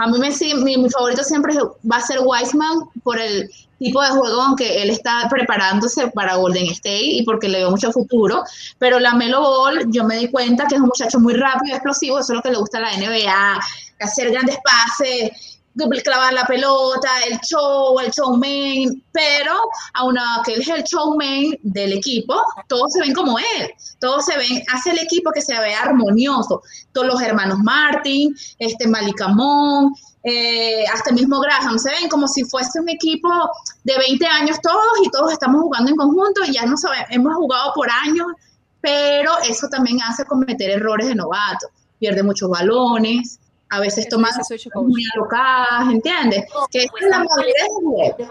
a 0.01 0.07
mí 0.07 0.19
me, 0.19 0.31
mi, 0.65 0.79
mi 0.79 0.89
favorito 0.89 1.23
siempre 1.23 1.55
va 1.91 1.97
a 1.97 2.01
ser 2.01 2.21
Wiseman 2.25 2.89
por 3.03 3.19
el 3.19 3.51
tipo 3.79 4.03
de 4.03 4.09
juego, 4.09 4.41
aunque 4.41 4.83
él 4.83 4.91
está 4.91 5.29
preparándose 5.29 6.09
para 6.09 6.37
Golden 6.37 6.67
State 6.67 7.05
y 7.05 7.23
porque 7.23 7.49
le 7.49 7.59
veo 7.59 7.71
mucho 7.71 7.93
futuro. 7.93 8.43
Pero 8.79 8.99
la 8.99 9.15
Melo 9.15 9.41
Ball, 9.41 9.91
yo 9.91 10.05
me 10.05 10.17
di 10.17 10.31
cuenta 10.31 10.67
que 10.67 10.77
es 10.77 10.81
un 10.81 10.87
muchacho 10.89 11.21
muy 11.21 11.35
rápido, 11.35 11.75
explosivo, 11.75 12.19
eso 12.19 12.33
es 12.33 12.37
lo 12.37 12.43
que 12.43 12.51
le 12.51 12.59
gusta 12.59 12.79
a 12.79 12.81
la 12.81 12.97
NBA, 12.97 13.61
hacer 14.01 14.31
grandes 14.31 14.57
pases, 14.65 15.60
clavar 16.03 16.33
la 16.33 16.45
pelota, 16.45 17.09
el 17.29 17.39
show, 17.41 17.99
el 18.01 18.11
showman, 18.11 19.03
pero 19.13 19.55
aun 19.95 20.17
que 20.45 20.55
él 20.55 20.61
es 20.61 20.69
el 20.69 20.83
showman 20.83 21.59
del 21.63 21.93
equipo, 21.93 22.35
todos 22.69 22.93
se 22.93 23.01
ven 23.01 23.15
como 23.15 23.39
él, 23.39 23.71
todos 24.01 24.25
se 24.25 24.37
ven, 24.37 24.63
hace 24.73 24.91
el 24.91 24.99
equipo 24.99 25.31
que 25.33 25.41
se 25.41 25.59
vea 25.59 25.83
armonioso, 25.83 26.63
todos 26.93 27.07
los 27.07 27.23
hermanos 27.23 27.59
Martin, 27.63 28.35
este 28.59 28.87
Malicamón, 28.87 29.95
eh, 30.23 30.85
hasta 30.93 31.11
el 31.11 31.17
mismo 31.17 31.41
Graham, 31.41 31.79
se 31.79 31.91
ven 31.91 32.09
como 32.09 32.29
si 32.29 32.45
fuese 32.45 32.81
un 32.81 32.89
equipo 32.89 33.29
de 33.85 33.97
20 33.97 34.27
años 34.27 34.59
todos 34.63 34.99
y 35.05 35.11
todos 35.11 35.33
estamos 35.33 35.63
jugando 35.63 35.91
en 35.91 35.97
conjunto 35.97 36.45
y 36.45 36.53
ya 36.53 36.67
no 36.67 36.77
sabemos, 36.77 37.07
hemos 37.11 37.35
jugado 37.35 37.73
por 37.75 37.89
años, 37.91 38.27
pero 38.81 39.33
eso 39.49 39.69
también 39.69 39.99
hace 40.03 40.25
cometer 40.25 40.71
errores 40.71 41.09
de 41.09 41.15
novato, 41.15 41.69
pierde 41.99 42.23
muchos 42.23 42.51
balones, 42.51 43.39
a 43.71 43.81
veces 43.81 44.09
toma 44.09 44.29
muy 44.75 45.03
alocadas, 45.15 45.89
¿entiendes? 45.89 46.45
que 46.71 46.83
es 46.85 46.91
la 47.09 47.19
madurez 47.19 48.29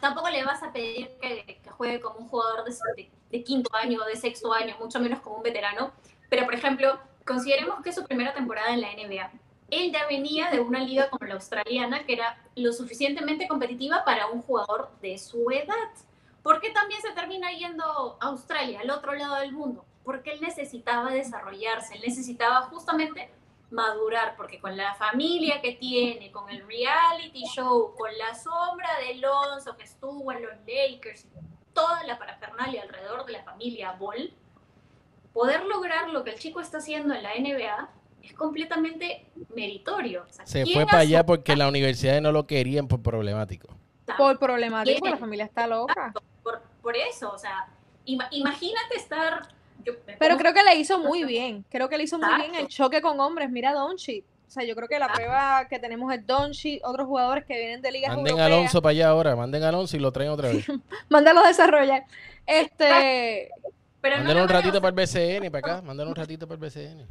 Tampoco 0.00 0.28
le 0.30 0.44
vas 0.44 0.62
a 0.62 0.72
pedir 0.72 1.10
que, 1.20 1.60
juegue 1.76 2.00
como 2.00 2.18
un 2.18 2.28
jugador 2.28 2.64
de, 2.64 3.08
de, 3.30 3.44
quinto 3.44 3.70
año 3.76 4.00
o 4.02 4.06
de 4.06 4.16
sexto 4.16 4.52
año, 4.52 4.74
mucho 4.80 4.98
menos 4.98 5.20
como 5.20 5.36
un 5.36 5.42
veterano. 5.42 5.92
Pero, 6.28 6.44
por 6.46 6.54
ejemplo, 6.54 6.98
consideremos 7.24 7.80
que 7.82 7.90
es 7.90 7.94
su 7.94 8.04
primera 8.04 8.34
temporada 8.34 8.72
en 8.72 8.80
la 8.80 8.88
NBA. 8.92 9.30
Él 9.70 9.92
ya 9.92 10.06
venía 10.06 10.50
de 10.50 10.60
una 10.60 10.80
liga 10.80 11.08
como 11.10 11.26
la 11.26 11.34
australiana, 11.34 12.04
que 12.04 12.14
era 12.14 12.38
lo 12.56 12.72
suficientemente 12.72 13.46
competitiva 13.46 14.04
para 14.04 14.26
un 14.26 14.42
jugador 14.42 14.90
de 15.00 15.16
su 15.18 15.48
edad. 15.50 15.90
¿Por 16.42 16.60
qué 16.60 16.70
también 16.70 17.00
se 17.00 17.12
termina 17.12 17.52
yendo 17.52 18.16
a 18.20 18.26
Australia, 18.26 18.80
al 18.80 18.90
otro 18.90 19.14
lado 19.14 19.36
del 19.36 19.52
mundo? 19.52 19.84
Porque 20.02 20.32
él 20.32 20.40
necesitaba 20.40 21.10
desarrollarse, 21.10 21.94
él 21.94 22.02
necesitaba 22.04 22.62
justamente 22.62 23.30
madurar, 23.70 24.34
porque 24.36 24.60
con 24.60 24.76
la 24.76 24.94
familia 24.94 25.60
que 25.60 25.72
tiene, 25.72 26.30
con 26.30 26.48
el 26.48 26.66
reality 26.66 27.44
show, 27.54 27.94
con 27.96 28.10
la 28.16 28.34
sombra 28.34 28.88
de 29.00 29.12
Alonso 29.12 29.76
que 29.76 29.84
estuvo 29.84 30.32
en 30.32 30.42
los 30.42 30.52
Lakers, 30.66 31.26
toda 31.72 32.02
la 32.04 32.18
parafernalia 32.18 32.82
alrededor 32.82 33.26
de 33.26 33.32
la 33.32 33.42
familia 33.42 33.92
Ball, 33.92 34.32
poder 35.32 35.64
lograr 35.64 36.08
lo 36.10 36.24
que 36.24 36.30
el 36.30 36.38
chico 36.38 36.60
está 36.60 36.78
haciendo 36.78 37.14
en 37.14 37.22
la 37.22 37.34
NBA 37.34 37.90
es 38.22 38.32
completamente 38.34 39.26
meritorio. 39.54 40.26
Se 40.44 40.66
fue 40.66 40.84
para 40.86 41.00
allá 41.00 41.24
porque 41.24 41.56
la 41.56 41.68
universidad 41.68 42.20
no 42.20 42.32
lo 42.32 42.46
querían 42.46 42.88
por 42.88 43.02
problemático. 43.02 43.68
Por 44.16 44.38
problemático, 44.38 45.06
la 45.06 45.18
familia 45.18 45.44
está 45.44 45.66
loca. 45.66 46.12
Por, 46.42 46.62
por 46.82 46.96
eso, 46.96 47.30
o 47.30 47.38
sea, 47.38 47.68
imagínate 48.04 48.96
estar 48.96 49.48
pero 50.18 50.36
creo 50.36 50.52
que 50.54 50.62
le 50.62 50.76
hizo 50.76 50.98
muy 50.98 51.24
bien. 51.24 51.64
Creo 51.70 51.88
que 51.88 51.96
le 51.96 52.04
hizo 52.04 52.18
muy 52.18 52.34
bien 52.36 52.54
el 52.54 52.68
choque 52.68 53.00
con 53.00 53.18
hombres. 53.20 53.50
Mira 53.50 53.72
Donchi. 53.72 54.24
O 54.48 54.50
sea, 54.50 54.64
yo 54.64 54.74
creo 54.74 54.88
que 54.88 54.98
la 54.98 55.12
prueba 55.12 55.66
que 55.68 55.78
tenemos 55.78 56.12
es 56.12 56.26
Donchi, 56.26 56.80
otros 56.82 57.06
jugadores 57.06 57.44
que 57.44 57.54
vienen 57.58 57.82
de 57.82 57.92
ligas 57.92 58.16
Manden 58.16 58.40
a 58.40 58.46
Alonso 58.46 58.80
para 58.80 58.92
allá 58.92 59.08
ahora, 59.08 59.36
manden 59.36 59.62
a 59.62 59.68
Alonso 59.68 59.94
y 59.98 60.00
lo 60.00 60.10
traen 60.10 60.30
otra 60.30 60.48
vez. 60.48 60.66
Mándalo 61.10 61.40
a 61.40 61.48
desarrollar. 61.48 62.04
Este. 62.46 63.50
Pero 64.00 64.42
un 64.42 64.48
ratito 64.48 64.80
para 64.80 64.88
el 64.88 64.94
BCN, 64.94 65.50
para 65.50 65.58
acá. 65.58 65.82
Manden 65.82 66.08
un 66.08 66.14
ratito 66.14 66.48
para 66.48 66.54
el 66.54 66.70
BCN. 66.70 67.06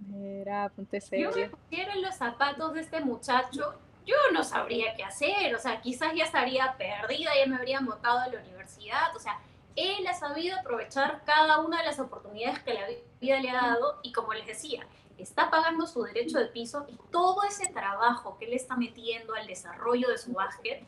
Mira, 0.00 0.70
ponte 0.76 1.00
serio. 1.00 1.30
Yo 1.30 1.36
me 1.36 1.48
pusiera 1.48 1.94
en 1.94 2.02
los 2.02 2.14
zapatos 2.14 2.74
de 2.74 2.80
este 2.82 3.00
muchacho, 3.00 3.74
yo 4.04 4.16
no 4.34 4.44
sabría 4.44 4.94
qué 4.94 5.04
hacer. 5.04 5.54
O 5.54 5.58
sea, 5.58 5.80
quizás 5.80 6.12
ya 6.14 6.24
estaría 6.24 6.74
perdida, 6.76 7.30
ya 7.34 7.46
me 7.46 7.56
habría 7.56 7.80
montado 7.80 8.18
a 8.18 8.28
la 8.28 8.38
universidad. 8.40 9.16
O 9.16 9.18
sea, 9.18 9.38
él 9.76 10.06
ha 10.06 10.14
sabido 10.14 10.58
aprovechar 10.58 11.22
cada 11.24 11.60
una 11.60 11.78
de 11.78 11.84
las 11.84 11.98
oportunidades 11.98 12.60
que 12.60 12.74
la 12.74 12.86
vida 13.20 13.40
le 13.40 13.50
ha 13.50 13.54
dado 13.54 13.98
y 14.02 14.12
como 14.12 14.32
les 14.34 14.46
decía, 14.46 14.86
está 15.18 15.50
pagando 15.50 15.86
su 15.86 16.02
derecho 16.02 16.38
de 16.38 16.46
piso 16.46 16.86
y 16.88 16.98
todo 17.10 17.42
ese 17.44 17.72
trabajo 17.72 18.36
que 18.38 18.46
él 18.46 18.54
está 18.54 18.76
metiendo 18.76 19.34
al 19.34 19.46
desarrollo 19.46 20.08
de 20.08 20.18
su 20.18 20.32
básquet 20.32 20.84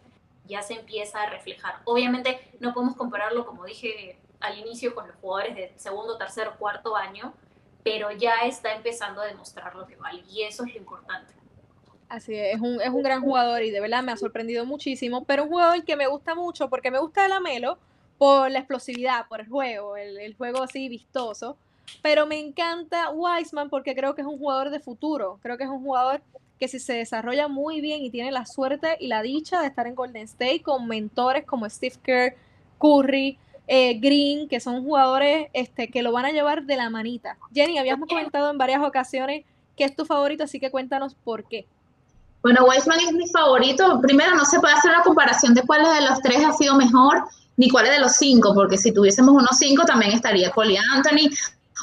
ya 0.47 0.63
se 0.63 0.75
empieza 0.75 1.23
a 1.23 1.31
reflejar. 1.31 1.77
Obviamente 1.85 2.41
no 2.61 2.75
podemos 2.75 2.97
compararlo, 2.97 3.47
como 3.47 3.65
dije 3.65 4.19
al 4.41 4.59
inicio, 4.59 4.95
con 4.95 5.09
los 5.09 5.17
jugadores 5.17 5.57
de 5.57 5.73
segundo, 5.77 6.19
tercer, 6.19 6.51
cuarto 6.59 6.97
año, 6.97 7.33
pero 7.83 8.11
ya 8.13 8.35
está 8.45 8.75
empezando 8.75 9.23
a 9.23 9.27
demostrar 9.27 9.75
lo 9.75 9.87
que 9.87 9.97
vale 9.97 10.23
y 10.29 10.43
eso 10.43 10.65
es 10.65 10.75
lo 10.75 10.81
importante. 10.81 11.33
Así 12.09 12.35
es, 12.35 12.57
es 12.57 12.61
un, 12.61 12.81
es 12.81 12.91
un 12.91 13.03
gran 13.03 13.23
jugador 13.23 13.63
y 13.63 13.71
de 13.71 13.81
verdad 13.81 14.03
me 14.03 14.13
ha 14.13 14.17
sorprendido 14.17 14.67
muchísimo, 14.67 15.25
pero 15.25 15.45
un 15.45 15.49
jugador 15.49 15.83
que 15.85 15.97
me 15.97 16.07
gusta 16.07 16.35
mucho 16.35 16.69
porque 16.69 16.91
me 16.91 16.99
gusta 16.99 17.25
el 17.25 17.33
Amelo, 17.33 17.79
por 18.25 18.51
la 18.51 18.61
explosividad, 18.61 19.29
por 19.29 19.43
el 19.43 19.49
juego, 19.51 19.99
el, 19.99 20.35
juego 20.39 20.63
así 20.63 20.89
vistoso. 20.89 21.59
Pero 22.01 22.27
me 22.27 22.41
encanta 22.41 23.11
Wiseman 23.11 23.69
porque 23.69 23.95
creo 23.95 24.15
que 24.15 24.23
es 24.23 24.27
un 24.27 24.39
jugador 24.39 24.71
de 24.71 24.81
futuro. 24.81 25.39
Creo 25.43 25.59
que 25.59 25.65
es 25.65 25.69
un 25.69 25.83
jugador 25.83 26.23
que 26.59 26.67
si 26.67 26.79
se 26.79 26.95
desarrolla 26.95 27.49
muy 27.49 27.83
bien 27.83 28.03
y 28.03 28.09
tiene 28.09 28.33
la 28.33 28.47
suerte 28.47 28.97
y 28.99 29.09
la 29.09 29.21
dicha 29.21 29.61
de 29.61 29.67
estar 29.67 29.87
en 29.87 29.95
Golden 29.95 30.23
State 30.23 30.63
con 30.63 30.87
mentores 30.87 31.45
como 31.45 31.69
Steve 31.69 31.97
Kerr, 32.03 32.35
Curry, 32.79 33.37
eh, 33.67 33.99
Green, 34.01 34.49
que 34.49 34.59
son 34.59 34.83
jugadores 34.83 35.49
este, 35.53 35.91
que 35.91 36.03
lo 36.03 36.11
van 36.11 36.25
a 36.25 36.31
llevar 36.31 36.65
de 36.65 36.77
la 36.77 36.89
manita. 36.89 37.37
Jenny, 37.53 37.77
habíamos 37.77 38.09
comentado 38.09 38.51
en 38.51 38.57
varias 38.57 38.83
ocasiones 38.83 39.45
que 39.77 39.85
es 39.85 39.95
tu 39.95 40.07
favorito, 40.07 40.45
así 40.45 40.59
que 40.59 40.71
cuéntanos 40.71 41.15
por 41.15 41.45
qué. 41.45 41.67
Bueno, 42.41 42.65
Wiseman 42.65 43.01
es 43.01 43.13
mi 43.13 43.29
favorito. 43.29 44.01
Primero, 44.01 44.35
no 44.35 44.47
se 44.47 44.61
puede 44.61 44.73
hacer 44.73 44.93
la 44.93 45.03
comparación 45.03 45.53
de 45.53 45.61
cuál 45.63 45.83
de 45.83 46.07
los 46.09 46.21
tres 46.21 46.43
ha 46.43 46.55
sido 46.55 46.75
mejor, 46.77 47.23
ni 47.57 47.69
cuál 47.69 47.87
es 47.87 47.93
de 47.93 48.01
los 48.01 48.13
cinco, 48.13 48.53
porque 48.55 48.79
si 48.79 48.93
tuviésemos 48.93 49.35
unos 49.35 49.57
cinco 49.59 49.85
también 49.85 50.13
estaría 50.13 50.51
Cole 50.51 50.79
Anthony 50.93 51.31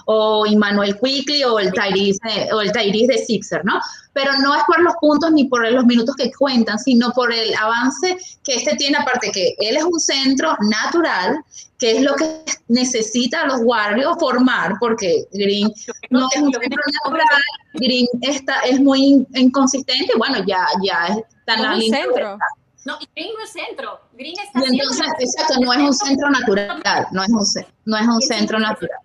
o 0.05 0.45
Emmanuel 0.45 0.97
Quickly 0.99 1.43
o 1.43 1.59
el 1.59 1.71
Tyrese, 1.71 2.53
o 2.53 2.61
el 2.61 2.71
Tyrese 2.71 3.13
de 3.13 3.17
Sixer, 3.17 3.63
¿no? 3.65 3.79
Pero 4.13 4.33
no 4.39 4.55
es 4.55 4.63
por 4.65 4.81
los 4.81 4.93
puntos 4.99 5.31
ni 5.31 5.45
por 5.45 5.69
los 5.69 5.85
minutos 5.85 6.15
que 6.15 6.31
cuentan, 6.31 6.79
sino 6.79 7.11
por 7.11 7.33
el 7.33 7.53
avance 7.55 8.17
que 8.43 8.55
este 8.55 8.75
tiene, 8.75 8.97
aparte 8.97 9.31
que 9.31 9.55
él 9.59 9.77
es 9.77 9.83
un 9.83 9.99
centro 9.99 10.55
natural, 10.61 11.43
que 11.77 11.97
es 11.97 12.01
lo 12.03 12.15
que 12.15 12.43
necesita 12.67 13.45
los 13.45 13.61
Warriors 13.63 14.17
formar, 14.19 14.75
porque 14.79 15.25
Green 15.31 15.71
no 16.09 16.27
es 16.33 16.41
un 16.41 16.53
centro 16.53 16.81
natural, 17.03 17.41
Green 17.73 18.07
está, 18.21 18.59
es 18.61 18.79
muy 18.79 19.25
inconsistente, 19.33 20.13
bueno, 20.17 20.43
ya, 20.45 20.65
ya 20.83 21.17
está 21.39 21.55
en 21.55 21.61
la 21.61 21.75
línea. 21.75 22.37
No, 22.83 22.97
Green 23.15 23.31
no 23.37 23.43
es 23.43 23.51
centro. 23.51 24.01
Green 24.13 24.35
está 24.39 24.59
y 24.59 24.79
entonces, 24.79 25.07
exacto, 25.19 25.59
no 25.59 25.71
es 25.73 25.79
un 25.79 25.93
centro 25.93 26.29
natural, 26.29 27.07
no 27.11 27.23
es 27.23 27.29
un, 27.29 27.65
no 27.85 27.97
es 27.97 28.07
un 28.07 28.21
centro 28.21 28.59
natural. 28.59 28.97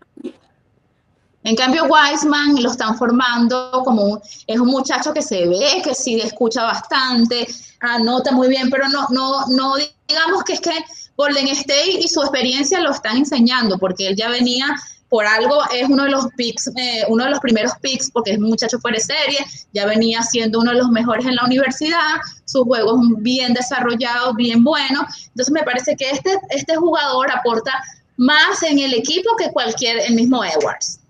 En 1.44 1.54
cambio, 1.54 1.84
Wiseman 1.84 2.60
lo 2.60 2.70
están 2.70 2.98
formando 2.98 3.70
como 3.84 4.20
es 4.46 4.58
un 4.58 4.66
muchacho 4.66 5.14
que 5.14 5.22
se 5.22 5.46
ve, 5.46 5.80
que 5.84 5.94
sí 5.94 6.20
escucha 6.20 6.64
bastante, 6.64 7.46
anota 7.80 8.32
muy 8.32 8.48
bien, 8.48 8.68
pero 8.68 8.88
no, 8.88 9.06
no, 9.10 9.46
no 9.46 9.74
digamos 10.08 10.42
que 10.42 10.54
es 10.54 10.60
que 10.60 10.84
Golden 11.16 11.46
State 11.48 12.00
y 12.00 12.08
su 12.08 12.20
experiencia 12.20 12.80
lo 12.80 12.90
están 12.90 13.18
enseñando, 13.18 13.78
porque 13.78 14.08
él 14.08 14.16
ya 14.16 14.28
venía 14.28 14.74
por 15.16 15.26
algo, 15.26 15.62
es 15.72 15.88
uno 15.88 16.04
de 16.04 16.10
los 16.10 16.26
picks, 16.36 16.66
eh, 16.76 17.02
uno 17.08 17.24
de 17.24 17.30
los 17.30 17.40
primeros 17.40 17.72
picks, 17.80 18.10
porque 18.10 18.32
es 18.32 18.36
un 18.36 18.50
muchacho 18.50 18.78
fuera 18.78 18.98
de 18.98 19.02
serie, 19.02 19.38
ya 19.72 19.86
venía 19.86 20.20
siendo 20.20 20.60
uno 20.60 20.72
de 20.72 20.76
los 20.76 20.90
mejores 20.90 21.24
en 21.24 21.36
la 21.36 21.44
universidad, 21.46 22.16
sus 22.44 22.64
juegos 22.64 23.00
bien 23.20 23.54
desarrollados, 23.54 24.36
bien 24.36 24.62
buenos. 24.62 25.28
Entonces 25.28 25.50
me 25.54 25.62
parece 25.62 25.96
que 25.96 26.10
este, 26.10 26.38
este 26.50 26.76
jugador 26.76 27.30
aporta 27.30 27.72
más 28.18 28.62
en 28.62 28.78
el 28.78 28.92
equipo 28.92 29.34
que 29.38 29.50
cualquier, 29.52 30.00
el 30.00 30.16
mismo 30.16 30.44
Edwards. 30.44 31.00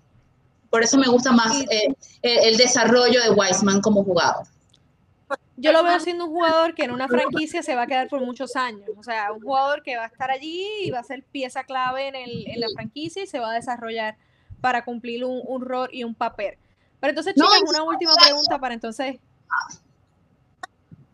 Por 0.69 0.83
eso 0.83 0.97
me 0.97 1.07
gusta 1.07 1.33
más 1.33 1.59
eh, 1.69 1.93
eh, 2.21 2.39
el 2.43 2.55
desarrollo 2.55 3.21
de 3.21 3.31
Wiseman 3.31 3.81
como 3.81 4.05
jugador. 4.05 4.45
Yo 5.59 5.71
lo 5.71 5.83
veo 5.83 5.99
siendo 5.99 6.25
un 6.25 6.31
jugador 6.31 6.75
que 6.75 6.83
en 6.83 6.91
una 6.91 7.07
franquicia 7.07 7.63
se 7.63 7.75
va 7.75 7.83
a 7.83 7.87
quedar 7.87 8.07
por 8.07 8.21
muchos 8.21 8.55
años. 8.55 8.87
O 8.95 9.01
sea, 9.01 9.31
un 9.31 9.41
jugador 9.41 9.81
que 9.81 9.97
va 9.97 10.03
a 10.03 10.07
estar 10.07 10.29
allí 10.29 10.67
y 10.83 10.91
va 10.91 10.99
a 10.99 11.03
ser 11.03 11.23
pieza 11.23 11.63
clave 11.63 12.07
en, 12.07 12.15
el, 12.15 12.47
en 12.47 12.59
la 12.59 12.67
franquicia 12.75 13.23
y 13.23 13.27
se 13.27 13.39
va 13.39 13.51
a 13.51 13.53
desarrollar 13.55 14.17
para 14.61 14.85
cumplir 14.85 15.25
un, 15.25 15.61
rol 15.61 15.89
y 15.91 16.03
un 16.03 16.13
papel. 16.13 16.57
Pero 16.99 17.09
entonces, 17.09 17.33
chicas, 17.33 17.61
una 17.67 17.83
última 17.83 18.13
pregunta 18.15 18.59
para 18.59 18.75
entonces. 18.75 19.17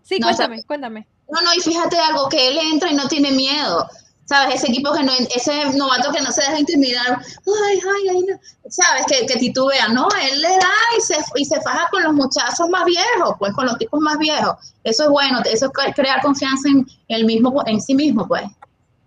Sí, 0.02 0.20
cuéntame, 0.20 0.64
cuéntame. 0.64 1.08
No, 1.30 1.42
no, 1.42 1.54
y 1.54 1.62
fíjate 1.62 1.98
algo, 1.98 2.28
que 2.28 2.50
él 2.50 2.60
entra 2.72 2.92
y 2.92 2.96
no 2.96 3.08
tiene 3.08 3.32
miedo. 3.32 3.88
¿Sabes? 4.26 4.56
Ese 4.56 4.68
equipo 4.68 4.94
que 4.94 5.04
no, 5.04 5.12
ese 5.36 5.66
novato 5.78 6.12
que 6.12 6.22
no 6.22 6.32
se 6.32 6.42
deja 6.42 6.60
intimidar, 6.60 7.20
ay, 7.20 7.80
ay, 7.80 8.10
ay, 8.10 8.22
no. 8.22 8.40
¿sabes? 8.70 9.06
Que, 9.08 9.26
que 9.26 9.40
titubea, 9.40 9.88
no, 9.90 10.08
él 10.32 10.42
le 10.42 10.50
da 10.50 10.74
y 10.98 11.02
se, 11.02 11.16
y 11.36 11.46
se 11.46 11.62
faja 11.62 11.88
con 11.92 12.04
los 12.04 12.14
muchachos 12.14 12.70
más 12.70 12.86
viejos, 12.86 13.36
pues 13.40 13.54
con 13.54 13.66
los 13.66 13.78
tipos 13.78 14.00
más 14.00 14.18
viejos. 14.18 14.56
Eso 14.84 15.04
es 15.04 15.10
bueno, 15.10 15.40
eso 15.46 15.66
es 15.66 15.96
crear 15.96 16.22
confianza 16.22 16.70
en 16.70 16.86
el 17.10 17.26
mismo, 17.26 17.62
en 17.66 17.82
sí 17.82 17.96
mismo, 17.96 18.28
pues. 18.28 18.44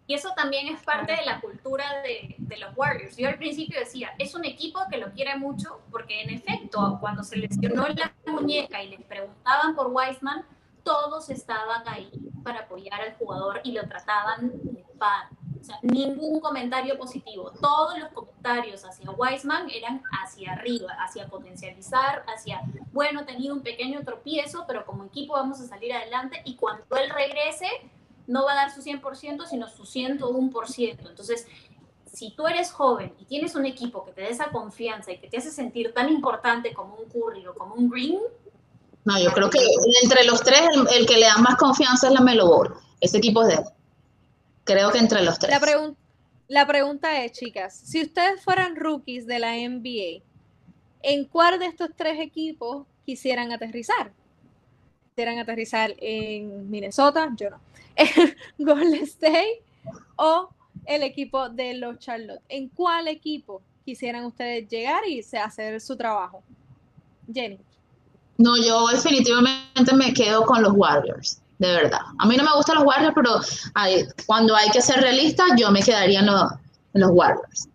Y 0.09 0.14
eso 0.14 0.29
también 0.37 0.69
es 0.69 0.81
parte 0.83 1.17
de 1.17 1.25
la 1.25 1.41
cultura 1.41 1.85
de, 2.03 2.37
de, 2.39 2.59
los 2.59 2.77
Warriors. 2.77 3.17
Yo 3.17 3.29
al 3.29 3.39
principio 3.39 3.81
decía, 3.81 4.12
es 4.19 4.37
un 4.37 4.45
equipo 4.45 4.81
que 4.89 4.99
lo 4.99 5.11
quiere 5.12 5.37
mucho, 5.37 5.81
porque 5.91 6.23
en 6.23 6.31
efecto, 6.31 6.99
cuando 7.01 7.25
se 7.25 7.37
lesionó 7.37 7.89
la 7.89 8.12
muñeca 8.25 8.85
y 8.85 8.91
les 8.91 9.03
preguntaban 9.03 9.75
por 9.75 9.89
Wiseman, 9.89 10.45
todos 10.87 11.30
estaban 11.30 11.82
ahí 11.89 12.09
para 12.45 12.61
apoyar 12.61 13.01
al 13.01 13.14
jugador 13.16 13.61
y 13.64 13.72
lo 13.72 13.87
trataban 13.89 14.53
de 14.62 14.87
pan. 14.97 15.28
O 15.61 15.64
sea, 15.64 15.80
ningún 15.82 16.39
comentario 16.39 16.97
positivo. 16.97 17.51
Todos 17.61 17.99
los 17.99 18.11
comentarios 18.11 18.84
hacia 18.84 19.11
Wiseman 19.11 19.68
eran 19.68 20.01
hacia 20.22 20.53
arriba, 20.53 20.93
hacia 21.01 21.26
potencializar, 21.26 22.24
hacia, 22.28 22.62
bueno, 22.93 23.24
tenido 23.24 23.53
un 23.53 23.62
pequeño 23.62 24.05
tropiezo, 24.05 24.64
pero 24.68 24.87
como 24.87 25.05
equipo 25.05 25.32
vamos 25.32 25.61
a 25.61 25.66
salir 25.66 25.93
adelante 25.93 26.41
y 26.45 26.55
cuando 26.55 26.84
él 26.97 27.11
regrese, 27.11 27.66
no 28.28 28.45
va 28.45 28.53
a 28.53 28.55
dar 28.55 28.70
su 28.70 28.80
100%, 28.80 29.45
sino 29.47 29.66
su 29.66 29.82
101%. 29.82 31.09
Entonces, 31.09 31.49
si 32.05 32.30
tú 32.30 32.47
eres 32.47 32.70
joven 32.70 33.12
y 33.18 33.24
tienes 33.24 33.57
un 33.57 33.66
equipo 33.66 34.05
que 34.05 34.12
te 34.12 34.20
da 34.20 34.28
esa 34.28 34.51
confianza 34.51 35.11
y 35.11 35.18
que 35.18 35.28
te 35.28 35.39
hace 35.39 35.51
sentir 35.51 35.93
tan 35.93 36.09
importante 36.11 36.72
como 36.72 36.95
un 36.95 37.11
Curry 37.11 37.45
o 37.49 37.55
como 37.55 37.74
un 37.74 37.91
Green, 37.91 38.20
no, 39.07 39.21
yo 39.21 39.31
creo 39.31 39.49
que 39.49 39.61
entre 40.03 40.25
los 40.25 40.43
tres, 40.43 40.63
el, 40.93 41.07
que 41.07 41.17
le 41.17 41.27
da 41.27 41.37
más 41.39 41.55
confianza 41.57 42.09
es 42.09 42.13
la 42.13 42.21
Melo. 42.21 42.77
Ese 43.01 43.19
equipo 43.19 43.43
es 43.43 43.49
de 43.49 43.55
él. 43.55 43.65
Creo 44.65 44.91
que 44.91 44.99
entre 44.99 45.23
los 45.23 45.39
tres. 45.39 45.53
La, 45.61 45.95
la 46.49 46.67
pregunta 46.67 47.23
es, 47.23 47.31
chicas, 47.31 47.77
si 47.85 48.03
ustedes 48.03 48.43
fueran 48.43 48.75
rookies 48.75 49.25
de 49.25 49.39
la 49.39 49.53
NBA, 49.55 50.25
¿en 51.03 51.25
cuál 51.25 51.61
de 51.61 51.67
estos 51.67 51.91
tres 51.95 52.19
equipos 52.19 52.85
quisieran 53.05 53.53
aterrizar? 53.53 54.11
¿Quisieran 55.11 55.39
aterrizar 55.39 55.95
en 55.99 56.69
Minnesota? 56.69 57.33
Yo 57.37 57.51
no. 57.51 57.61
¿En 57.97 58.35
Golden 58.59 59.05
State 59.05 59.63
o 60.17 60.49
el 60.85 61.05
equipo 61.05 61.49
de 61.49 61.75
los 61.75 62.01
Charlotte? 62.01 62.43
¿En 62.49 62.69
cuál 62.71 63.07
equipo 63.07 63.63
quisieran 63.85 64.25
ustedes 64.25 64.69
llegar 64.69 65.07
y 65.07 65.21
hacer 65.21 65.81
su 65.81 65.97
trabajo? 65.97 66.43
Jenny. 67.33 67.61
No, 68.39 68.57
yo 68.57 68.87
definitivamente 68.89 69.95
me 69.95 70.12
quedo 70.12 70.45
con 70.45 70.62
los 70.62 70.72
Warriors, 70.74 71.41
de 71.59 71.68
verdad. 71.68 72.01
A 72.18 72.26
mí 72.26 72.37
no 72.37 72.45
me 72.45 72.55
gustan 72.55 72.76
los 72.76 72.84
Warriors, 72.84 73.14
pero 73.14 73.41
cuando 74.26 74.55
hay 74.55 74.68
que 74.70 74.82
ser 74.82 75.01
realista, 75.01 75.45
yo 75.57 75.70
me 75.70 75.82
quedaría 75.82 76.20
en 76.20 76.26
los, 76.26 77.11
Warriors. 77.11 77.68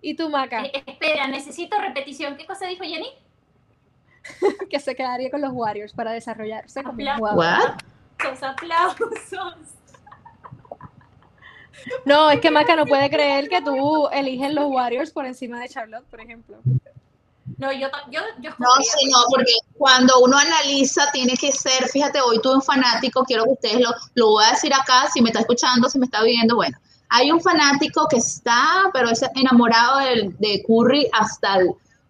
¿Y 0.00 0.14
tú, 0.14 0.30
Maca? 0.30 0.64
Eh, 0.64 0.84
espera, 0.86 1.26
necesito 1.26 1.78
repetición. 1.78 2.36
¿Qué 2.36 2.46
cosa 2.46 2.66
dijo 2.66 2.84
Jenny? 2.84 3.08
que 4.70 4.80
se 4.80 4.94
quedaría 4.94 5.30
con 5.30 5.40
los 5.40 5.52
Warriors 5.52 5.92
para 5.92 6.12
desarrollarse 6.12 6.82
como 6.82 6.92
aplausos, 7.26 8.42
aplausos. 8.42 9.08
No, 12.04 12.30
es 12.30 12.40
que 12.40 12.50
Maca 12.50 12.76
no 12.76 12.86
puede 12.86 13.08
creer 13.08 13.48
que 13.48 13.62
tú 13.62 14.08
eliges 14.08 14.52
los 14.52 14.66
Warriors 14.66 15.10
por 15.10 15.26
encima 15.26 15.60
de 15.60 15.68
Charlotte, 15.68 16.04
por 16.10 16.20
ejemplo. 16.20 16.58
No, 17.56 17.72
yo, 17.72 17.88
yo, 18.10 18.20
yo 18.40 18.50
No, 18.58 18.68
sí, 18.82 19.08
no, 19.10 19.18
porque 19.30 19.52
cuando 19.76 20.20
uno 20.20 20.36
analiza 20.36 21.10
tiene 21.12 21.34
que 21.36 21.50
ser, 21.52 21.88
fíjate, 21.88 22.20
hoy 22.20 22.40
tuve 22.40 22.56
un 22.56 22.62
fanático, 22.62 23.24
quiero 23.24 23.44
que 23.44 23.52
ustedes 23.52 23.80
lo, 23.80 23.90
lo 24.14 24.30
voy 24.32 24.44
a 24.44 24.50
decir 24.50 24.72
acá, 24.74 25.08
si 25.12 25.22
me 25.22 25.30
está 25.30 25.40
escuchando, 25.40 25.88
si 25.88 25.98
me 25.98 26.06
está 26.06 26.22
viendo, 26.22 26.56
bueno, 26.56 26.76
hay 27.08 27.32
un 27.32 27.40
fanático 27.40 28.06
que 28.08 28.18
está, 28.18 28.90
pero 28.92 29.10
es 29.10 29.22
enamorado 29.34 29.98
de, 29.98 30.34
de 30.38 30.62
Curry 30.66 31.08
hasta 31.12 31.58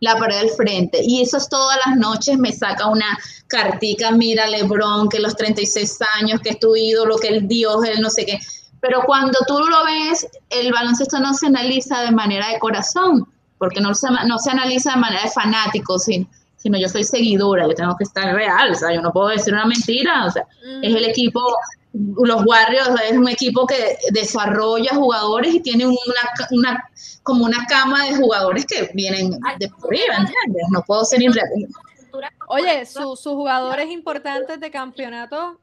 la 0.01 0.17
pared 0.17 0.39
del 0.41 0.51
frente. 0.51 1.01
Y 1.03 1.23
eso 1.23 1.37
es 1.37 1.49
todas 1.49 1.79
las 1.87 1.97
noches, 1.97 2.39
me 2.39 2.53
saca 2.53 2.87
una 2.87 3.19
cartica, 3.47 4.11
mira 4.11 4.47
Lebron, 4.47 5.09
que 5.09 5.21
los 5.21 5.37
36 5.37 5.99
años, 6.21 6.41
que 6.41 6.51
es 6.51 6.61
tu 6.61 6.75
ídolo, 6.77 7.17
que 7.17 7.29
el 7.29 7.49
Dios, 7.49 7.85
el 7.85 8.01
no 8.01 8.11
sé 8.11 8.27
qué. 8.27 8.39
Pero 8.81 9.03
cuando 9.07 9.39
tú 9.47 9.59
lo 9.59 9.85
ves, 9.85 10.27
el 10.51 10.73
baloncesto 10.73 11.19
no 11.19 11.35
se 11.35 11.47
analiza 11.47 12.03
de 12.03 12.13
manera 12.13 12.49
de 12.49 12.59
corazón, 12.59 13.27
porque 13.59 13.81
no 13.81 13.95
se, 13.95 14.09
no 14.27 14.39
se 14.39 14.51
analiza 14.51 14.93
de 14.93 15.01
manera 15.01 15.23
de 15.23 15.31
fanático, 15.31 15.99
sino 15.99 16.79
yo 16.79 16.89
soy 16.89 17.05
seguidora, 17.05 17.67
yo 17.67 17.75
tengo 17.75 17.97
que 17.97 18.05
estar 18.05 18.35
real, 18.35 18.73
o 18.73 18.75
sea, 18.75 18.95
yo 18.95 19.01
no 19.01 19.13
puedo 19.13 19.29
decir 19.29 19.53
una 19.53 19.67
mentira, 19.67 20.27
o 20.27 20.31
sea, 20.31 20.47
es 20.83 20.95
el 20.95 21.05
equipo, 21.05 21.41
los 21.93 22.45
Warriors 22.47 22.91
es 23.09 23.17
un 23.17 23.29
equipo 23.29 23.67
que 23.67 23.97
desarrolla 24.11 24.95
jugadores 24.95 25.55
y 25.55 25.61
tiene 25.61 25.87
una, 25.87 25.99
una 26.51 26.91
como 27.23 27.45
una 27.45 27.67
cama 27.67 28.05
de 28.05 28.17
jugadores 28.17 28.65
que 28.67 28.91
vienen 28.95 29.31
de 29.31 29.39
arriba, 29.85 30.17
¿entiendes? 30.17 30.67
No 30.71 30.83
puedo 30.87 31.05
ser 31.05 31.23
irreal. 31.23 31.49
Oye, 32.49 32.87
sus 32.87 33.21
jugadores 33.21 33.91
importantes 33.91 34.59
de 34.61 34.71
campeonato 34.71 35.61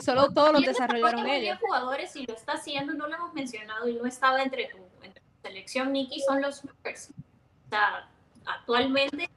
solo 0.00 0.30
todos 0.32 0.52
los 0.52 0.62
desarrollaron 0.62 1.26
ellos. 1.26 1.58
jugadores 1.60 2.14
y 2.16 2.26
lo 2.26 2.34
está 2.34 2.52
haciendo, 2.52 2.92
no 2.94 3.06
lo 3.06 3.16
hemos 3.16 3.34
mencionado 3.34 3.88
y 3.88 3.94
no 3.94 4.06
estaba 4.06 4.42
entre 4.42 4.68
tú 4.68 4.78
selección 5.42 5.92
Nicky 5.92 6.20
son 6.20 6.42
los 6.42 6.64
Spurs. 6.64 7.10
O 7.66 7.70
sea, 7.70 8.08
actualmente 8.46 9.28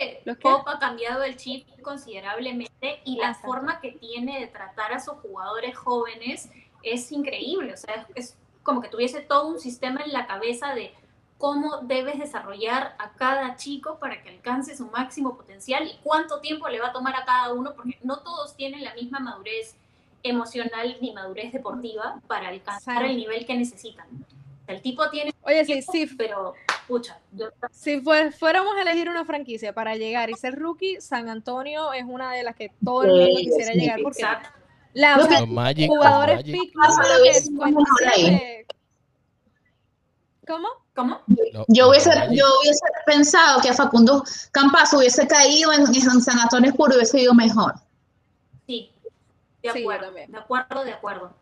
Pop 0.41 0.67
ha 0.67 0.79
cambiado 0.79 1.23
el 1.23 1.35
chip 1.37 1.67
considerablemente 1.81 3.01
y 3.05 3.17
la 3.17 3.33
forma 3.35 3.79
que 3.79 3.91
tiene 3.91 4.39
de 4.39 4.47
tratar 4.47 4.93
a 4.93 4.99
sus 4.99 5.15
jugadores 5.15 5.77
jóvenes 5.77 6.49
es 6.81 7.11
increíble. 7.11 7.73
O 7.73 7.77
sea, 7.77 8.07
es 8.15 8.37
como 8.63 8.81
que 8.81 8.89
tuviese 8.89 9.21
todo 9.21 9.47
un 9.47 9.59
sistema 9.59 10.01
en 10.03 10.13
la 10.13 10.25
cabeza 10.25 10.73
de 10.73 10.93
cómo 11.37 11.79
debes 11.79 12.19
desarrollar 12.19 12.95
a 12.99 13.11
cada 13.13 13.57
chico 13.57 13.99
para 13.99 14.23
que 14.23 14.29
alcance 14.29 14.77
su 14.77 14.87
máximo 14.87 15.35
potencial 15.35 15.85
y 15.85 15.99
cuánto 16.01 16.39
tiempo 16.39 16.69
le 16.69 16.79
va 16.79 16.87
a 16.87 16.93
tomar 16.93 17.15
a 17.15 17.25
cada 17.25 17.51
uno, 17.53 17.73
porque 17.75 17.99
no 18.01 18.19
todos 18.19 18.55
tienen 18.55 18.83
la 18.83 18.93
misma 18.93 19.19
madurez 19.19 19.75
emocional 20.23 20.97
ni 21.01 21.11
madurez 21.11 21.51
deportiva 21.51 22.21
para 22.27 22.47
alcanzar 22.47 23.03
el 23.03 23.17
nivel 23.17 23.45
que 23.45 23.57
necesitan. 23.57 24.07
El 24.73 24.81
tipo 24.81 25.09
tiene. 25.09 25.33
Oye, 25.41 25.65
sí, 25.65 25.81
sí. 25.81 26.07
Pero, 26.17 26.53
pucha. 26.87 27.19
Si 27.71 28.01
fuéramos 28.01 28.75
a 28.75 28.81
elegir 28.81 29.09
una 29.09 29.25
franquicia 29.25 29.73
para 29.73 29.95
llegar 29.95 30.29
y 30.29 30.33
ser 30.33 30.55
rookie, 30.59 30.99
San 31.01 31.29
Antonio 31.29 31.93
es 31.93 32.03
una 32.07 32.31
de 32.31 32.43
las 32.43 32.55
que 32.55 32.71
todo 32.83 33.03
el 33.03 33.11
mundo 33.11 33.37
quisiera 33.39 33.73
llegar 33.73 33.99
porque 34.01 34.23
La, 34.93 35.17
Magic, 35.47 35.87
los 35.87 35.97
jugadores 35.97 36.37
Magic, 36.37 36.59
pick 36.61 36.73
Pasa, 36.75 37.01
número 37.01 37.09
lo 37.09 37.15
que 37.15 37.21
hubiese 37.21 37.51
puesto 37.51 37.79
mejor 37.79 38.07
ahí. 38.07 38.21
57. 38.21 38.67
¿Cómo? 40.47 40.67
¿Cómo? 40.95 41.21
Yo 41.69 41.89
hubiese, 41.89 42.11
yo 42.31 42.45
hubiese 42.61 42.85
pensado 43.05 43.61
que 43.61 43.69
a 43.69 43.73
Facundo 43.73 44.23
Campazo 44.51 44.97
hubiese 44.97 45.25
caído 45.27 45.71
en, 45.71 45.81
en 45.81 46.21
San 46.21 46.39
Antonio 46.39 46.71
y 46.77 46.81
hubiese 46.95 47.21
ido 47.21 47.33
mejor. 47.33 47.73
Sí, 48.67 48.91
de 49.63 49.71
Sí, 49.71 49.81
acuerdo, 49.81 50.05
también. 50.05 50.31
de 50.31 50.37
acuerdo, 50.37 50.83
de 50.83 50.91
acuerdo. 50.93 51.33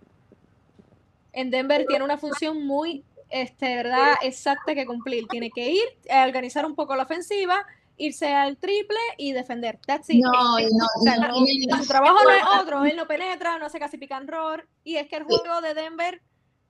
En 1.33 1.49
Denver 1.49 1.85
tiene 1.87 2.03
una 2.03 2.17
función 2.17 2.65
muy, 2.65 3.03
este, 3.31 3.75
verdad, 3.75 4.15
exacta 4.21 4.75
que 4.75 4.85
cumplir. 4.85 5.27
Tiene 5.27 5.49
que 5.51 5.71
ir 5.71 5.83
a 6.09 6.25
organizar 6.25 6.65
un 6.65 6.75
poco 6.75 6.95
la 6.95 7.03
ofensiva, 7.03 7.65
irse 7.97 8.33
al 8.33 8.57
triple 8.57 8.97
y 9.17 9.31
defender. 9.33 9.79
That's 9.85 10.09
it. 10.09 10.23
No, 10.23 10.31
no, 10.31 10.85
O 10.99 11.03
sea, 11.03 11.17
no, 11.17 11.77
su 11.77 11.87
trabajo 11.87 12.17
no 12.23 12.29
es 12.31 12.43
otro, 12.61 12.85
él 12.85 12.95
no 12.95 13.07
penetra, 13.07 13.57
no 13.57 13.65
hace 13.65 13.79
casi 13.79 13.97
pick 13.97 14.11
and 14.11 14.29
roll, 14.29 14.65
y 14.83 14.97
es 14.97 15.07
que 15.07 15.17
el 15.17 15.23
juego 15.23 15.61
de 15.61 15.73
Denver 15.73 16.21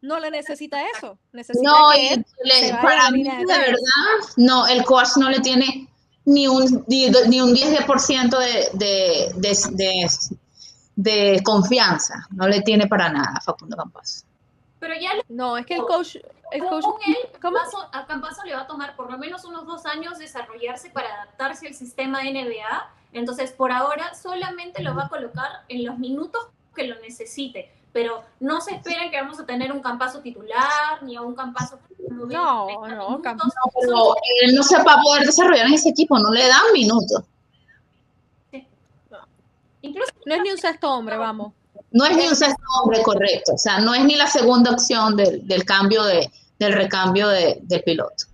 no 0.01 0.19
le 0.19 0.31
necesita 0.31 0.81
eso, 0.97 1.17
necesita 1.31 1.69
no, 1.69 1.91
que 1.93 2.13
él 2.15 2.25
le- 2.43 2.73
para 2.81 3.11
mí, 3.11 3.23
de 3.23 3.45
verdad, 3.45 3.77
no, 4.35 4.65
el 4.67 4.83
coach 4.83 5.09
no 5.17 5.29
le 5.29 5.39
tiene 5.41 5.87
ni 6.25 6.47
un, 6.47 6.83
ni, 6.87 7.07
ni 7.27 7.39
un 7.41 7.53
10% 7.55 8.37
de, 8.39 8.69
de, 8.73 9.31
de, 9.35 9.57
de, 9.71 10.07
de 10.95 11.41
confianza. 11.43 12.27
No 12.31 12.47
le 12.47 12.61
tiene 12.61 12.87
para 12.87 13.09
nada 13.09 13.33
a 13.37 13.41
Facundo 13.41 13.75
Campazo. 13.77 14.25
Pero 14.79 14.93
ya 14.99 15.13
le- 15.13 15.23
No, 15.29 15.57
es 15.57 15.65
que 15.65 15.75
el 15.75 15.81
coach, 15.83 16.17
el 16.51 16.63
coach, 16.65 16.83
con 16.83 16.95
él, 17.07 17.15
¿cómo? 17.41 17.57
Campazo- 17.57 17.89
a 17.91 18.05
Campazo 18.05 18.43
le 18.43 18.53
va 18.53 18.61
a 18.61 18.67
tomar 18.67 18.95
por 18.95 19.11
lo 19.11 19.17
menos 19.17 19.45
unos 19.45 19.65
dos 19.65 19.85
años 19.85 20.17
desarrollarse 20.19 20.89
para 20.89 21.13
adaptarse 21.13 21.67
al 21.67 21.73
sistema 21.73 22.21
NBA. 22.23 22.89
Entonces, 23.13 23.51
por 23.51 23.71
ahora, 23.71 24.13
solamente 24.13 24.81
lo 24.83 24.95
va 24.95 25.05
a 25.05 25.09
colocar 25.09 25.63
en 25.67 25.85
los 25.85 25.97
minutos 25.97 26.47
que 26.75 26.83
lo 26.85 26.99
necesite. 26.99 27.71
Pero 27.93 28.23
no 28.39 28.61
se 28.61 28.75
esperen 28.75 29.11
que 29.11 29.19
vamos 29.19 29.37
a 29.39 29.45
tener 29.45 29.71
un 29.73 29.81
Campazo 29.81 30.19
titular, 30.21 31.01
ni 31.03 31.15
a 31.17 31.21
un 31.21 31.35
Campazo... 31.35 31.77
No, 32.09 32.67
no. 32.87 33.21
Campazo- 33.21 33.51
Pero 33.81 34.15
él 34.43 34.55
no 34.55 34.63
se 34.63 34.77
va 34.81 34.93
a 34.93 35.01
poder 35.01 35.25
desarrollar 35.25 35.65
en 35.67 35.73
ese 35.73 35.89
equipo, 35.89 36.17
no 36.17 36.31
le 36.31 36.47
dan 36.47 36.61
minutos. 36.73 37.23
Incluso 39.81 40.11
no 40.25 40.35
es 40.35 40.41
ni 40.41 40.51
un 40.51 40.57
sexto 40.57 40.91
hombre, 40.91 41.17
vamos. 41.17 41.53
No 41.91 42.05
es 42.05 42.15
ni 42.15 42.27
un 42.27 42.35
sexto 42.35 42.61
hombre 42.81 43.01
correcto, 43.01 43.53
o 43.55 43.57
sea, 43.57 43.79
no 43.79 43.93
es 43.93 44.03
ni 44.05 44.15
la 44.15 44.27
segunda 44.27 44.71
opción 44.71 45.15
del, 45.17 45.45
del 45.47 45.65
cambio 45.65 46.03
de, 46.03 46.31
del 46.65 46.73
recambio 46.73 47.27
de- 47.27 47.59
del 47.63 47.83
piloto. 47.83 48.25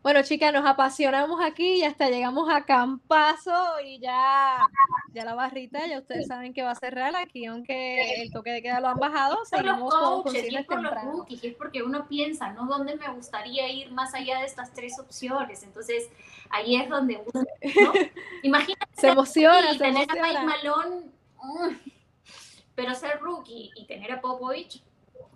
Bueno, 0.00 0.22
chicas, 0.22 0.52
nos 0.54 0.64
apasionamos 0.64 1.38
aquí 1.44 1.80
y 1.80 1.84
hasta 1.84 2.08
llegamos 2.08 2.48
a 2.50 2.64
Campazo 2.64 3.52
y 3.84 3.98
ya, 3.98 4.58
ya 5.12 5.24
la 5.24 5.34
barrita, 5.34 5.86
ya 5.86 5.98
ustedes 5.98 6.28
saben 6.28 6.54
que 6.54 6.62
va 6.62 6.70
a 6.70 6.74
cerrar 6.76 7.14
aquí, 7.16 7.44
aunque 7.46 8.22
el 8.22 8.30
toque 8.32 8.50
de 8.52 8.62
queda 8.62 8.80
lo 8.80 8.88
han 8.88 8.96
bajado, 8.98 9.44
seguimos 9.44 9.92
con 9.92 10.22
coaches, 10.22 10.46
es 10.54 10.66
por 10.66 10.80
los 10.82 10.92
y 11.28 11.46
es 11.48 11.54
porque 11.56 11.82
uno 11.82 12.06
piensa, 12.08 12.52
¿no? 12.52 12.64
¿Dónde 12.66 12.96
me 12.96 13.08
gustaría 13.08 13.68
ir 13.70 13.90
más 13.90 14.14
allá 14.14 14.38
de 14.38 14.46
estas 14.46 14.72
tres 14.72 14.98
opciones? 14.98 15.62
Entonces, 15.64 16.08
ahí 16.50 16.76
es 16.76 16.88
donde 16.88 17.20
uno, 17.34 17.44
¿no? 17.84 17.92
Imagínate 18.44 18.86
Se 18.96 19.08
emociona, 19.08 19.72
y 19.72 19.78
se 19.78 19.84
tener 19.84 20.08
a 20.10 20.22
Mike. 20.22 20.42
Malone, 20.44 20.96
mm, 21.42 21.74
pero 22.76 22.94
ser 22.94 23.18
rookie 23.20 23.72
y 23.74 23.84
tener 23.86 24.12
a 24.12 24.20
Popovich, 24.22 24.80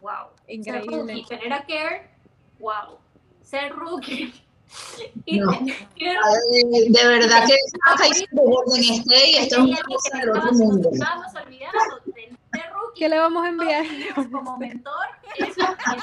wow. 0.02 0.28
Ser 0.46 0.54
Increíble. 0.54 0.96
rookie 0.98 1.18
y 1.20 1.24
tener 1.24 1.52
a 1.54 1.64
Kerr, 1.64 2.10
wow. 2.58 2.98
Ser 3.42 3.72
rookie 3.72 4.34
y 5.24 5.38
No. 5.40 5.50
tener 5.52 5.76
Ay, 5.98 6.88
De 6.90 7.06
verdad 7.06 7.46
que 7.46 7.56
Golden 8.32 8.82
State 8.82 9.30
y 9.30 9.36
esto 9.36 9.64
es 9.64 9.76
que 9.76 9.82
cosa 9.84 10.18
del 10.18 10.30
otro 10.30 10.52
mundo. 10.52 10.88
olvidando, 10.90 11.98
tener 12.14 12.72
rookie 12.72 12.98
¿Qué 12.98 13.08
le 13.08 13.18
vamos 13.18 13.44
a 13.44 13.48
enviar? 13.48 13.84
como 14.30 14.58
mentor, 14.58 15.06
eso 15.38 15.46
es 15.48 16.02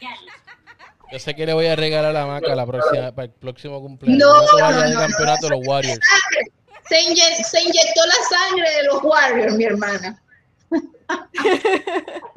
genial. 0.00 0.18
Yo 1.12 1.18
sé 1.20 1.34
que 1.36 1.46
le 1.46 1.52
voy 1.54 1.66
a 1.66 1.76
regalar 1.76 2.12
la 2.12 2.26
maca 2.26 2.52
la 2.56 2.66
próxima, 2.66 3.12
para 3.12 3.26
el 3.26 3.30
próximo 3.30 3.80
cumpleaños. 3.80 4.18
No, 4.20 4.42
no, 4.70 4.80
de 4.82 4.90
no, 4.92 4.98
campeonato 5.00 5.46
de 5.48 5.56
los 5.56 5.66
Warriors. 5.66 6.00
Se, 6.88 7.00
inye- 7.00 7.44
se 7.44 7.60
inyectó 7.62 8.00
la 8.06 8.38
sangre 8.38 8.70
de 8.70 8.82
los 8.84 9.02
Warriors, 9.04 9.54
mi 9.54 9.64
hermana. 9.64 10.20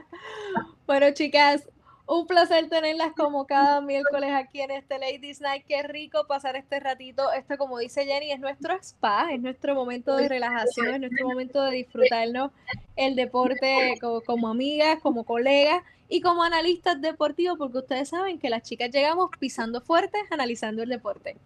Bueno, 0.90 1.12
chicas, 1.12 1.70
un 2.08 2.26
placer 2.26 2.68
tenerlas 2.68 3.12
como 3.16 3.46
cada 3.46 3.80
miércoles 3.80 4.32
aquí 4.34 4.60
en 4.60 4.72
este 4.72 4.98
Ladies 4.98 5.40
Night. 5.40 5.64
Qué 5.68 5.84
rico 5.84 6.26
pasar 6.26 6.56
este 6.56 6.80
ratito. 6.80 7.32
Esto, 7.32 7.60
como 7.60 7.78
dice 7.78 8.06
Jenny, 8.06 8.32
es 8.32 8.40
nuestro 8.40 8.74
spa, 8.82 9.28
es 9.32 9.40
nuestro 9.40 9.76
momento 9.76 10.16
de 10.16 10.28
relajación, 10.28 10.96
es 10.96 11.00
nuestro 11.00 11.28
momento 11.28 11.62
de 11.62 11.76
disfrutarnos 11.76 12.52
el 12.96 13.16
deporte 13.16 14.00
como, 14.02 14.22
como 14.22 14.48
amigas, 14.48 15.00
como 15.04 15.26
colegas 15.26 15.84
y 16.08 16.22
como 16.22 16.42
analistas 16.42 17.00
deportivos, 17.00 17.60
porque 17.60 17.78
ustedes 17.78 18.10
saben 18.10 18.40
que 18.40 18.50
las 18.50 18.64
chicas 18.64 18.90
llegamos 18.90 19.30
pisando 19.38 19.82
fuertes, 19.82 20.24
analizando 20.32 20.82
el 20.82 20.90
deporte. 20.90 21.38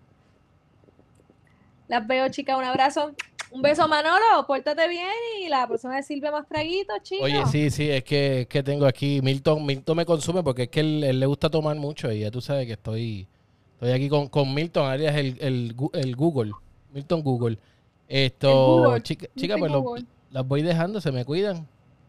Las 1.89 2.08
veo, 2.08 2.30
chicas, 2.30 2.58
un 2.58 2.64
abrazo. 2.64 3.14
Un 3.54 3.62
beso, 3.62 3.88
Manolo, 3.88 4.47
pórtate 4.47 4.88
bien 4.88 5.06
y 5.39 5.47
la 5.47 5.68
próxima 5.68 5.93
vez 5.95 6.08
sirve 6.08 6.32
más 6.32 6.47
traguitos, 6.47 6.95
chicos. 7.04 7.26
Oye, 7.26 7.45
sí, 7.51 7.70
sí, 7.70 7.88
es 7.89 8.04
que, 8.04 8.41
es 8.41 8.47
que 8.47 8.64
tengo 8.64 8.88
aquí 8.88 9.22
Milton. 9.22 9.64
Milton 9.64 9.95
me 9.97 10.06
consume 10.08 10.41
porque 10.41 10.64
es 10.64 10.70
que 10.70 10.80
él, 10.80 11.04
él 11.04 11.20
le 11.20 11.26
gusta 11.28 11.49
tomar 11.51 11.76
mucho 11.76 12.12
y 12.12 12.22
ya 12.22 12.32
tú 12.32 12.41
sabes 12.41 12.66
que 12.66 12.74
estoy, 12.74 13.28
estoy 13.74 13.91
aquí 13.91 14.10
con, 14.10 14.28
con 14.28 14.51
Milton, 14.54 14.88
alias 14.88 15.16
el, 15.16 15.38
el, 15.39 16.16
Google. 16.16 16.51
Milton 16.91 17.22
Google. 17.22 17.60
Esto, 18.08 18.51
Google, 18.86 19.04
chica, 19.04 19.28
chica, 19.36 19.56
pues 19.58 19.72
lo- 19.72 19.82
Google. 19.82 20.06
las 20.32 20.47
voy 20.47 20.64
dejando, 20.64 20.99
se 20.99 21.12
me 21.12 21.24
cuidan. 21.24 21.68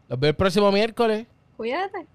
Los 0.09 0.19
veo 0.19 0.31
el 0.31 0.35
próximo 0.35 0.71
miércoles. 0.71 1.27
Cuídate. 1.57 2.07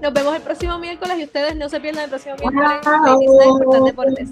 Nos 0.00 0.12
vemos 0.12 0.36
el 0.36 0.42
próximo 0.42 0.78
miércoles 0.78 1.18
y 1.18 1.24
ustedes 1.24 1.56
no 1.56 1.68
se 1.68 1.80
pierdan 1.80 2.04
el 2.04 2.10
próximo 2.10 2.36
miércoles. 2.36 2.80
Tan 2.82 3.84
Deportes. 3.84 4.30